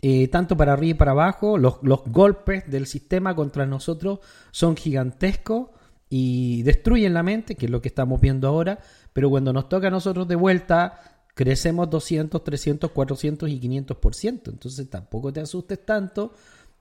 eh, 0.00 0.28
tanto 0.28 0.56
para 0.56 0.74
arriba 0.74 0.90
y 0.90 0.94
para 0.94 1.10
abajo. 1.10 1.58
Los, 1.58 1.78
los 1.82 2.04
golpes 2.06 2.70
del 2.70 2.86
sistema 2.86 3.34
contra 3.34 3.66
nosotros 3.66 4.20
son 4.52 4.76
gigantescos 4.76 5.70
y 6.08 6.62
destruyen 6.62 7.14
la 7.14 7.24
mente, 7.24 7.56
que 7.56 7.66
es 7.66 7.72
lo 7.72 7.82
que 7.82 7.88
estamos 7.88 8.20
viendo 8.20 8.46
ahora, 8.46 8.78
pero 9.12 9.28
cuando 9.28 9.52
nos 9.52 9.68
toca 9.68 9.88
a 9.88 9.90
nosotros 9.90 10.28
de 10.28 10.36
vuelta, 10.36 11.00
crecemos 11.34 11.90
200, 11.90 12.44
300, 12.44 12.92
400 12.92 13.48
y 13.48 13.58
500%. 13.58 14.52
Entonces 14.52 14.88
tampoco 14.88 15.32
te 15.32 15.40
asustes 15.40 15.84
tanto, 15.84 16.32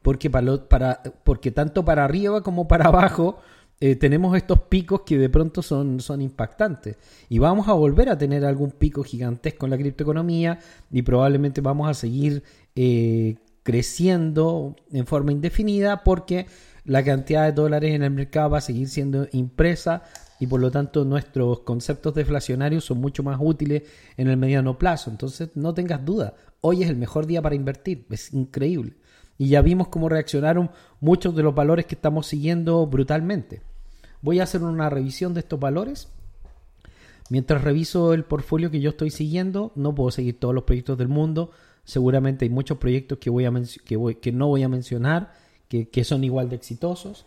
porque, 0.03 0.29
para, 0.29 0.45
lo- 0.45 0.69
para, 0.69 1.01
porque 1.23 1.49
tanto 1.49 1.83
para 1.83 2.05
arriba 2.05 2.43
como 2.43 2.67
para 2.67 2.85
abajo 2.85 3.39
eh, 3.83 3.95
tenemos 3.95 4.37
estos 4.37 4.59
picos 4.59 5.01
que 5.01 5.17
de 5.17 5.27
pronto 5.27 5.63
son, 5.63 5.99
son 6.01 6.21
impactantes. 6.21 6.97
Y 7.29 7.39
vamos 7.39 7.67
a 7.67 7.73
volver 7.73 8.09
a 8.09 8.17
tener 8.17 8.45
algún 8.45 8.69
pico 8.69 9.03
gigantesco 9.03 9.65
en 9.65 9.71
la 9.71 9.77
criptoeconomía 9.77 10.59
y 10.91 11.01
probablemente 11.01 11.61
vamos 11.61 11.89
a 11.89 11.95
seguir 11.95 12.43
eh, 12.75 13.37
creciendo 13.63 14.75
en 14.91 15.07
forma 15.07 15.31
indefinida 15.31 16.03
porque 16.03 16.45
la 16.85 17.03
cantidad 17.03 17.45
de 17.45 17.53
dólares 17.53 17.95
en 17.95 18.03
el 18.03 18.11
mercado 18.11 18.51
va 18.51 18.59
a 18.59 18.61
seguir 18.61 18.87
siendo 18.87 19.27
impresa 19.31 20.03
y 20.39 20.45
por 20.45 20.61
lo 20.61 20.69
tanto 20.69 21.03
nuestros 21.03 21.61
conceptos 21.61 22.13
deflacionarios 22.13 22.85
son 22.85 22.99
mucho 22.99 23.23
más 23.23 23.39
útiles 23.41 23.81
en 24.15 24.27
el 24.27 24.37
mediano 24.37 24.77
plazo. 24.77 25.09
Entonces 25.09 25.49
no 25.55 25.73
tengas 25.73 26.05
duda, 26.05 26.35
hoy 26.61 26.83
es 26.83 26.89
el 26.91 26.97
mejor 26.97 27.25
día 27.25 27.41
para 27.41 27.55
invertir, 27.55 28.05
es 28.11 28.31
increíble. 28.31 28.93
Y 29.39 29.47
ya 29.47 29.63
vimos 29.63 29.87
cómo 29.87 30.07
reaccionaron 30.07 30.69
muchos 30.99 31.35
de 31.35 31.41
los 31.41 31.55
valores 31.55 31.87
que 31.87 31.95
estamos 31.95 32.27
siguiendo 32.27 32.85
brutalmente. 32.85 33.70
Voy 34.21 34.39
a 34.39 34.43
hacer 34.43 34.61
una 34.63 34.89
revisión 34.89 35.33
de 35.33 35.39
estos 35.41 35.59
valores. 35.59 36.09
Mientras 37.29 37.63
reviso 37.63 38.13
el 38.13 38.23
portfolio 38.25 38.69
que 38.71 38.81
yo 38.81 38.89
estoy 38.91 39.09
siguiendo, 39.09 39.71
no 39.75 39.95
puedo 39.95 40.11
seguir 40.11 40.39
todos 40.39 40.53
los 40.53 40.65
proyectos 40.65 40.97
del 40.97 41.07
mundo. 41.07 41.51
Seguramente 41.83 42.45
hay 42.45 42.49
muchos 42.49 42.77
proyectos 42.77 43.17
que, 43.19 43.29
voy 43.29 43.45
a 43.45 43.53
que, 43.85 43.95
voy- 43.95 44.15
que 44.15 44.31
no 44.31 44.47
voy 44.47 44.63
a 44.63 44.69
mencionar, 44.69 45.33
que, 45.67 45.89
que 45.89 46.03
son 46.03 46.23
igual 46.23 46.49
de 46.49 46.57
exitosos. 46.57 47.25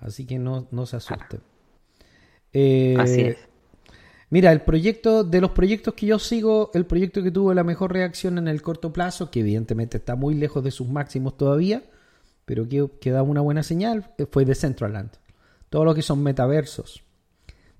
Así 0.00 0.26
que 0.26 0.38
no, 0.38 0.66
no 0.70 0.84
se 0.86 0.96
asusten. 0.96 1.40
Eh, 2.52 2.96
Así 2.98 3.20
es. 3.22 3.36
Mira, 4.30 4.50
el 4.52 4.62
proyecto, 4.62 5.22
de 5.22 5.40
los 5.40 5.52
proyectos 5.52 5.94
que 5.94 6.06
yo 6.06 6.18
sigo, 6.18 6.70
el 6.74 6.86
proyecto 6.86 7.22
que 7.22 7.30
tuvo 7.30 7.54
la 7.54 7.62
mejor 7.62 7.92
reacción 7.92 8.36
en 8.36 8.48
el 8.48 8.62
corto 8.62 8.92
plazo, 8.92 9.30
que 9.30 9.40
evidentemente 9.40 9.98
está 9.98 10.16
muy 10.16 10.34
lejos 10.34 10.64
de 10.64 10.72
sus 10.72 10.88
máximos 10.88 11.36
todavía, 11.36 11.84
pero 12.44 12.68
que, 12.68 12.90
que 13.00 13.10
da 13.12 13.22
una 13.22 13.40
buena 13.42 13.62
señal, 13.62 14.10
eh, 14.18 14.26
fue 14.30 14.44
Decentraland. 14.44 15.10
Todo 15.74 15.86
lo 15.86 15.92
que 15.96 16.02
son 16.02 16.22
metaversos. 16.22 17.02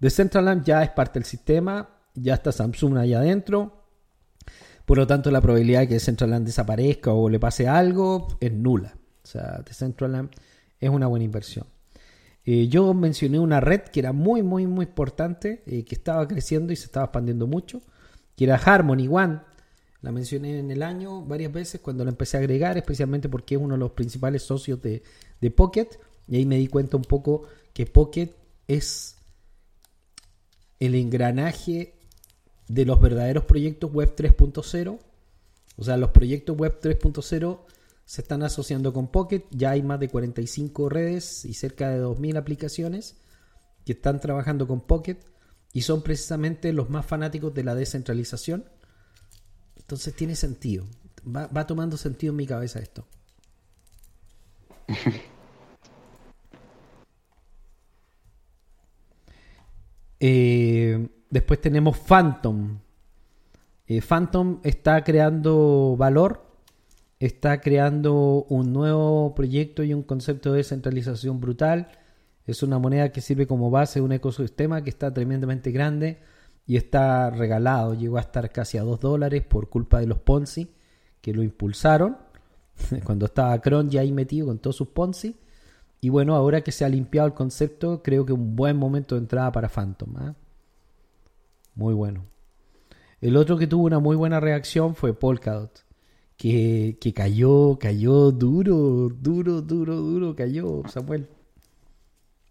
Decentraland 0.01 0.65
ya 0.65 0.83
es 0.83 0.91
parte 0.91 1.21
del 1.21 1.27
sistema, 1.27 1.91
ya 2.13 2.35
está 2.35 2.51
Samsung 2.51 2.99
allá 2.99 3.21
adentro. 3.21 3.85
Por 4.85 4.99
lo 4.99 5.07
tanto, 5.07 5.31
la 5.31 5.41
probabilidad 5.41 5.83
de 5.83 5.87
que 5.87 5.95
Decentraland 5.95 6.45
desaparezca 6.45 7.13
o 7.13 7.29
le 7.29 7.39
pase 7.39 7.69
algo 7.69 8.37
es 8.41 8.53
nula. 8.53 8.97
O 9.23 9.27
sea, 9.29 9.63
Decentraland 9.65 10.29
es 10.81 10.91
una 10.91 11.07
buena 11.07 11.25
inversión. 11.25 11.69
Eh, 12.45 12.67
yo 12.67 12.93
mencioné 12.95 13.39
una 13.39 13.61
red 13.61 13.83
que 13.83 14.01
era 14.01 14.13
muy, 14.13 14.43
muy, 14.43 14.67
muy 14.67 14.87
importante, 14.87 15.63
eh, 15.65 15.85
que 15.85 15.95
estaba 15.95 16.27
creciendo 16.27 16.73
y 16.73 16.77
se 16.77 16.87
estaba 16.87 17.05
expandiendo 17.05 17.47
mucho, 17.47 17.81
que 18.35 18.43
era 18.43 18.57
Harmony 18.57 19.07
One. 19.09 19.39
La 20.01 20.11
mencioné 20.11 20.59
en 20.59 20.73
el 20.73 20.83
año 20.83 21.23
varias 21.23 21.53
veces 21.53 21.81
cuando 21.81 22.05
la 22.05 22.11
empecé 22.11 22.39
a 22.39 22.41
agregar, 22.41 22.77
especialmente 22.77 23.29
porque 23.29 23.55
es 23.55 23.61
uno 23.61 23.75
de 23.75 23.79
los 23.79 23.93
principales 23.93 24.43
socios 24.43 24.83
de, 24.83 25.05
de 25.41 25.51
Pocket. 25.53 25.91
Y 26.27 26.37
ahí 26.37 26.47
me 26.47 26.57
di 26.57 26.69
cuenta 26.69 26.97
un 26.97 27.05
poco 27.05 27.45
que 27.73 27.87
Pocket 27.87 28.35
es 28.67 29.17
el 30.81 30.95
engranaje 30.95 31.95
de 32.69 32.85
los 32.85 33.01
verdaderos 33.01 33.45
proyectos 33.45 33.93
Web 33.93 34.15
3.0 34.17 34.99
O 35.77 35.85
sea, 35.85 35.97
los 35.97 36.11
proyectos 36.11 36.57
web 36.57 36.81
3.0 36.81 37.61
se 38.07 38.21
están 38.21 38.43
asociando 38.43 38.93
con 38.93 39.09
Pocket. 39.09 39.45
Ya 39.51 39.71
hay 39.71 39.83
más 39.83 39.99
de 39.99 40.09
45 40.09 40.89
redes 40.89 41.45
y 41.45 41.55
cerca 41.55 41.91
de 41.91 42.03
2.000 42.03 42.37
aplicaciones 42.37 43.17
que 43.85 43.93
están 43.93 44.21
trabajando 44.21 44.67
con 44.67 44.81
Pocket 44.81 45.19
y 45.73 45.83
son 45.83 46.03
precisamente 46.03 46.73
los 46.73 46.91
más 46.91 47.07
fanáticos 47.07 47.53
de 47.55 47.65
la 47.65 47.75
descentralización. 47.75 48.65
Entonces 49.77 50.15
tiene 50.15 50.37
sentido. 50.37 50.87
Va, 51.27 51.47
va 51.49 51.67
tomando 51.67 51.97
sentido 51.97 52.31
en 52.33 52.37
mi 52.37 52.47
cabeza 52.47 52.79
esto. 52.79 53.07
Eh, 60.27 61.07
después 61.29 61.61
tenemos 61.61 61.99
Phantom. 61.99 62.79
Eh, 63.87 64.01
Phantom 64.01 64.61
está 64.63 65.05
creando 65.05 65.97
valor, 65.99 66.47
está 67.21 67.61
creando 67.61 68.47
un 68.49 68.73
nuevo 68.73 69.35
proyecto 69.35 69.83
y 69.83 69.93
un 69.93 70.03
concepto 70.03 70.51
de 70.51 70.59
descentralización 70.59 71.41
brutal. 71.41 71.89
Es 72.47 72.63
una 72.63 72.79
moneda 72.79 73.13
que 73.13 73.21
sirve 73.21 73.47
como 73.47 73.71
base 73.71 73.99
de 73.99 74.05
un 74.07 74.13
ecosistema 74.13 74.83
que 74.83 74.89
está 74.89 75.13
tremendamente 75.13 75.71
grande 75.71 76.21
y 76.67 76.79
está 76.79 77.29
regalado. 77.29 77.93
Llegó 77.93 78.17
a 78.17 78.23
estar 78.23 78.51
casi 78.51 78.79
a 78.79 78.83
2 78.83 79.01
dólares 79.01 79.45
por 79.45 79.69
culpa 79.69 80.01
de 80.01 80.07
los 80.07 80.21
Ponzi 80.21 80.71
que 81.21 81.35
lo 81.35 81.43
impulsaron. 81.43 82.17
Cuando 83.05 83.27
estaba 83.27 83.61
Cron 83.61 83.91
ya 83.91 84.01
ahí 84.01 84.11
metido 84.11 84.47
con 84.47 84.59
todos 84.59 84.77
sus 84.77 84.89
Ponzi. 84.89 85.37
Y 86.05 86.11
bueno, 86.11 86.37
ahora 86.37 86.61
que 86.61 86.71
se 86.71 86.85
ha 86.85 86.89
limpiado 86.91 87.27
el 87.27 87.33
concepto, 87.33 88.03
creo 88.03 88.27
que 88.27 88.35
un 88.35 88.57
buen 88.57 88.77
momento 88.77 89.15
de 89.15 89.23
entrada 89.23 89.51
para 89.53 89.71
Phantom. 89.71 90.15
¿ah? 90.19 90.35
Muy 91.75 91.95
bueno. 91.95 92.27
El 93.23 93.39
otro 93.39 93.57
que 93.57 93.67
tuvo 93.67 93.85
una 93.87 94.01
muy 94.01 94.15
buena 94.15 94.39
reacción 94.39 94.95
fue 94.95 95.15
Polkadot. 95.15 95.83
Que, 96.37 96.99
que 97.01 97.15
cayó, 97.15 97.79
cayó 97.79 98.33
duro, 98.33 99.09
duro, 99.19 99.63
duro, 99.63 99.97
duro, 99.97 100.37
cayó, 100.37 100.83
Samuel. 100.89 101.27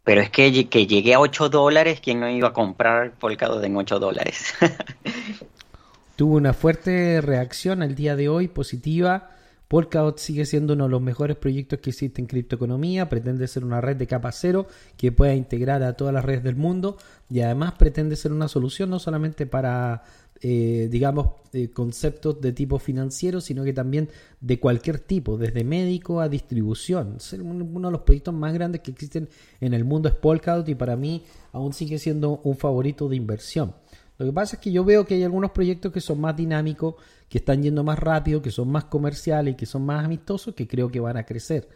Pero 0.04 0.22
es 0.22 0.32
que, 0.32 0.68
que 0.68 0.88
llegue 0.88 1.14
a 1.14 1.20
8 1.20 1.50
dólares, 1.50 2.00
¿quién 2.04 2.22
no 2.22 2.30
iba 2.32 2.48
a 2.48 2.54
comprar 2.54 3.20
Polkadot 3.20 3.64
en 3.64 3.78
8 3.78 4.00
dólares? 4.00 4.56
Tuvo 6.16 6.38
una 6.38 6.54
fuerte 6.54 7.22
reacción 7.22 7.84
al 7.84 7.94
día 7.94 8.16
de 8.16 8.30
hoy, 8.30 8.48
positiva. 8.48 9.30
Polkadot 9.74 10.20
sigue 10.20 10.46
siendo 10.46 10.74
uno 10.74 10.84
de 10.84 10.92
los 10.92 11.02
mejores 11.02 11.36
proyectos 11.36 11.80
que 11.80 11.90
existe 11.90 12.22
en 12.22 12.28
criptoeconomía, 12.28 13.10
pretende 13.10 13.48
ser 13.48 13.66
una 13.66 13.82
red 13.82 13.98
de 13.98 14.06
capa 14.06 14.32
cero 14.32 14.68
que 14.98 15.12
pueda 15.12 15.34
integrar 15.34 15.82
a 15.82 15.94
todas 15.94 16.14
las 16.14 16.24
redes 16.24 16.44
del 16.44 16.56
mundo 16.56 16.96
y 17.28 17.40
además 17.40 17.74
pretende 17.74 18.16
ser 18.16 18.32
una 18.32 18.48
solución 18.48 18.92
no 18.92 19.00
solamente 19.00 19.48
para, 19.48 20.04
eh, 20.42 20.90
digamos, 20.92 21.30
eh, 21.54 21.72
conceptos 21.72 22.40
de 22.40 22.52
tipo 22.52 22.78
financiero, 22.78 23.42
sino 23.42 23.64
que 23.64 23.74
también 23.74 24.10
de 24.42 24.60
cualquier 24.60 25.00
tipo, 25.00 25.40
desde 25.40 25.64
médico 25.64 26.22
a 26.22 26.30
distribución. 26.30 27.16
Es 27.18 27.34
uno 27.34 27.88
de 27.88 27.92
los 27.92 28.02
proyectos 28.02 28.36
más 28.36 28.54
grandes 28.54 28.82
que 28.82 28.92
existen 28.92 29.28
en 29.60 29.74
el 29.74 29.86
mundo 29.86 30.08
es 30.08 30.14
Polkadot 30.14 30.70
y 30.70 30.76
para 30.76 30.96
mí 30.96 31.24
aún 31.52 31.74
sigue 31.74 31.98
siendo 31.98 32.42
un 32.44 32.58
favorito 32.58 33.10
de 33.10 33.16
inversión. 33.16 33.74
Lo 34.18 34.26
que 34.26 34.34
pasa 34.34 34.56
es 34.56 34.62
que 34.62 34.72
yo 34.72 34.84
veo 34.84 35.06
que 35.06 35.16
hay 35.16 35.24
algunos 35.24 35.52
proyectos 35.52 35.92
que 35.92 36.02
son 36.02 36.22
más 36.22 36.36
dinámicos, 36.36 36.96
que 37.28 37.40
están 37.40 37.64
yendo 37.64 37.84
más 37.84 37.98
rápido, 37.98 38.42
que 38.42 38.52
son 38.52 38.70
más 38.70 38.86
comerciales 38.86 39.54
y 39.54 39.58
que 39.58 39.66
son 39.66 39.86
más 39.86 40.06
amistosos, 40.06 40.54
que 40.54 40.68
creo 40.68 40.92
que 40.92 41.00
van 41.00 41.18
a 41.18 41.26
crecer. 41.26 41.70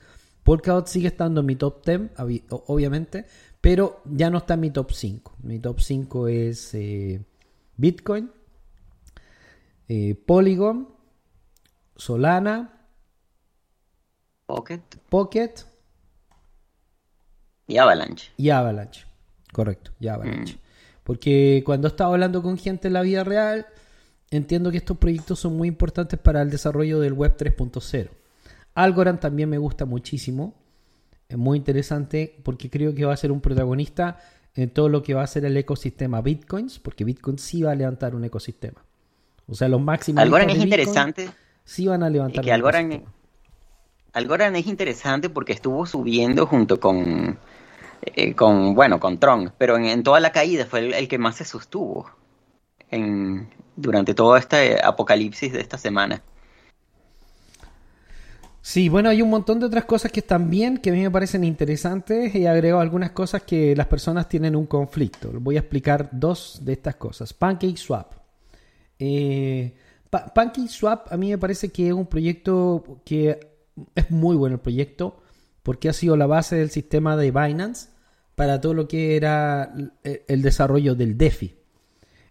Polkadot 0.44 0.88
sigue 0.88 1.08
estando 1.08 1.42
en 1.42 1.48
mi 1.48 1.56
top 1.56 1.84
10, 1.86 2.12
obviamente, 2.68 3.26
pero 3.60 4.02
ya 4.06 4.30
no 4.30 4.38
está 4.38 4.54
en 4.54 4.60
mi 4.62 4.72
top 4.72 4.92
5. 4.92 5.36
Mi 5.44 5.60
top 5.60 5.82
5 5.82 6.28
es 6.28 6.74
eh, 6.74 7.26
Bitcoin, 7.76 8.32
eh, 9.90 10.16
Polygon, 10.16 10.88
Solana, 11.96 12.74
Pocket 14.46 14.82
Pocket 15.10 15.54
y 17.68 17.78
Avalanche. 17.78 18.32
y 18.38 18.50
Avalanche. 18.50 19.06
Correcto, 19.52 19.92
y 20.00 20.08
Avalanche. 20.08 20.60
Porque 21.08 21.64
cuando 21.66 21.88
estaba 21.88 22.12
hablando 22.12 22.44
con 22.44 22.58
gente 22.58 22.90
en 22.90 22.94
la 22.94 23.02
vida 23.02 23.24
real, 23.24 23.66
entiendo 24.30 24.72
que 24.72 24.78
estos 24.78 24.98
proyectos 24.98 25.40
son 25.40 25.56
muy 25.56 25.70
importantes 25.70 26.20
para 26.20 26.42
el 26.42 26.50
desarrollo 26.50 27.00
del 27.00 27.14
Web 27.14 27.38
3.0. 27.38 28.10
Algorand 28.74 29.18
también 29.18 29.50
me 29.50 29.58
gusta 29.58 29.86
muchísimo. 29.86 30.54
Es 31.30 31.38
muy 31.38 31.60
interesante 31.60 32.38
porque 32.44 32.70
creo 32.70 32.94
que 32.94 33.06
va 33.06 33.14
a 33.14 33.18
ser 33.18 33.32
un 33.32 33.40
protagonista 33.40 34.20
en 34.54 34.70
todo 34.70 34.90
lo 34.90 35.02
que 35.02 35.14
va 35.14 35.24
a 35.24 35.28
ser 35.28 35.46
el 35.46 35.56
ecosistema 35.56 36.20
Bitcoins, 36.20 36.78
porque 36.78 37.06
Bitcoin 37.06 37.40
sí 37.40 37.62
va 37.62 37.72
a 37.72 37.76
levantar 37.76 38.14
un 38.14 38.26
ecosistema. 38.26 38.84
O 39.48 39.56
sea, 39.56 39.70
los 39.70 39.80
máximos. 39.80 40.22
Algorand 40.22 40.52
es 40.52 40.58
interesante. 40.58 41.30
Sí 41.64 41.88
van 41.88 42.04
a 42.04 42.10
levantar 42.10 42.44
que 42.44 42.52
Algorand, 42.52 43.06
Algorand 44.12 44.58
es 44.58 44.68
interesante 44.68 45.30
porque 45.30 45.54
estuvo 45.54 45.86
subiendo 45.86 46.46
junto 46.48 46.82
con 46.82 47.40
eh, 48.02 48.34
con, 48.34 48.76
bueno, 48.76 49.00
con 49.00 49.20
Tron, 49.20 49.54
pero 49.58 49.78
en, 49.78 49.86
en 49.86 50.04
toda 50.04 50.20
la 50.20 50.32
caída 50.32 50.66
fue 50.66 50.98
el, 50.98 51.08
que 51.08 51.18
más 51.18 51.36
se 51.36 51.46
sostuvo 51.46 52.10
en, 52.90 53.50
durante 53.76 54.14
todo 54.14 54.38
este 54.38 54.84
apocalipsis 54.84 55.54
de 55.54 55.62
esta 55.62 55.78
semana. 55.78 56.22
Sí, 58.62 58.90
bueno, 58.90 59.10
hay 59.10 59.22
un 59.22 59.30
montón 59.30 59.62
de 59.62 59.66
otras 59.66 59.86
cosas 59.86 60.12
que 60.12 60.20
están 60.20 60.50
bien, 60.50 60.78
que 60.80 60.90
a 60.90 60.94
mí 60.94 61.02
me 61.02 61.10
parecen 61.10 61.46
interesantes 61.46 62.36
y 62.36 62.46
agrego 62.46 62.80
algunas 62.80 63.12
cosas 63.12 63.44
que 63.44 63.74
las 63.76 63.88
personas 63.88 64.28
tienen 64.28 64.58
un 64.58 64.66
conflicto. 64.66 65.32
Voy 65.40 65.56
a 65.56 65.60
explicar 65.60 66.10
dos 66.12 66.60
de 66.64 66.74
estas 66.74 66.98
cosas. 66.98 67.34
Pancake 67.34 67.78
Swap. 67.78 68.14
Eh, 69.00 69.74
Pancake 70.10 70.68
Swap 70.68 71.12
a 71.14 71.16
mí 71.16 71.30
me 71.30 71.38
parece 71.38 71.70
que 71.70 71.88
es 71.88 71.94
un 71.94 72.08
proyecto 72.08 73.00
que 73.06 73.40
es 73.96 74.12
muy 74.12 74.36
bueno 74.36 74.56
el 74.56 74.62
proyecto 74.62 75.22
porque 75.68 75.90
ha 75.90 75.94
sido 75.94 76.16
la 76.16 76.28
base 76.28 76.56
del 76.56 76.70
sistema 76.70 77.18
de 77.18 77.30
Binance 77.30 77.90
para 78.36 78.62
todo 78.62 78.74
lo 78.74 78.88
que 78.88 79.18
era 79.18 79.74
el 80.02 80.42
desarrollo 80.42 80.96
del 80.96 81.18
DeFi. 81.18 81.56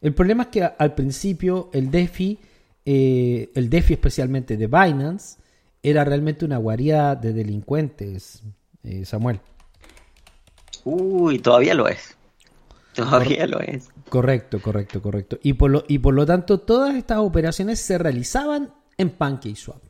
El 0.01 0.14
problema 0.14 0.45
es 0.45 0.49
que 0.49 0.62
al 0.64 0.95
principio 0.95 1.68
el 1.74 1.91
DeFi, 1.91 2.39
eh, 2.87 3.51
el 3.55 3.68
DeFi 3.68 3.93
especialmente 3.93 4.57
de 4.57 4.68
Binance, 4.68 5.37
era 5.82 6.03
realmente 6.03 6.47
una 6.47 6.57
guarida 6.57 7.14
de 7.14 7.34
delincuentes, 7.34 8.43
eh, 8.82 9.05
Samuel. 9.05 9.39
Uy, 10.84 11.39
todavía 11.39 11.74
lo 11.74 11.89
es. 11.89 12.16
Todavía 12.95 13.47
lo 13.47 13.61
es. 13.61 13.91
Correcto, 14.09 14.62
correcto, 14.62 15.03
correcto. 15.03 15.39
Y 15.43 15.53
por, 15.53 15.70
lo, 15.70 15.84
y 15.87 15.99
por 15.99 16.14
lo 16.14 16.24
tanto, 16.24 16.61
todas 16.61 16.95
estas 16.95 17.18
operaciones 17.18 17.80
se 17.80 17.99
realizaban 17.99 18.72
en 18.97 19.11
PancakeSwap. 19.11 19.86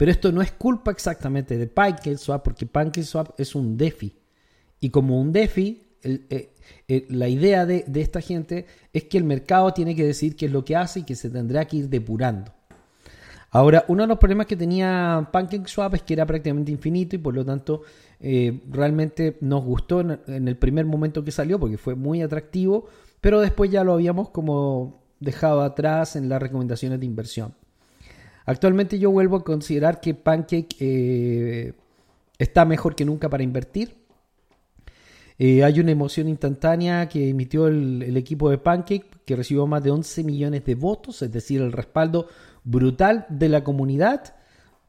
Pero 0.00 0.12
esto 0.12 0.32
no 0.32 0.40
es 0.40 0.52
culpa 0.52 0.90
exactamente 0.92 1.58
de 1.58 1.66
PancakeSwap, 1.66 2.42
porque 2.42 2.64
PancakeSwap 2.64 3.38
es 3.38 3.54
un 3.54 3.76
DeFi. 3.76 4.16
Y 4.80 4.88
como 4.88 5.20
un 5.20 5.30
DeFi, 5.30 5.82
eh, 6.02 6.54
eh, 6.88 7.06
la 7.10 7.28
idea 7.28 7.66
de, 7.66 7.84
esta 7.96 8.22
gente 8.22 8.64
es 8.94 9.04
que 9.04 9.18
el 9.18 9.24
mercado 9.24 9.74
tiene 9.74 9.94
que 9.94 10.06
decir 10.06 10.36
qué 10.36 10.46
es 10.46 10.52
lo 10.52 10.64
que 10.64 10.74
hace 10.74 11.00
y 11.00 11.02
que 11.02 11.14
se 11.14 11.28
tendrá 11.28 11.66
que 11.66 11.76
ir 11.76 11.90
depurando. 11.90 12.50
Ahora, 13.50 13.84
uno 13.88 14.04
de 14.04 14.06
los 14.06 14.16
problemas 14.16 14.46
que 14.46 14.56
tenía 14.56 15.28
PancakeSwap 15.30 15.96
es 15.96 16.02
que 16.02 16.14
era 16.14 16.24
prácticamente 16.24 16.72
infinito 16.72 17.16
y 17.16 17.18
por 17.18 17.34
lo 17.34 17.44
tanto 17.44 17.82
eh, 18.20 18.58
realmente 18.70 19.36
nos 19.42 19.62
gustó 19.62 20.00
en, 20.00 20.48
el 20.48 20.56
primer 20.56 20.86
momento 20.86 21.22
que 21.22 21.30
salió 21.30 21.60
porque 21.60 21.76
fue 21.76 21.94
muy 21.94 22.22
atractivo, 22.22 22.86
pero 23.20 23.38
después 23.38 23.70
ya 23.70 23.84
lo 23.84 23.92
habíamos 23.92 24.30
como 24.30 25.02
dejado 25.18 25.60
atrás 25.60 26.16
en 26.16 26.30
las 26.30 26.40
recomendaciones 26.40 27.00
de 27.00 27.04
inversión. 27.04 27.52
Actualmente 28.50 28.98
yo 28.98 29.12
vuelvo 29.12 29.36
a 29.36 29.44
considerar 29.44 30.00
que 30.00 30.12
Pancake 30.12 30.76
eh, 30.80 31.72
está 32.36 32.64
mejor 32.64 32.96
que 32.96 33.04
nunca 33.04 33.28
para 33.28 33.44
invertir. 33.44 33.94
Eh, 35.38 35.62
hay 35.62 35.78
una 35.78 35.92
emoción 35.92 36.28
instantánea 36.28 37.08
que 37.08 37.28
emitió 37.28 37.68
el, 37.68 38.16
equipo 38.16 38.50
de 38.50 38.58
Pancake, 38.58 39.06
que 39.24 39.36
recibió 39.36 39.68
más 39.68 39.84
de 39.84 39.92
11 39.92 40.24
millones 40.24 40.64
de 40.64 40.74
votos, 40.74 41.22
es 41.22 41.30
decir, 41.30 41.60
el 41.62 41.70
respaldo 41.70 42.26
brutal 42.64 43.24
de 43.28 43.48
la 43.48 43.62
comunidad. 43.62 44.34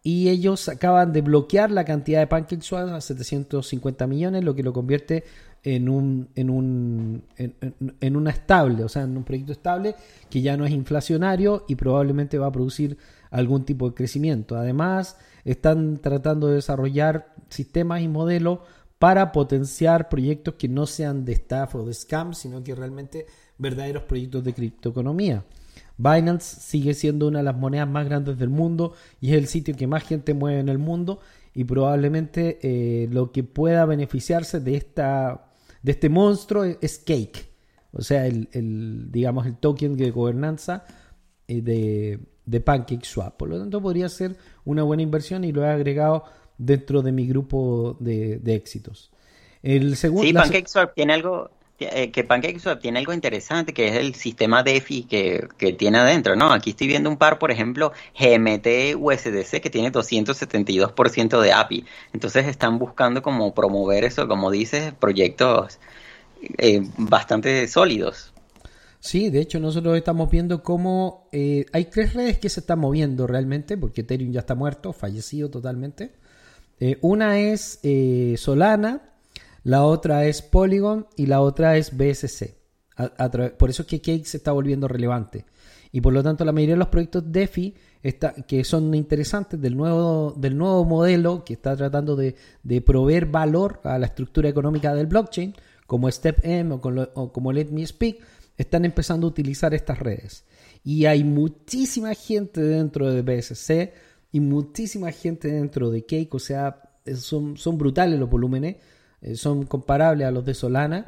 Y 0.02 0.30
ellos 0.30 0.68
acaban 0.68 1.14
de 1.14 1.22
bloquear 1.22 1.70
la 1.70 1.86
cantidad 1.86 2.20
de 2.20 2.26
Pancake 2.26 2.64
Swap 2.64 2.90
a 2.90 3.00
750 3.00 4.08
millones, 4.08 4.44
lo 4.44 4.56
que 4.56 4.64
lo 4.64 4.74
convierte 4.74 5.24
en 5.64 5.90
un, 5.90 6.30
en 6.36 6.50
un 6.50 7.24
en, 7.38 8.16
una 8.16 8.32
estable, 8.32 8.84
o 8.84 8.90
sea, 8.90 9.04
en 9.04 9.16
un 9.16 9.24
proyecto 9.24 9.52
estable 9.52 9.96
que 10.30 10.42
ya 10.42 10.58
no 10.58 10.66
es 10.66 10.72
inflacionario 10.72 11.66
y 11.68 11.76
probablemente 11.76 12.38
va 12.38 12.48
a 12.48 12.52
producir 12.52 12.98
algún 13.30 13.64
tipo 13.64 13.90
de 13.90 13.96
crecimiento. 13.96 14.58
Además, 14.58 15.18
están 15.46 15.98
tratando 15.98 16.48
de 16.48 16.56
desarrollar 16.56 17.34
sistemas 17.50 18.02
y 18.02 18.08
modelos 18.08 18.60
para 18.98 19.32
potenciar 19.32 20.10
proyectos 20.10 20.56
que 20.56 20.68
no 20.68 20.86
sean 20.86 21.26
de 21.26 21.34
estafa 21.34 21.78
o 21.78 21.86
de 21.86 21.94
scam, 21.94 22.34
sino 22.34 22.64
que 22.64 22.76
realmente 22.76 23.26
verdaderos 23.58 24.04
proyectos 24.04 24.44
de 24.44 24.54
criptoeconomía. 24.54 25.44
Binance 25.98 26.62
sigue 26.62 26.94
siendo 26.94 27.28
una 27.28 27.40
de 27.40 27.46
las 27.46 27.58
monedas 27.58 27.88
más 27.88 28.06
grandes 28.06 28.38
del 28.38 28.50
mundo 28.50 28.94
y 29.20 29.32
es 29.32 29.38
el 29.38 29.48
sitio 29.48 29.76
que 29.76 29.88
más 29.88 30.04
gente 30.04 30.34
mueve 30.34 30.60
en 30.60 30.70
el 30.70 30.80
mundo 30.80 31.20
y 31.54 31.64
probablemente 31.64 32.60
eh, 32.62 33.08
lo 33.12 33.32
que 33.32 33.44
pueda 33.44 33.86
beneficiarse 33.86 34.60
de 34.60 34.76
esta 34.76 35.51
de 35.82 35.92
este 35.92 36.10
monstruo 36.10 36.64
es 36.64 37.00
Cake, 37.00 37.50
o 37.92 38.02
sea 38.02 38.26
el, 38.28 39.12
digamos 39.12 39.46
el 39.46 39.58
token 39.58 39.98
de 39.98 40.12
gobernanza 40.12 40.86
eh, 41.48 41.62
de, 41.62 42.20
de 42.46 42.60
PancakeSwap. 42.62 43.38
Por 43.38 43.50
lo 43.50 43.60
tanto, 43.60 43.82
podría 43.82 44.10
ser 44.10 44.36
una 44.66 44.84
buena 44.84 45.04
inversión 45.04 45.44
y 45.44 45.52
lo 45.52 45.64
he 45.64 45.70
agregado 45.70 46.26
dentro 46.58 47.02
de 47.02 47.12
mi 47.12 47.28
grupo 47.28 47.98
de, 48.00 48.38
de 48.40 48.56
éxitos. 48.56 49.12
El 49.64 49.96
segundo, 49.96 50.28
Sí, 50.28 50.34
PancakeSwap 50.34 50.94
tiene 50.94 51.14
algo, 51.14 51.52
eh, 51.82 52.12
que 52.12 52.24
PancakeSwap 52.24 52.82
tiene 52.82 53.00
algo 53.00 53.14
interesante, 53.14 53.74
que 53.74 53.88
es 53.88 53.96
el 53.96 54.16
sistema 54.16 54.64
DeFi 54.64 55.04
que, 55.04 55.48
que 55.58 55.74
tiene 55.74 56.00
adentro, 56.00 56.36
¿no? 56.36 56.52
Aquí 56.52 56.72
estoy 56.72 56.88
viendo 56.88 57.10
un 57.10 57.18
par, 57.18 57.40
por 57.40 57.52
ejemplo, 57.52 57.92
GMT 58.20 58.96
USDC, 58.98 59.62
que 59.62 59.70
tiene 59.70 59.92
272% 59.92 61.42
de 61.42 61.54
API. 61.54 61.86
Entonces 62.14 62.48
están 62.48 62.80
buscando 62.80 63.22
como 63.22 63.54
promover 63.54 64.04
eso, 64.04 64.28
como 64.28 64.52
dices, 64.52 64.94
proyectos 64.94 65.80
eh, 66.58 66.82
bastante 66.98 67.68
sólidos. 67.68 68.32
Sí, 69.02 69.32
de 69.32 69.40
hecho 69.40 69.60
nosotros 69.60 69.98
estamos 69.98 70.30
viendo 70.30 70.62
cómo 70.62 71.28
eh, 71.32 71.66
hay 71.74 71.86
tres 71.86 72.14
redes 72.14 72.38
que 72.38 72.50
se 72.50 72.60
están 72.60 72.80
moviendo 72.80 73.26
realmente, 73.26 73.76
porque 73.76 74.02
Ethereum 74.02 74.32
ya 74.32 74.42
está 74.42 74.54
muerto, 74.54 74.94
fallecido 74.94 75.50
totalmente. 75.50 76.12
Eh, 76.80 76.98
una 77.02 77.40
es 77.40 77.80
eh, 77.82 78.36
Solana, 78.38 79.11
la 79.64 79.84
otra 79.86 80.26
es 80.26 80.42
Polygon 80.42 81.08
y 81.16 81.26
la 81.28 81.42
otra 81.42 81.78
es 81.78 81.96
BSC. 81.96 82.56
Por 83.58 83.70
eso 83.70 83.84
es 83.84 83.88
que 83.88 84.02
Cake 84.02 84.26
se 84.26 84.38
está 84.38 84.52
volviendo 84.52 84.88
relevante. 84.88 85.46
Y 85.92 86.02
por 86.02 86.14
lo 86.14 86.24
tanto 86.24 86.46
la 86.46 86.52
mayoría 86.52 86.76
de 86.76 86.80
los 86.80 86.88
proyectos 86.88 87.24
DeFi 87.32 87.76
está, 88.02 88.34
que 88.34 88.64
son 88.64 88.94
interesantes 88.96 89.60
del 89.60 89.76
nuevo, 89.76 90.34
del 90.38 90.58
nuevo 90.58 90.86
modelo 90.86 91.44
que 91.44 91.54
está 91.54 91.76
tratando 91.76 92.16
de, 92.16 92.36
de 92.64 92.82
proveer 92.82 93.26
valor 93.26 93.82
a 93.84 93.98
la 94.00 94.06
estructura 94.06 94.48
económica 94.50 94.94
del 94.94 95.08
blockchain, 95.08 95.54
como 95.88 96.10
StepM 96.10 96.72
o, 96.74 96.82
con 96.82 96.96
lo- 96.96 97.10
o 97.16 97.34
como 97.34 97.52
Let 97.52 97.66
Me 97.72 97.86
Speak, 97.86 98.20
están 98.58 98.86
empezando 98.86 99.28
a 99.28 99.30
utilizar 99.32 99.74
estas 99.74 100.00
redes. 100.00 100.46
Y 100.84 101.06
hay 101.06 101.24
muchísima 101.24 102.14
gente 102.14 102.62
dentro 102.62 103.12
de 103.12 103.22
BSC 103.22 103.94
y 104.32 104.40
muchísima 104.40 105.12
gente 105.12 105.50
dentro 105.50 105.90
de 105.90 106.06
Cake, 106.06 106.30
o 106.34 106.40
sea, 106.40 106.82
son, 107.16 107.58
son 107.58 107.78
brutales 107.78 108.18
los 108.18 108.30
volúmenes, 108.30 108.78
eh, 109.22 109.36
son 109.36 109.66
comparables 109.66 110.28
a 110.28 110.32
los 110.32 110.46
de 110.46 110.54
Solana. 110.54 111.06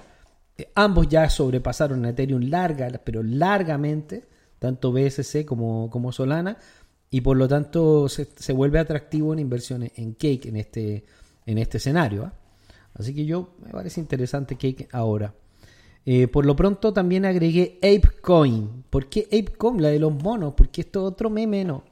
Eh, 0.57 0.71
ambos 0.75 1.07
ya 1.09 1.29
sobrepasaron 1.29 2.05
a 2.05 2.09
Ethereum 2.09 2.43
larga, 2.43 2.89
pero 3.03 3.23
largamente, 3.23 4.27
tanto 4.59 4.91
BSC 4.91 5.45
como, 5.45 5.89
como 5.89 6.11
Solana, 6.11 6.57
y 7.09 7.21
por 7.21 7.37
lo 7.37 7.47
tanto 7.47 8.09
se, 8.09 8.25
se 8.25 8.53
vuelve 8.53 8.79
atractivo 8.79 9.31
una 9.31 9.41
inversión 9.41 9.89
en 9.95 10.13
Cake 10.13 10.47
en 10.47 10.57
este, 10.57 11.05
en 11.45 11.57
este 11.57 11.77
escenario. 11.77 12.23
¿ah? 12.25 12.33
Así 12.95 13.13
que 13.13 13.25
yo 13.25 13.55
me 13.63 13.71
parece 13.71 13.99
interesante 13.99 14.55
Cake 14.55 14.87
ahora. 14.91 15.33
Eh, 16.05 16.27
por 16.27 16.45
lo 16.45 16.55
pronto 16.55 16.93
también 16.93 17.25
agregué 17.25 17.79
ApeCoin. 17.81 18.83
¿Por 18.89 19.07
qué 19.09 19.27
ApeCoin? 19.31 19.81
La 19.81 19.89
de 19.89 19.99
los 19.99 20.13
monos. 20.13 20.53
Porque 20.53 20.81
esto 20.81 21.01
es 21.01 21.13
otro 21.13 21.29
meme, 21.29 21.63
no. 21.63 21.83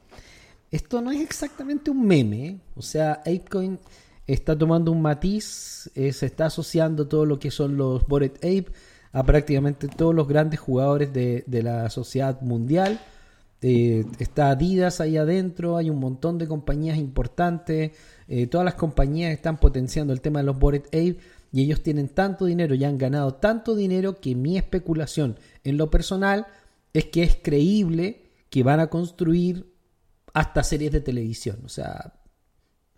Esto 0.70 1.00
no 1.00 1.10
es 1.10 1.20
exactamente 1.20 1.90
un 1.90 2.06
meme. 2.06 2.60
O 2.76 2.82
sea, 2.82 3.14
ApeCoin 3.24 3.78
está 4.32 4.56
tomando 4.56 4.92
un 4.92 5.02
matiz, 5.02 5.90
eh, 5.94 6.12
se 6.12 6.26
está 6.26 6.46
asociando 6.46 7.08
todo 7.08 7.26
lo 7.26 7.38
que 7.38 7.50
son 7.50 7.76
los 7.76 8.06
Bored 8.06 8.36
Ape 8.36 8.66
a 9.12 9.24
prácticamente 9.24 9.88
todos 9.88 10.14
los 10.14 10.26
grandes 10.26 10.60
jugadores 10.60 11.12
de, 11.12 11.44
la 11.62 11.90
sociedad 11.90 12.40
mundial. 12.40 13.00
Eh, 13.60 14.04
está 14.18 14.50
Adidas 14.50 15.00
ahí 15.00 15.16
adentro, 15.16 15.76
hay 15.76 15.90
un 15.90 16.00
montón 16.00 16.38
de 16.38 16.48
compañías 16.48 16.98
importantes, 16.98 17.92
eh, 18.26 18.46
todas 18.46 18.64
las 18.64 18.74
compañías 18.74 19.32
están 19.32 19.58
potenciando 19.58 20.12
el 20.12 20.20
tema 20.20 20.40
de 20.40 20.46
los 20.46 20.58
Bored 20.58 20.86
Ape 20.86 21.18
y 21.52 21.62
ellos 21.62 21.82
tienen 21.82 22.08
tanto 22.08 22.46
dinero 22.46 22.74
y 22.74 22.84
han 22.84 22.98
ganado 22.98 23.34
tanto 23.34 23.74
dinero 23.76 24.20
que 24.20 24.34
mi 24.34 24.56
especulación 24.56 25.38
en 25.62 25.76
lo 25.76 25.90
personal 25.90 26.46
es 26.92 27.04
que 27.06 27.22
es 27.22 27.36
creíble 27.40 28.22
que 28.50 28.62
van 28.62 28.80
a 28.80 28.88
construir 28.88 29.72
hasta 30.32 30.64
series 30.64 30.90
de 30.92 31.00
televisión. 31.00 31.58
O 31.64 31.68
sea, 31.68 32.14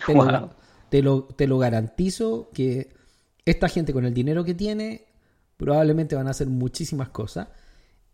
Wow. 0.09 0.51
Te, 0.91 1.03
lo, 1.03 1.25
te 1.25 1.47
lo 1.47 1.59
garantizo 1.59 2.51
que 2.53 2.95
esta 3.45 3.69
gente 3.69 3.93
con 3.93 4.05
el 4.05 4.15
dinero 4.15 4.45
que 4.45 4.55
tiene 4.55 5.07
probablemente 5.57 6.15
van 6.17 6.27
a 6.29 6.31
hacer 6.31 6.49
muchísimas 6.49 7.09
cosas 7.11 7.49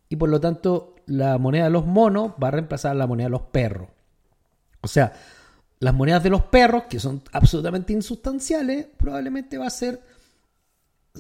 y 0.09 0.17
por 0.17 0.29
lo 0.29 0.41
tanto 0.41 0.97
la 1.07 1.39
moneda 1.39 1.65
de 1.65 1.71
los 1.71 1.87
monos 1.87 2.33
va 2.43 2.49
a 2.49 2.53
reemplazar 2.53 2.93
a 2.93 2.95
la 2.95 3.07
moneda 3.07 3.27
de 3.27 3.31
los 3.31 3.43
perros. 3.43 3.89
O 4.83 4.89
sea, 4.89 5.13
las 5.79 5.95
monedas 5.95 6.23
de 6.23 6.31
los 6.31 6.43
perros, 6.45 6.85
que 6.91 7.01
son 7.01 7.23
absolutamente 7.33 7.93
insustanciales, 7.93 8.87
probablemente 8.97 9.57
va 9.59 9.67
a 9.67 9.71
ser 9.71 10.03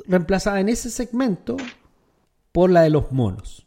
reemplazada 0.07 0.61
en 0.61 0.69
ese 0.69 0.91
segmento 0.91 1.57
por 2.53 2.71
la 2.71 2.83
de 2.83 2.91
los 2.91 3.13
monos. 3.13 3.67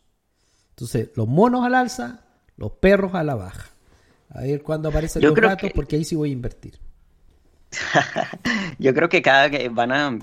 Entonces, 0.72 1.10
los 1.16 1.28
monos 1.28 1.66
al 1.66 1.76
alza, 1.76 2.22
los 2.58 2.72
perros 2.74 3.14
a 3.16 3.24
la 3.24 3.36
baja. 3.36 3.70
A 4.30 4.42
ver 4.42 4.62
cuándo 4.64 4.90
aparecen 4.90 5.22
Yo 5.22 5.30
los 5.30 5.40
gatos, 5.40 5.70
que- 5.70 5.76
porque 5.76 5.96
ahí 5.96 6.04
sí 6.06 6.16
voy 6.16 6.30
a 6.30 6.34
invertir. 6.34 6.80
Yo 8.80 8.94
creo 8.94 9.10
que 9.10 9.22
cada 9.22 9.50
que 9.50 9.70
van 9.70 9.92
a 9.92 10.18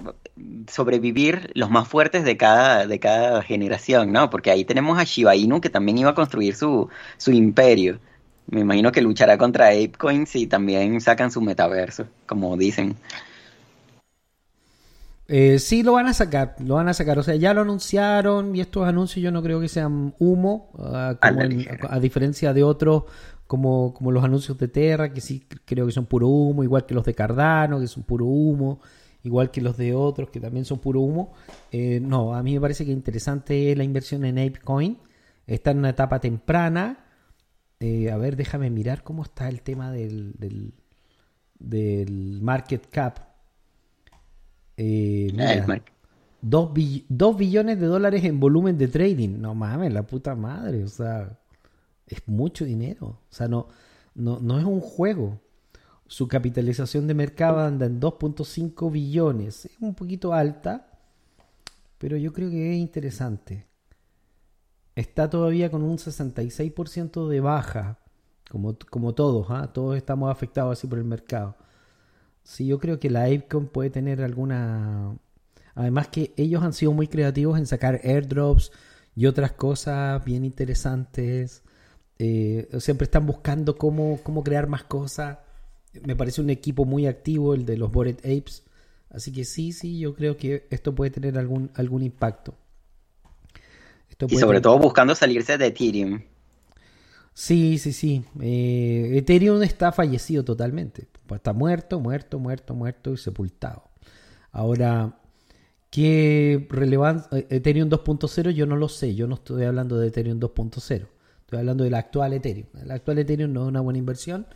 sobrevivir 0.68 1.51
los 1.55 1.70
más 1.70 1.88
fuertes 1.88 2.24
de 2.24 2.36
cada, 2.36 2.86
de 2.86 2.98
cada 3.01 3.42
generación, 3.42 4.12
¿no? 4.12 4.30
Porque 4.30 4.51
ahí 4.51 4.64
tenemos 4.64 4.98
a 4.98 5.05
Shiba 5.05 5.36
Inu 5.36 5.61
que 5.61 5.70
también 5.70 5.98
iba 5.98 6.11
a 6.11 6.14
construir 6.14 6.55
su, 6.55 6.88
su 7.16 7.32
imperio. 7.32 7.98
Me 8.48 8.61
imagino 8.61 8.90
que 8.92 9.01
luchará 9.01 9.38
contra 9.38 9.68
ApeCoin 9.68 10.26
si 10.26 10.46
también 10.46 11.01
sacan 11.01 11.30
su 11.30 11.40
metaverso, 11.40 12.07
como 12.26 12.57
dicen. 12.57 12.96
Eh, 15.28 15.61
sí 15.61 15.84
lo 15.84 15.92
van 15.92 16.07
a 16.09 16.12
sacar, 16.12 16.57
lo 16.59 16.74
van 16.74 16.88
a 16.88 16.94
sacar. 16.94 17.16
O 17.18 17.22
sea, 17.22 17.36
ya 17.36 17.55
lo 17.55 17.61
anunciaron 17.61 18.57
y 18.57 18.61
estos 18.61 18.88
anuncios 18.88 19.22
yo 19.22 19.30
no 19.30 19.42
creo 19.42 19.61
que 19.61 19.68
sean 19.68 20.12
humo, 20.18 20.70
ah, 20.78 21.14
como 21.20 21.42
en- 21.42 21.66
a 21.88 22.01
diferencia 22.01 22.53
de 22.53 22.64
otros 22.64 23.05
como, 23.51 23.92
como 23.94 24.12
los 24.12 24.22
anuncios 24.22 24.57
de 24.59 24.68
Terra, 24.68 25.12
que 25.12 25.20
sí 25.20 25.44
creo 25.64 25.84
que 25.84 25.90
son 25.90 26.07
puro 26.07 26.28
humo, 26.28 26.62
igual 26.62 26.86
que 26.86 26.94
los 26.94 27.05
de 27.05 27.14
Cardano, 27.14 27.80
que 27.80 27.88
son 27.88 28.05
puro 28.05 28.24
humo, 28.24 28.78
igual 29.24 29.51
que 29.51 29.61
los 29.61 29.76
de 29.76 29.92
otros, 29.92 30.30
que 30.30 30.38
también 30.38 30.64
son 30.64 30.78
puro 30.78 31.01
humo. 31.01 31.32
Eh, 31.72 31.98
no, 31.98 32.32
a 32.32 32.44
mí 32.44 32.55
me 32.55 32.61
parece 32.61 32.84
que 32.86 32.92
interesante 32.92 33.74
la 33.74 33.82
inversión 33.82 34.24
en 34.24 34.38
ApeCoin. 34.38 34.98
Está 35.48 35.72
en 35.72 35.78
una 35.78 35.88
etapa 35.90 36.20
temprana. 36.20 37.05
Eh, 37.80 38.09
a 38.12 38.16
ver, 38.18 38.36
déjame 38.36 38.70
mirar 38.70 39.03
cómo 39.03 39.24
está 39.24 39.48
el 39.48 39.62
tema 39.62 39.90
del, 39.90 40.34
del, 40.38 40.72
del 41.59 42.40
market 42.42 42.86
cap. 42.88 43.18
Eh, 44.76 45.32
mira, 45.32 45.55
Eh, 45.55 45.64
Mark. 45.66 45.86
2 46.42 47.36
billones 47.36 47.80
de 47.80 47.86
dólares 47.86 48.22
en 48.22 48.38
volumen 48.38 48.78
de 48.78 48.86
trading. 48.86 49.40
No 49.40 49.57
mames, 49.57 49.92
la 49.92 50.05
puta 50.07 50.36
madre. 50.36 50.84
O 50.84 50.88
sea, 50.88 51.36
es 52.11 52.26
mucho 52.26 52.64
dinero. 52.64 53.06
O 53.06 53.32
sea, 53.32 53.48
no, 53.48 53.68
no, 54.14 54.40
no 54.40 54.58
es 54.58 54.64
un 54.64 54.80
juego. 54.80 55.40
Su 56.06 56.26
capitalización 56.28 57.06
de 57.06 57.14
mercado 57.14 57.61
anda 57.61 57.86
en 57.86 58.00
2.5 58.00 58.90
billones. 58.90 59.66
Es 59.66 59.76
un 59.80 59.94
poquito 59.94 60.32
alta, 60.34 60.98
pero 61.98 62.16
yo 62.16 62.32
creo 62.32 62.50
que 62.50 62.72
es 62.72 62.78
interesante. 62.78 63.66
Está 64.96 65.30
todavía 65.30 65.70
con 65.70 65.82
un 65.82 65.98
66% 65.98 67.28
de 67.28 67.40
baja, 67.40 67.98
como, 68.50 68.76
como 68.90 69.14
todos, 69.14 69.46
¿ah? 69.50 69.72
todos 69.72 69.96
estamos 69.96 70.30
afectados 70.30 70.76
así 70.76 70.88
por 70.88 70.98
el 70.98 71.04
mercado. 71.04 71.56
Sí, 72.42 72.66
yo 72.66 72.78
creo 72.80 72.98
que 72.98 73.11
la 73.11 73.24
Apecoin 73.24 73.68
puede 73.68 73.90
tener 73.90 74.22
alguna... 74.22 75.16
Además 75.74 76.08
que 76.08 76.34
ellos 76.36 76.62
han 76.62 76.72
sido 76.72 76.92
muy 76.92 77.06
creativos 77.06 77.58
en 77.58 77.66
sacar 77.66 78.00
airdrops 78.02 78.72
y 79.14 79.26
otras 79.26 79.52
cosas 79.52 80.24
bien 80.24 80.44
interesantes. 80.44 81.62
Eh, 82.23 82.68
siempre 82.81 83.05
están 83.07 83.25
buscando 83.27 83.79
cómo, 83.79 84.21
cómo 84.23 84.45
crear 84.45 84.66
más 84.66 84.85
cosas. 84.85 85.39
Me 86.05 86.14
parece 86.14 86.43
un 86.43 86.51
equipo 86.51 86.85
muy 86.85 87.07
activo 87.07 87.55
el 87.55 87.64
de 87.64 87.79
los 87.79 87.91
Bored 87.91 88.18
Apes. 88.18 88.62
Así 89.09 89.33
que 89.33 89.45
sí, 89.45 89.73
sí, 89.73 89.99
yo 89.99 90.14
creo 90.14 90.37
que 90.37 90.66
esto 90.71 90.95
puede 90.95 91.11
tener 91.11 91.39
algún, 91.39 91.71
algún 91.75 92.03
impacto. 92.03 92.55
Esto 94.11 94.27
Y 94.29 94.37
sobre 94.37 94.59
tener- 94.59 94.62
todo 94.62 94.79
buscando 94.79 95.14
salirse 95.14 95.57
de 95.57 95.66
Ethereum. 95.68 96.21
Sí, 97.33 97.79
sí, 97.79 97.93
sí. 97.95 98.23
Eh, 98.41 99.12
Ethereum 99.16 99.62
está 99.62 99.91
fallecido 99.91 100.45
totalmente. 100.45 101.07
Está 101.35 101.55
muerto, 101.55 102.01
muerto, 102.01 102.39
muerto, 102.39 102.75
muerto 102.75 103.12
y 103.14 103.16
sepultado. 103.16 103.85
Ahora, 104.53 105.18
¿qué 105.91 106.66
relevancia? 106.68 107.29
Ethereum 107.49 107.89
2.0 107.89 108.51
yo 108.51 108.66
no 108.66 108.77
lo 108.77 108.89
sé. 108.91 109.14
Yo 109.14 109.27
no 109.27 109.37
estoy 109.37 109.64
hablando 109.64 109.99
de 109.99 110.09
Ethereum 110.09 110.39
2.0. 110.39 111.07
Estoy 111.51 111.59
hablando 111.59 111.82
del 111.82 111.94
actual 111.94 112.32
Ethereum. 112.32 112.68
El 112.80 112.92
actual 112.92 113.18
Ethereum 113.18 113.53
no 113.53 113.62
es 113.62 113.68
una 113.68 113.80
buena 113.80 113.98
inversión. 113.98 114.46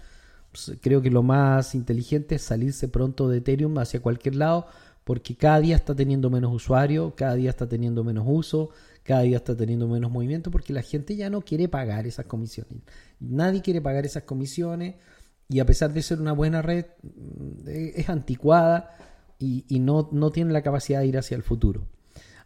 Pues, 0.52 0.78
Creo 0.80 1.02
que 1.02 1.10
lo 1.10 1.24
más 1.24 1.74
inteligente 1.74 2.36
es 2.36 2.42
salirse 2.42 2.86
pronto 2.86 3.28
de 3.28 3.38
Ethereum 3.38 3.76
hacia 3.78 4.00
cualquier 4.00 4.36
lado 4.36 4.68
porque 5.02 5.34
cada 5.34 5.58
día 5.58 5.74
está 5.74 5.96
teniendo 5.96 6.30
menos 6.30 6.54
usuarios, 6.54 7.14
cada 7.16 7.34
día 7.34 7.50
está 7.50 7.68
teniendo 7.68 8.04
menos 8.04 8.24
uso, 8.28 8.70
cada 9.02 9.22
día 9.22 9.38
está 9.38 9.56
teniendo 9.56 9.88
menos 9.88 10.08
movimiento 10.08 10.52
porque 10.52 10.72
la 10.72 10.82
gente 10.82 11.16
ya 11.16 11.30
no 11.30 11.40
quiere 11.40 11.68
pagar 11.68 12.06
esas 12.06 12.26
comisiones. 12.26 12.84
Nadie 13.18 13.60
quiere 13.60 13.82
pagar 13.82 14.06
esas 14.06 14.22
comisiones 14.22 14.94
y 15.48 15.58
a 15.58 15.66
pesar 15.66 15.92
de 15.92 16.00
ser 16.00 16.20
una 16.20 16.32
buena 16.32 16.62
red, 16.62 16.86
mm, 17.02 17.68
eh, 17.68 17.92
es 17.96 18.08
anticuada 18.08 18.96
y, 19.40 19.80
no 19.80 20.30
tiene 20.30 20.52
la 20.52 20.62
capacidad 20.62 21.00
de 21.00 21.08
ir 21.08 21.18
hacia 21.18 21.36
el 21.36 21.42
futuro. 21.42 21.88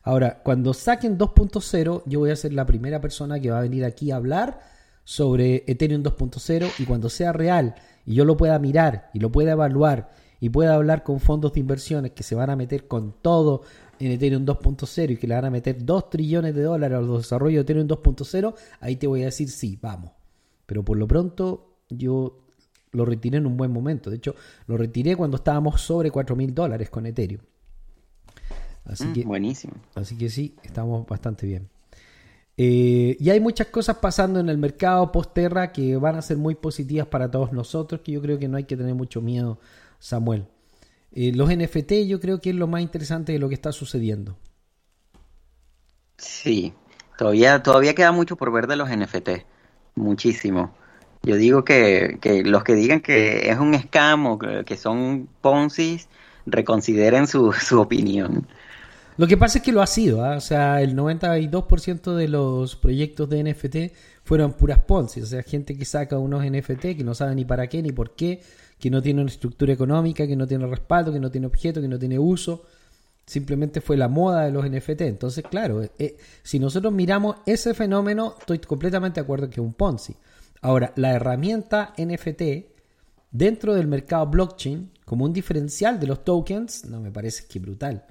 Ahora, 0.09 0.41
cuando 0.43 0.73
saquen 0.73 1.19
2.0, 1.19 2.03
yo 2.07 2.21
voy 2.21 2.31
a 2.31 2.37
ser 2.37 2.55
la 2.55 2.65
primera 2.65 2.99
persona 2.99 3.39
que 3.41 3.51
va 3.51 3.59
a 3.59 3.61
venir 3.61 3.85
aquí 3.85 4.11
a 4.11 4.17
hablar 4.17 4.59
sobre 5.05 5.65
Ethereum 5.67 6.03
2.0 6.03 6.71
y 6.79 6.87
cuando 6.87 7.11
sea 7.11 7.35
real 7.35 7.75
y 8.07 8.15
yo 8.15 8.25
lo 8.25 8.39
pueda 8.39 8.59
mirar 8.59 9.11
y 9.13 9.19
lo 9.19 9.31
pueda 9.31 9.53
evaluar 9.53 10.09
y 10.41 10.49
pueda 10.49 10.77
hablar 10.77 11.03
con 11.03 11.21
fondos 11.21 11.53
de 11.53 11.61
inversiones 11.61 12.13
que 12.13 12.23
se 12.23 12.35
van 12.35 12.49
a 12.49 12.57
meter 12.57 12.89
con 12.89 13.17
todo 13.21 13.65
en 13.99 14.13
Ethereum 14.13 14.47
2.0 14.47 15.11
y 15.11 15.17
que 15.19 15.27
le 15.27 15.35
van 15.35 15.45
a 15.45 15.51
meter 15.51 15.85
2 15.85 16.09
trillones 16.09 16.55
de 16.55 16.63
dólares 16.63 16.97
al 16.97 17.19
desarrollo 17.19 17.59
de 17.59 17.61
Ethereum 17.61 17.87
2.0, 17.87 18.55
ahí 18.81 18.97
te 18.97 19.07
voy 19.07 19.21
a 19.21 19.27
decir 19.27 19.51
sí, 19.51 19.79
vamos. 19.79 20.13
Pero 20.65 20.83
por 20.87 20.97
lo 20.97 21.07
pronto 21.07 21.83
yo 21.91 22.47
lo 22.93 23.05
retiré 23.05 23.37
en 23.37 23.47
un 23.47 23.59
buen 23.59 23.71
momento. 23.71 24.09
De 24.09 24.17
hecho, 24.17 24.35
lo 24.69 24.79
retiré 24.79 25.17
cuando 25.17 25.37
estábamos 25.37 25.83
sobre 25.83 26.11
4 26.11 26.35
mil 26.35 26.55
dólares 26.55 26.89
con 26.89 27.05
Ethereum. 27.05 27.43
Así 28.89 29.09
Mm, 29.09 29.13
que, 29.13 29.29
buenísimo. 29.29 29.75
así 29.95 30.19
que 30.19 30.31
sí, 30.31 30.57
estamos 30.65 31.07
bastante 31.09 31.47
bien. 31.47 31.71
Eh, 32.57 33.17
y 33.21 33.31
hay 33.31 33.41
muchas 33.41 33.69
cosas 33.69 33.99
pasando 33.99 34.41
en 34.41 34.49
el 34.49 34.59
mercado 34.59 35.13
post-terra 35.13 35.73
que 35.73 35.97
van 35.97 36.17
a 36.17 36.23
ser 36.23 36.39
muy 36.39 36.57
positivas 36.57 37.09
para 37.09 37.31
todos 37.31 37.53
nosotros, 37.53 38.03
que 38.03 38.13
yo 38.13 38.23
creo 38.23 38.39
que 38.39 38.49
no 38.49 38.59
hay 38.59 38.65
que 38.65 38.77
tener 38.77 38.95
mucho 38.97 39.23
miedo, 39.23 39.61
Samuel. 40.01 40.47
Eh, 41.13 41.33
los 41.35 41.51
NFT 41.51 42.07
yo 42.09 42.21
creo 42.21 42.41
que 42.41 42.51
es 42.51 42.57
lo 42.57 42.69
más 42.69 42.83
interesante 42.83 43.33
de 43.33 43.41
lo 43.41 43.49
que 43.49 43.57
está 43.57 43.73
sucediendo. 43.73 44.39
Sí, 46.17 46.75
todavía, 47.17 47.63
todavía 47.63 47.95
queda 47.95 48.13
mucho 48.13 48.37
por 48.37 48.53
ver 48.53 48.67
de 48.67 48.77
los 48.77 48.91
NFT, 48.91 49.47
muchísimo. 49.95 50.77
Yo 51.23 51.37
digo 51.37 51.65
que, 51.65 52.19
que 52.21 52.43
los 52.45 52.65
que 52.65 52.75
digan 52.75 53.01
que 53.01 53.51
es 53.51 53.59
un 53.59 53.75
scam 53.79 54.27
o 54.27 54.39
que, 54.39 54.65
que 54.65 54.77
son 54.77 55.29
Ponzi, 55.41 56.01
reconsideren 56.47 57.27
su, 57.27 57.53
su 57.53 57.81
opinión. 57.81 58.49
Lo 59.19 59.27
que 59.27 59.37
pasa 59.37 59.59
es 59.59 59.65
que 59.65 59.73
lo 59.73 59.83
ha 59.83 59.87
sido, 59.89 60.25
¿ah? 60.25 60.37
o 60.37 60.41
sea, 60.41 60.81
el 60.81 60.95
92% 60.95 62.15
de 62.15 62.29
los 62.29 62.77
proyectos 62.77 63.29
de 63.29 63.43
NFT 63.43 63.93
fueron 64.23 64.53
puras 64.53 64.79
Ponzi, 64.79 65.21
o 65.21 65.27
sea, 65.27 65.43
gente 65.43 65.77
que 65.77 65.85
saca 65.85 66.17
unos 66.19 66.45
NFT 66.45 66.97
que 66.97 67.03
no 67.03 67.17
sabe 67.17 67.35
ni 67.35 67.45
para 67.45 67.67
qué 67.67 67.83
ni 67.83 67.91
por 67.91 68.15
qué, 68.15 68.41
que 68.79 68.91
no 68.91 69.03
tiene 69.03 69.21
una 69.21 69.31
estructura 69.31 69.73
económica, 69.73 70.25
que 70.25 70.37
no 70.37 70.47
tiene 70.47 70.69
respaldo, 70.69 71.13
que 71.13 71.19
no 71.19 71.33
tiene 71.33 71.49
objeto, 71.49 71.81
que 71.81 71.89
no 71.89 71.99
tiene 71.99 72.17
uso, 72.17 72.63
simplemente 73.27 73.81
fue 73.81 73.97
la 73.97 74.07
moda 74.07 74.45
de 74.45 74.53
los 74.53 74.65
NFT. 74.65 75.01
Entonces, 75.01 75.45
claro, 75.51 75.83
eh, 75.99 76.17
si 76.45 76.61
nosotros 76.61 76.93
miramos 76.93 77.39
ese 77.45 77.75
fenómeno, 77.75 78.37
estoy 78.39 78.61
completamente 78.61 79.21
de 79.21 79.25
acuerdo 79.25 79.49
que 79.49 79.55
es 79.61 79.67
un 79.67 79.75
Ponzi. 79.75 80.15
Ahora, 80.61 80.93
la 80.95 81.11
herramienta 81.11 81.93
NFT 81.99 82.43
dentro 83.33 83.75
del 83.75 83.89
mercado 83.89 84.29
blockchain, 84.29 84.93
como 85.05 85.25
un 85.25 85.33
diferencial 85.33 85.99
de 85.99 86.07
los 86.07 86.23
tokens, 86.23 86.85
no 86.85 87.01
me 87.01 87.11
parece 87.11 87.47
que 87.49 87.59
brutal. 87.59 88.05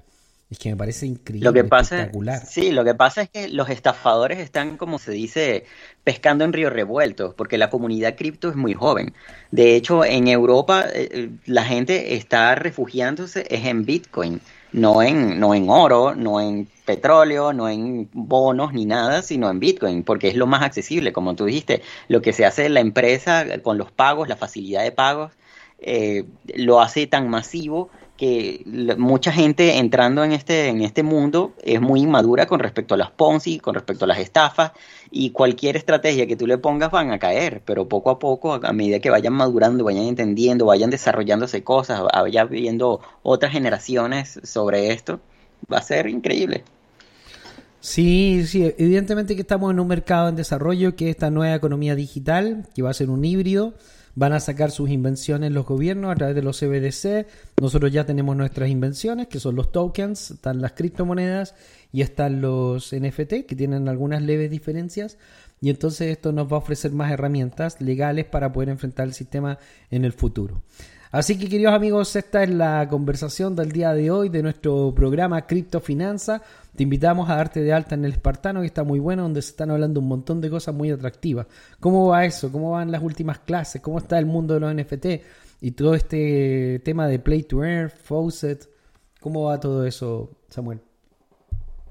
Es 0.50 0.58
que 0.58 0.70
me 0.70 0.76
parece 0.76 1.06
increíble, 1.06 1.44
Lo 1.44 1.52
que 1.52 1.64
pasa, 1.64 1.96
espectacular. 1.96 2.46
sí, 2.46 2.72
lo 2.72 2.82
que 2.82 2.94
pasa 2.94 3.20
es 3.22 3.28
que 3.28 3.48
los 3.48 3.68
estafadores 3.68 4.38
están, 4.38 4.78
como 4.78 4.98
se 4.98 5.12
dice, 5.12 5.66
pescando 6.04 6.44
en 6.44 6.54
río 6.54 6.70
revuelto, 6.70 7.34
porque 7.36 7.58
la 7.58 7.68
comunidad 7.68 8.16
cripto 8.16 8.48
es 8.48 8.56
muy 8.56 8.72
joven. 8.72 9.12
De 9.50 9.76
hecho, 9.76 10.06
en 10.06 10.26
Europa 10.26 10.86
eh, 10.90 11.30
la 11.44 11.64
gente 11.64 12.14
está 12.14 12.54
refugiándose 12.54 13.46
es 13.50 13.66
en 13.66 13.84
Bitcoin, 13.84 14.40
no 14.72 15.02
en, 15.02 15.38
no 15.38 15.54
en 15.54 15.68
oro, 15.68 16.14
no 16.14 16.40
en 16.40 16.66
petróleo, 16.86 17.52
no 17.52 17.68
en 17.68 18.08
bonos 18.12 18.72
ni 18.72 18.86
nada, 18.86 19.20
sino 19.20 19.50
en 19.50 19.60
Bitcoin, 19.60 20.02
porque 20.02 20.28
es 20.28 20.34
lo 20.34 20.46
más 20.46 20.62
accesible, 20.62 21.12
como 21.12 21.36
tú 21.36 21.44
dijiste. 21.44 21.82
Lo 22.08 22.22
que 22.22 22.32
se 22.32 22.46
hace 22.46 22.64
en 22.64 22.74
la 22.74 22.80
empresa 22.80 23.60
con 23.62 23.76
los 23.76 23.92
pagos, 23.92 24.28
la 24.28 24.36
facilidad 24.36 24.82
de 24.82 24.92
pagos, 24.92 25.32
eh, 25.80 26.24
lo 26.54 26.80
hace 26.80 27.06
tan 27.06 27.28
masivo 27.28 27.90
que 28.18 28.64
mucha 28.98 29.30
gente 29.30 29.78
entrando 29.78 30.24
en 30.24 30.32
este, 30.32 30.66
en 30.66 30.82
este 30.82 31.04
mundo 31.04 31.54
es 31.62 31.80
muy 31.80 32.00
inmadura 32.00 32.46
con 32.46 32.58
respecto 32.58 32.94
a 32.94 32.96
las 32.96 33.12
Ponzi, 33.12 33.60
con 33.60 33.74
respecto 33.74 34.04
a 34.04 34.08
las 34.08 34.18
estafas, 34.18 34.72
y 35.12 35.30
cualquier 35.30 35.76
estrategia 35.76 36.26
que 36.26 36.34
tú 36.34 36.44
le 36.44 36.58
pongas 36.58 36.90
van 36.90 37.12
a 37.12 37.20
caer, 37.20 37.62
pero 37.64 37.88
poco 37.88 38.10
a 38.10 38.18
poco, 38.18 38.54
a, 38.54 38.72
medida 38.72 38.98
que 38.98 39.08
vayan 39.08 39.34
madurando, 39.34 39.84
vayan 39.84 40.06
entendiendo, 40.06 40.66
vayan 40.66 40.90
desarrollándose 40.90 41.62
cosas, 41.62 42.02
vaya 42.12 42.44
viendo 42.44 43.00
otras 43.22 43.52
generaciones 43.52 44.40
sobre 44.42 44.90
esto, 44.92 45.20
va 45.72 45.78
a 45.78 45.82
ser 45.82 46.08
increíble. 46.08 46.64
Sí, 47.78 48.44
sí, 48.48 48.74
evidentemente 48.78 49.36
que 49.36 49.42
estamos 49.42 49.70
en 49.70 49.78
un 49.78 49.86
mercado 49.86 50.28
en 50.28 50.34
desarrollo, 50.34 50.96
que 50.96 51.04
es 51.04 51.10
esta 51.10 51.30
nueva 51.30 51.54
economía 51.54 51.94
digital, 51.94 52.66
que 52.74 52.82
va 52.82 52.90
a 52.90 52.94
ser 52.94 53.10
un 53.10 53.24
híbrido, 53.24 53.74
van 54.18 54.32
a 54.32 54.40
sacar 54.40 54.72
sus 54.72 54.90
invenciones 54.90 55.52
los 55.52 55.64
gobiernos 55.64 56.10
a 56.10 56.16
través 56.16 56.34
de 56.34 56.42
los 56.42 56.58
CBDC, 56.58 57.28
nosotros 57.60 57.92
ya 57.92 58.04
tenemos 58.04 58.36
nuestras 58.36 58.68
invenciones, 58.68 59.28
que 59.28 59.38
son 59.38 59.54
los 59.54 59.70
tokens, 59.70 60.32
están 60.32 60.60
las 60.60 60.72
criptomonedas 60.72 61.54
y 61.92 62.02
están 62.02 62.40
los 62.40 62.92
NFT, 62.92 63.46
que 63.46 63.54
tienen 63.56 63.88
algunas 63.88 64.20
leves 64.20 64.50
diferencias, 64.50 65.18
y 65.60 65.70
entonces 65.70 66.08
esto 66.08 66.32
nos 66.32 66.52
va 66.52 66.56
a 66.56 66.58
ofrecer 66.58 66.90
más 66.90 67.12
herramientas 67.12 67.80
legales 67.80 68.24
para 68.24 68.52
poder 68.52 68.70
enfrentar 68.70 69.06
el 69.06 69.14
sistema 69.14 69.60
en 69.88 70.04
el 70.04 70.12
futuro. 70.12 70.62
Así 71.10 71.38
que 71.38 71.48
queridos 71.48 71.72
amigos, 71.72 72.14
esta 72.16 72.42
es 72.42 72.50
la 72.50 72.86
conversación 72.86 73.56
del 73.56 73.72
día 73.72 73.94
de 73.94 74.10
hoy 74.10 74.28
de 74.28 74.42
nuestro 74.42 74.92
programa 74.94 75.46
Criptofinanza. 75.46 76.42
Te 76.76 76.82
invitamos 76.82 77.30
a 77.30 77.36
darte 77.36 77.62
de 77.62 77.72
alta 77.72 77.94
en 77.94 78.04
el 78.04 78.12
Espartano, 78.12 78.60
que 78.60 78.66
está 78.66 78.84
muy 78.84 78.98
bueno, 78.98 79.22
donde 79.22 79.40
se 79.40 79.50
están 79.50 79.70
hablando 79.70 80.00
un 80.00 80.08
montón 80.08 80.42
de 80.42 80.50
cosas 80.50 80.74
muy 80.74 80.90
atractivas. 80.90 81.46
¿Cómo 81.80 82.08
va 82.08 82.26
eso? 82.26 82.52
¿Cómo 82.52 82.72
van 82.72 82.92
las 82.92 83.02
últimas 83.02 83.38
clases? 83.38 83.80
¿Cómo 83.80 83.98
está 83.98 84.18
el 84.18 84.26
mundo 84.26 84.52
de 84.54 84.60
los 84.60 84.74
NFT? 84.74 85.06
Y 85.62 85.70
todo 85.70 85.94
este 85.94 86.82
tema 86.84 87.08
de 87.08 87.18
Play 87.18 87.44
to 87.44 87.64
Earn, 87.64 87.88
Faucet. 87.90 88.68
¿Cómo 89.18 89.44
va 89.44 89.58
todo 89.58 89.86
eso, 89.86 90.30
Samuel? 90.50 90.80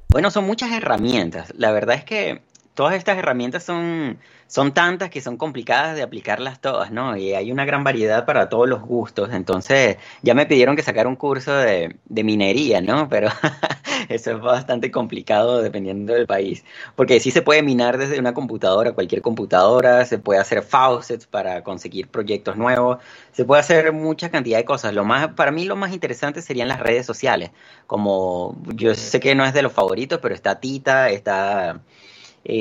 Bueno, 0.09 0.29
son 0.29 0.45
muchas 0.45 0.71
herramientas. 0.71 1.51
La 1.57 1.71
verdad 1.71 1.95
es 1.95 2.05
que 2.05 2.43
todas 2.77 2.93
estas 2.93 3.17
herramientas 3.17 3.63
son, 3.63 4.19
son 4.45 4.71
tantas 4.71 5.09
que 5.09 5.19
son 5.19 5.35
complicadas 5.35 5.95
de 5.95 6.03
aplicarlas 6.03 6.61
todas, 6.61 6.91
¿no? 6.91 7.17
Y 7.17 7.33
hay 7.33 7.51
una 7.51 7.65
gran 7.65 7.83
variedad 7.83 8.23
para 8.23 8.49
todos 8.49 8.69
los 8.69 8.81
gustos. 8.81 9.29
Entonces, 9.33 9.97
ya 10.21 10.35
me 10.35 10.45
pidieron 10.45 10.75
que 10.75 10.83
sacara 10.83 11.09
un 11.09 11.15
curso 11.15 11.55
de, 11.55 11.95
de 12.05 12.23
minería, 12.23 12.79
¿no? 12.79 13.09
Pero 13.09 13.29
eso 14.09 14.31
es 14.31 14.39
bastante 14.39 14.91
complicado 14.91 15.63
dependiendo 15.63 16.13
del 16.13 16.27
país. 16.27 16.63
Porque 16.95 17.19
sí 17.19 17.31
se 17.31 17.41
puede 17.41 17.63
minar 17.63 17.97
desde 17.97 18.19
una 18.19 18.35
computadora, 18.35 18.91
cualquier 18.91 19.23
computadora, 19.23 20.05
se 20.05 20.19
puede 20.19 20.39
hacer 20.39 20.61
faucets 20.61 21.25
para 21.25 21.63
conseguir 21.63 22.09
proyectos 22.09 22.57
nuevos, 22.57 22.99
se 23.31 23.43
puede 23.43 23.61
hacer 23.61 23.91
mucha 23.91 24.29
cantidad 24.29 24.59
de 24.59 24.65
cosas. 24.65 24.93
Lo 24.93 25.03
más, 25.03 25.29
para 25.29 25.49
mí 25.49 25.65
lo 25.65 25.75
más 25.75 25.93
interesante 25.93 26.43
serían 26.43 26.67
las 26.67 26.79
redes 26.79 27.07
sociales. 27.07 27.49
Como 27.87 28.55
yo 28.75 28.93
sé 28.93 29.19
que 29.19 29.33
no 29.33 29.45
es 29.45 29.55
de 29.55 29.63
los 29.63 29.73
favoritos, 29.73 30.19
pero 30.21 30.35
está 30.35 30.59
Tita, 30.59 31.09
está 31.09 31.81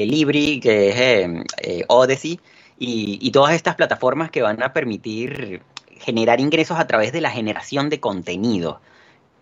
Libri, 0.06 0.60
que 0.60 0.88
es 0.90 0.96
eh, 0.96 1.44
eh, 1.62 1.84
Odyssey, 1.88 2.40
y, 2.78 3.18
y 3.20 3.30
todas 3.30 3.54
estas 3.54 3.74
plataformas 3.76 4.30
que 4.30 4.42
van 4.42 4.62
a 4.62 4.72
permitir 4.72 5.62
generar 5.98 6.40
ingresos 6.40 6.78
a 6.78 6.86
través 6.86 7.12
de 7.12 7.20
la 7.20 7.30
generación 7.30 7.88
de 7.88 8.00
contenido, 8.00 8.80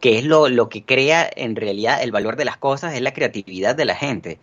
que 0.00 0.18
es 0.18 0.24
lo, 0.24 0.48
lo 0.48 0.68
que 0.68 0.84
crea 0.84 1.28
en 1.34 1.56
realidad 1.56 2.02
el 2.02 2.12
valor 2.12 2.36
de 2.36 2.44
las 2.44 2.58
cosas, 2.58 2.94
es 2.94 3.00
la 3.02 3.12
creatividad 3.14 3.74
de 3.76 3.84
la 3.86 3.96
gente. 3.96 4.38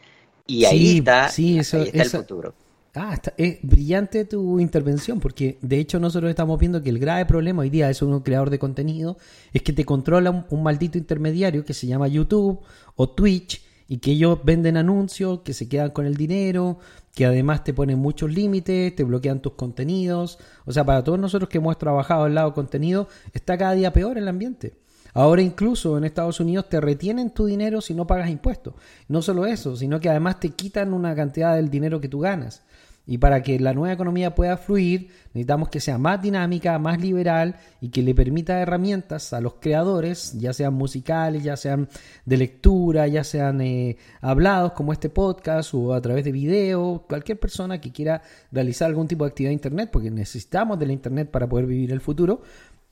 Y 0.47 0.65
ahí 0.65 0.79
Sí, 0.87 0.97
está, 0.99 1.29
sí, 1.29 1.59
eso- 1.59 1.77
ahí 1.77 1.87
está 1.87 2.03
esa- 2.03 2.17
el 2.17 2.23
futuro. 2.23 2.53
Ah, 2.93 3.13
está, 3.13 3.33
es 3.37 3.59
brillante 3.61 4.25
tu 4.25 4.59
intervención, 4.59 5.21
porque 5.21 5.57
de 5.61 5.79
hecho 5.79 5.97
nosotros 5.99 6.29
estamos 6.29 6.59
viendo 6.59 6.83
que 6.83 6.89
el 6.89 6.99
grave 6.99 7.25
problema 7.25 7.61
hoy 7.61 7.69
día 7.69 7.89
es 7.89 8.01
un 8.01 8.19
creador 8.19 8.49
de 8.49 8.59
contenido, 8.59 9.17
es 9.53 9.61
que 9.61 9.71
te 9.71 9.85
controla 9.85 10.29
un, 10.31 10.45
un 10.49 10.61
maldito 10.63 10.97
intermediario 10.97 11.63
que 11.63 11.73
se 11.73 11.87
llama 11.87 12.09
YouTube 12.09 12.59
o 12.95 13.09
Twitch 13.09 13.61
y 13.91 13.97
que 13.97 14.11
ellos 14.11 14.39
venden 14.45 14.77
anuncios, 14.77 15.41
que 15.41 15.51
se 15.51 15.67
quedan 15.67 15.89
con 15.89 16.05
el 16.05 16.15
dinero, 16.15 16.79
que 17.13 17.25
además 17.25 17.65
te 17.65 17.73
ponen 17.73 17.99
muchos 17.99 18.31
límites, 18.31 18.95
te 18.95 19.03
bloquean 19.03 19.41
tus 19.41 19.55
contenidos. 19.55 20.39
O 20.63 20.71
sea, 20.71 20.85
para 20.85 21.03
todos 21.03 21.19
nosotros 21.19 21.49
que 21.49 21.57
hemos 21.57 21.77
trabajado 21.77 22.23
al 22.23 22.33
lado 22.33 22.53
contenido, 22.53 23.09
está 23.33 23.57
cada 23.57 23.73
día 23.73 23.91
peor 23.91 24.17
el 24.17 24.29
ambiente. 24.29 24.77
Ahora 25.13 25.41
incluso 25.41 25.97
en 25.97 26.05
Estados 26.05 26.39
Unidos 26.39 26.69
te 26.69 26.79
retienen 26.79 27.31
tu 27.31 27.45
dinero 27.45 27.81
si 27.81 27.93
no 27.93 28.07
pagas 28.07 28.29
impuestos. 28.29 28.75
No 29.09 29.21
solo 29.21 29.45
eso, 29.45 29.75
sino 29.75 29.99
que 29.99 30.07
además 30.07 30.39
te 30.39 30.51
quitan 30.51 30.93
una 30.93 31.13
cantidad 31.13 31.57
del 31.57 31.69
dinero 31.69 31.99
que 31.99 32.07
tú 32.07 32.21
ganas. 32.21 32.63
Y 33.07 33.17
para 33.17 33.41
que 33.41 33.59
la 33.59 33.73
nueva 33.73 33.93
economía 33.93 34.35
pueda 34.35 34.57
fluir, 34.57 35.09
necesitamos 35.33 35.69
que 35.69 35.79
sea 35.79 35.97
más 35.97 36.21
dinámica, 36.21 36.77
más 36.77 37.01
liberal 37.01 37.55
y 37.81 37.89
que 37.89 38.03
le 38.03 38.13
permita 38.13 38.59
herramientas 38.59 39.33
a 39.33 39.41
los 39.41 39.55
creadores, 39.55 40.37
ya 40.39 40.53
sean 40.53 40.75
musicales, 40.75 41.43
ya 41.43 41.57
sean 41.57 41.89
de 42.25 42.37
lectura, 42.37 43.07
ya 43.07 43.23
sean 43.23 43.59
eh, 43.61 43.97
hablados 44.21 44.73
como 44.73 44.93
este 44.93 45.09
podcast 45.09 45.73
o 45.73 45.93
a 45.93 46.01
través 46.01 46.23
de 46.23 46.31
video, 46.31 47.05
cualquier 47.07 47.39
persona 47.39 47.81
que 47.81 47.91
quiera 47.91 48.21
realizar 48.51 48.87
algún 48.87 49.07
tipo 49.07 49.23
de 49.25 49.29
actividad 49.29 49.49
de 49.49 49.55
Internet, 49.55 49.89
porque 49.91 50.11
necesitamos 50.11 50.77
de 50.77 50.85
la 50.85 50.93
Internet 50.93 51.31
para 51.31 51.49
poder 51.49 51.65
vivir 51.65 51.91
el 51.91 52.01
futuro, 52.01 52.43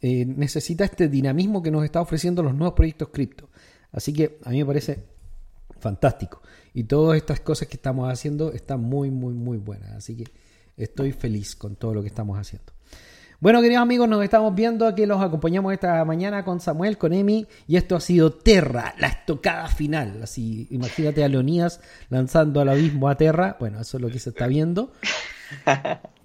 eh, 0.01 0.25
necesita 0.25 0.85
este 0.85 1.07
dinamismo 1.07 1.61
que 1.61 1.71
nos 1.71 1.83
está 1.83 2.01
ofreciendo 2.01 2.41
los 2.41 2.55
nuevos 2.55 2.73
proyectos 2.73 3.09
cripto. 3.09 3.49
Así 3.91 4.11
que 4.13 4.39
a 4.43 4.49
mí 4.49 4.59
me 4.59 4.65
parece 4.65 5.18
fantástico. 5.79 6.41
Y 6.73 6.83
todas 6.83 7.17
estas 7.17 7.39
cosas 7.39 7.67
que 7.67 7.75
estamos 7.75 8.11
haciendo 8.11 8.51
están 8.51 8.81
muy, 8.81 9.09
muy, 9.09 9.33
muy 9.33 9.57
buenas. 9.57 9.91
Así 9.91 10.15
que 10.15 10.25
estoy 10.77 11.11
feliz 11.11 11.55
con 11.55 11.75
todo 11.75 11.93
lo 11.93 12.01
que 12.01 12.07
estamos 12.07 12.37
haciendo. 12.37 12.73
Bueno, 13.41 13.61
queridos 13.61 13.81
amigos, 13.81 14.09
nos 14.09 14.21
estamos 14.21 14.53
viendo. 14.53 14.85
Aquí 14.85 15.05
los 15.05 15.21
acompañamos 15.21 15.71
esta 15.71 16.03
mañana 16.03 16.43
con 16.43 16.59
Samuel, 16.59 16.97
con 16.97 17.13
Emi. 17.13 17.47
Y 17.67 17.77
esto 17.77 17.95
ha 17.95 18.01
sido 18.01 18.33
Terra, 18.33 18.93
la 18.99 19.07
estocada 19.07 19.69
final. 19.69 20.19
Así, 20.23 20.67
imagínate 20.71 21.23
a 21.23 21.29
Leonidas 21.29 21.79
lanzando 22.09 22.59
al 22.59 22.67
abismo 22.67 23.07
a 23.07 23.15
Terra. 23.15 23.55
Bueno, 23.57 23.79
eso 23.79 23.95
es 23.95 24.01
lo 24.01 24.09
que 24.09 24.19
se 24.19 24.31
está 24.31 24.47
viendo. 24.47 24.91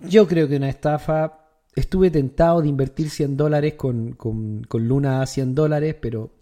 Yo 0.01 0.27
creo 0.27 0.49
que 0.49 0.57
una 0.57 0.69
estafa. 0.69 1.41
Estuve 1.77 2.11
tentado 2.11 2.63
de 2.63 2.69
invertir 2.69 3.11
100 3.11 3.37
dólares 3.37 3.75
con, 3.75 4.15
con, 4.15 4.65
con 4.65 4.87
Luna 4.89 5.23
a 5.23 5.27
100 5.27 5.55
dólares, 5.55 5.97
pero 6.01 6.33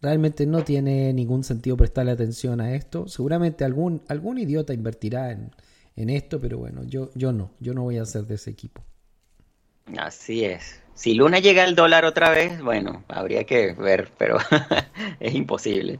realmente 0.00 0.46
no 0.46 0.64
tiene 0.64 1.12
ningún 1.12 1.44
sentido 1.44 1.76
prestarle 1.76 2.12
atención 2.12 2.60
a 2.60 2.74
esto. 2.74 3.08
Seguramente 3.08 3.64
algún, 3.64 4.02
algún 4.08 4.38
idiota 4.38 4.72
invertirá 4.72 5.32
en, 5.32 5.50
en 5.96 6.10
esto, 6.10 6.40
pero 6.40 6.58
bueno, 6.58 6.84
yo, 6.84 7.10
yo 7.14 7.32
no, 7.32 7.52
yo 7.60 7.74
no 7.74 7.82
voy 7.82 7.98
a 7.98 8.04
ser 8.04 8.26
de 8.26 8.36
ese 8.36 8.50
equipo. 8.50 8.82
Así 9.98 10.44
es. 10.44 10.80
Si 10.94 11.14
Luna 11.14 11.38
llega 11.38 11.64
al 11.64 11.74
dólar 11.74 12.04
otra 12.04 12.30
vez, 12.30 12.60
bueno, 12.62 13.04
habría 13.08 13.44
que 13.44 13.72
ver, 13.72 14.10
pero 14.18 14.38
es 15.20 15.34
imposible. 15.34 15.98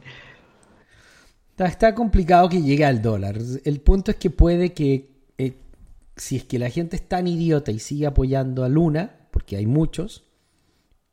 Está, 1.51 1.65
está 1.65 1.95
complicado 1.95 2.49
que 2.49 2.61
llegue 2.61 2.85
al 2.85 3.01
dólar. 3.01 3.37
El 3.65 3.81
punto 3.81 4.11
es 4.11 4.17
que 4.17 4.29
puede 4.29 4.73
que, 4.73 5.09
eh, 5.37 5.57
si 6.15 6.37
es 6.37 6.43
que 6.45 6.59
la 6.59 6.69
gente 6.69 6.95
es 6.95 7.07
tan 7.07 7.27
idiota 7.27 7.71
y 7.71 7.79
sigue 7.79 8.05
apoyando 8.05 8.63
a 8.63 8.69
Luna, 8.69 9.27
porque 9.31 9.57
hay 9.57 9.65
muchos, 9.65 10.23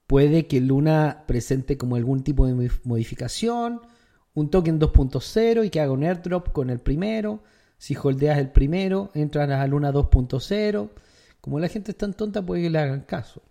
puede 0.09 0.49
que 0.49 0.61
Luna 0.61 1.23
presente 1.29 1.79
como 1.79 1.95
algún 1.95 2.25
tipo 2.25 2.47
de 2.47 2.55
modif- 2.55 2.81
modificación, 2.83 3.81
un 4.35 4.51
token 4.51 4.81
2.0 4.81 5.65
y 5.65 5.71
que 5.71 5.81
haga 5.81 5.93
un 5.93 6.03
airdrop 6.03 6.51
con 6.53 6.71
el 6.71 6.81
primero. 6.81 7.45
Si 7.77 7.97
holdeas 7.97 8.39
el 8.39 8.51
primero, 8.51 9.11
entran 9.15 9.53
a 9.53 9.65
Luna 9.69 9.93
2.0. 9.93 10.89
Como 11.41 11.61
la 11.61 11.69
gente 11.69 11.93
es 11.93 11.97
tan 11.97 12.15
tonta, 12.15 12.43
puede 12.45 12.63
que 12.63 12.71
le 12.71 12.79
hagan 12.79 13.03
caso. 13.03 13.43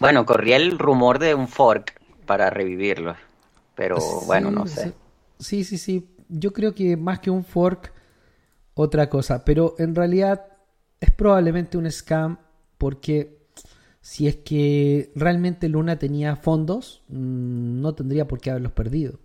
Bueno, 0.00 0.24
corría 0.26 0.56
el 0.56 0.78
rumor 0.78 1.18
de 1.18 1.34
un 1.34 1.46
fork 1.46 2.00
para 2.26 2.48
revivirlo, 2.50 3.14
pero 3.74 3.98
bueno, 4.22 4.50
no 4.50 4.66
sé. 4.66 4.92
Sí, 5.38 5.64
sí, 5.64 5.78
sí. 5.78 6.08
Yo 6.28 6.52
creo 6.52 6.74
que 6.74 6.96
más 6.96 7.20
que 7.20 7.30
un 7.30 7.44
fork, 7.44 7.92
otra 8.74 9.10
cosa. 9.10 9.44
Pero 9.44 9.74
en 9.78 9.94
realidad 9.94 10.46
es 11.00 11.10
probablemente 11.10 11.76
un 11.76 11.90
scam 11.90 12.38
porque 12.78 13.39
si 14.00 14.26
es 14.26 14.36
que 14.36 15.12
realmente 15.14 15.68
Luna 15.68 15.98
tenía 15.98 16.36
fondos, 16.36 17.02
mm, 17.08 17.80
no 17.80 17.94
tendría 17.94 18.26
por 18.26 18.40
qué 18.40 18.50
haberlos 18.50 18.72
perdido. 18.72 19.20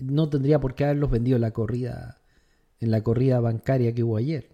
No 0.00 0.28
tendría 0.28 0.60
por 0.60 0.74
qué 0.74 0.84
haberlos 0.84 1.10
vendido 1.10 1.36
en 1.36 1.42
la 1.42 1.52
corrida, 1.52 2.18
en 2.80 2.90
la 2.90 3.02
corrida 3.02 3.40
bancaria 3.40 3.94
que 3.94 4.02
hubo 4.02 4.16
ayer. 4.16 4.50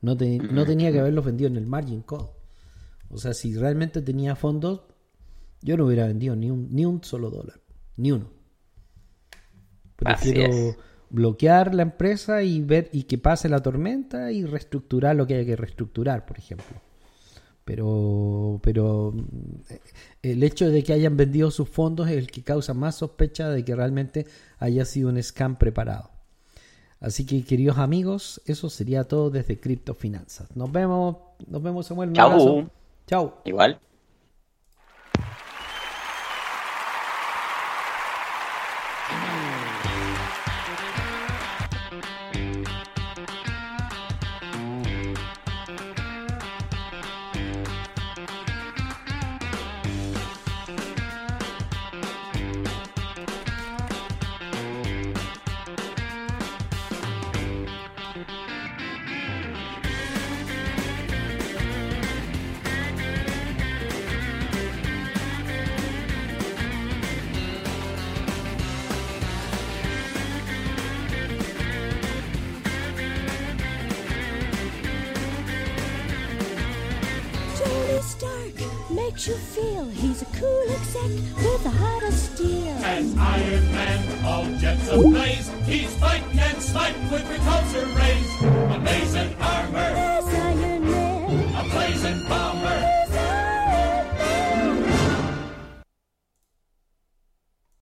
No, 0.00 0.16
te- 0.16 0.38
no 0.38 0.64
tenía 0.64 0.90
que 0.92 1.00
haberlos 1.00 1.24
vendido 1.24 1.48
en 1.48 1.56
el 1.56 1.66
margin 1.66 2.02
call. 2.02 2.28
O 3.10 3.18
sea, 3.18 3.34
si 3.34 3.54
realmente 3.54 4.00
tenía 4.02 4.36
fondos, 4.36 4.82
yo 5.62 5.76
no 5.76 5.86
hubiera 5.86 6.06
vendido 6.06 6.36
ni 6.36 6.50
un, 6.50 6.68
ni 6.70 6.84
un 6.86 7.02
solo 7.04 7.28
dólar. 7.30 7.60
Ni 7.96 8.12
uno. 8.12 8.30
Prefiero 9.96 10.76
bloquear 11.10 11.74
la 11.74 11.82
empresa 11.82 12.42
y 12.42 12.60
ver 12.62 12.88
y 12.92 13.02
que 13.02 13.18
pase 13.18 13.48
la 13.48 13.60
tormenta 13.62 14.32
y 14.32 14.44
reestructurar 14.44 15.16
lo 15.16 15.26
que 15.26 15.34
haya 15.34 15.44
que 15.46 15.56
reestructurar, 15.56 16.24
por 16.24 16.38
ejemplo. 16.38 16.66
Pero, 17.64 18.58
pero 18.62 19.12
mm, 19.14 19.62
el 20.22 20.42
hecho 20.42 20.70
de 20.70 20.82
que 20.82 20.92
hayan 20.92 21.16
vendido 21.16 21.50
sus 21.50 21.68
fondos 21.68 22.08
es 22.08 22.16
el 22.16 22.30
que 22.30 22.42
causa 22.42 22.74
más 22.74 22.96
sospecha 22.96 23.48
de 23.48 23.64
que 23.64 23.74
realmente 23.74 24.26
haya 24.58 24.84
sido 24.84 25.08
un 25.08 25.22
scam 25.22 25.56
preparado. 25.56 26.10
Así 27.00 27.24
que, 27.24 27.42
queridos 27.44 27.78
amigos, 27.78 28.42
eso 28.44 28.68
sería 28.68 29.04
todo 29.04 29.30
desde 29.30 29.58
Criptofinanzas. 29.58 30.54
Nos 30.54 30.70
vemos, 30.70 31.16
nos 31.46 31.62
vemos 31.62 31.86
Samuel. 31.86 32.10
abrazo. 32.18 32.70
Chao. 33.06 33.40
Igual. 33.44 33.80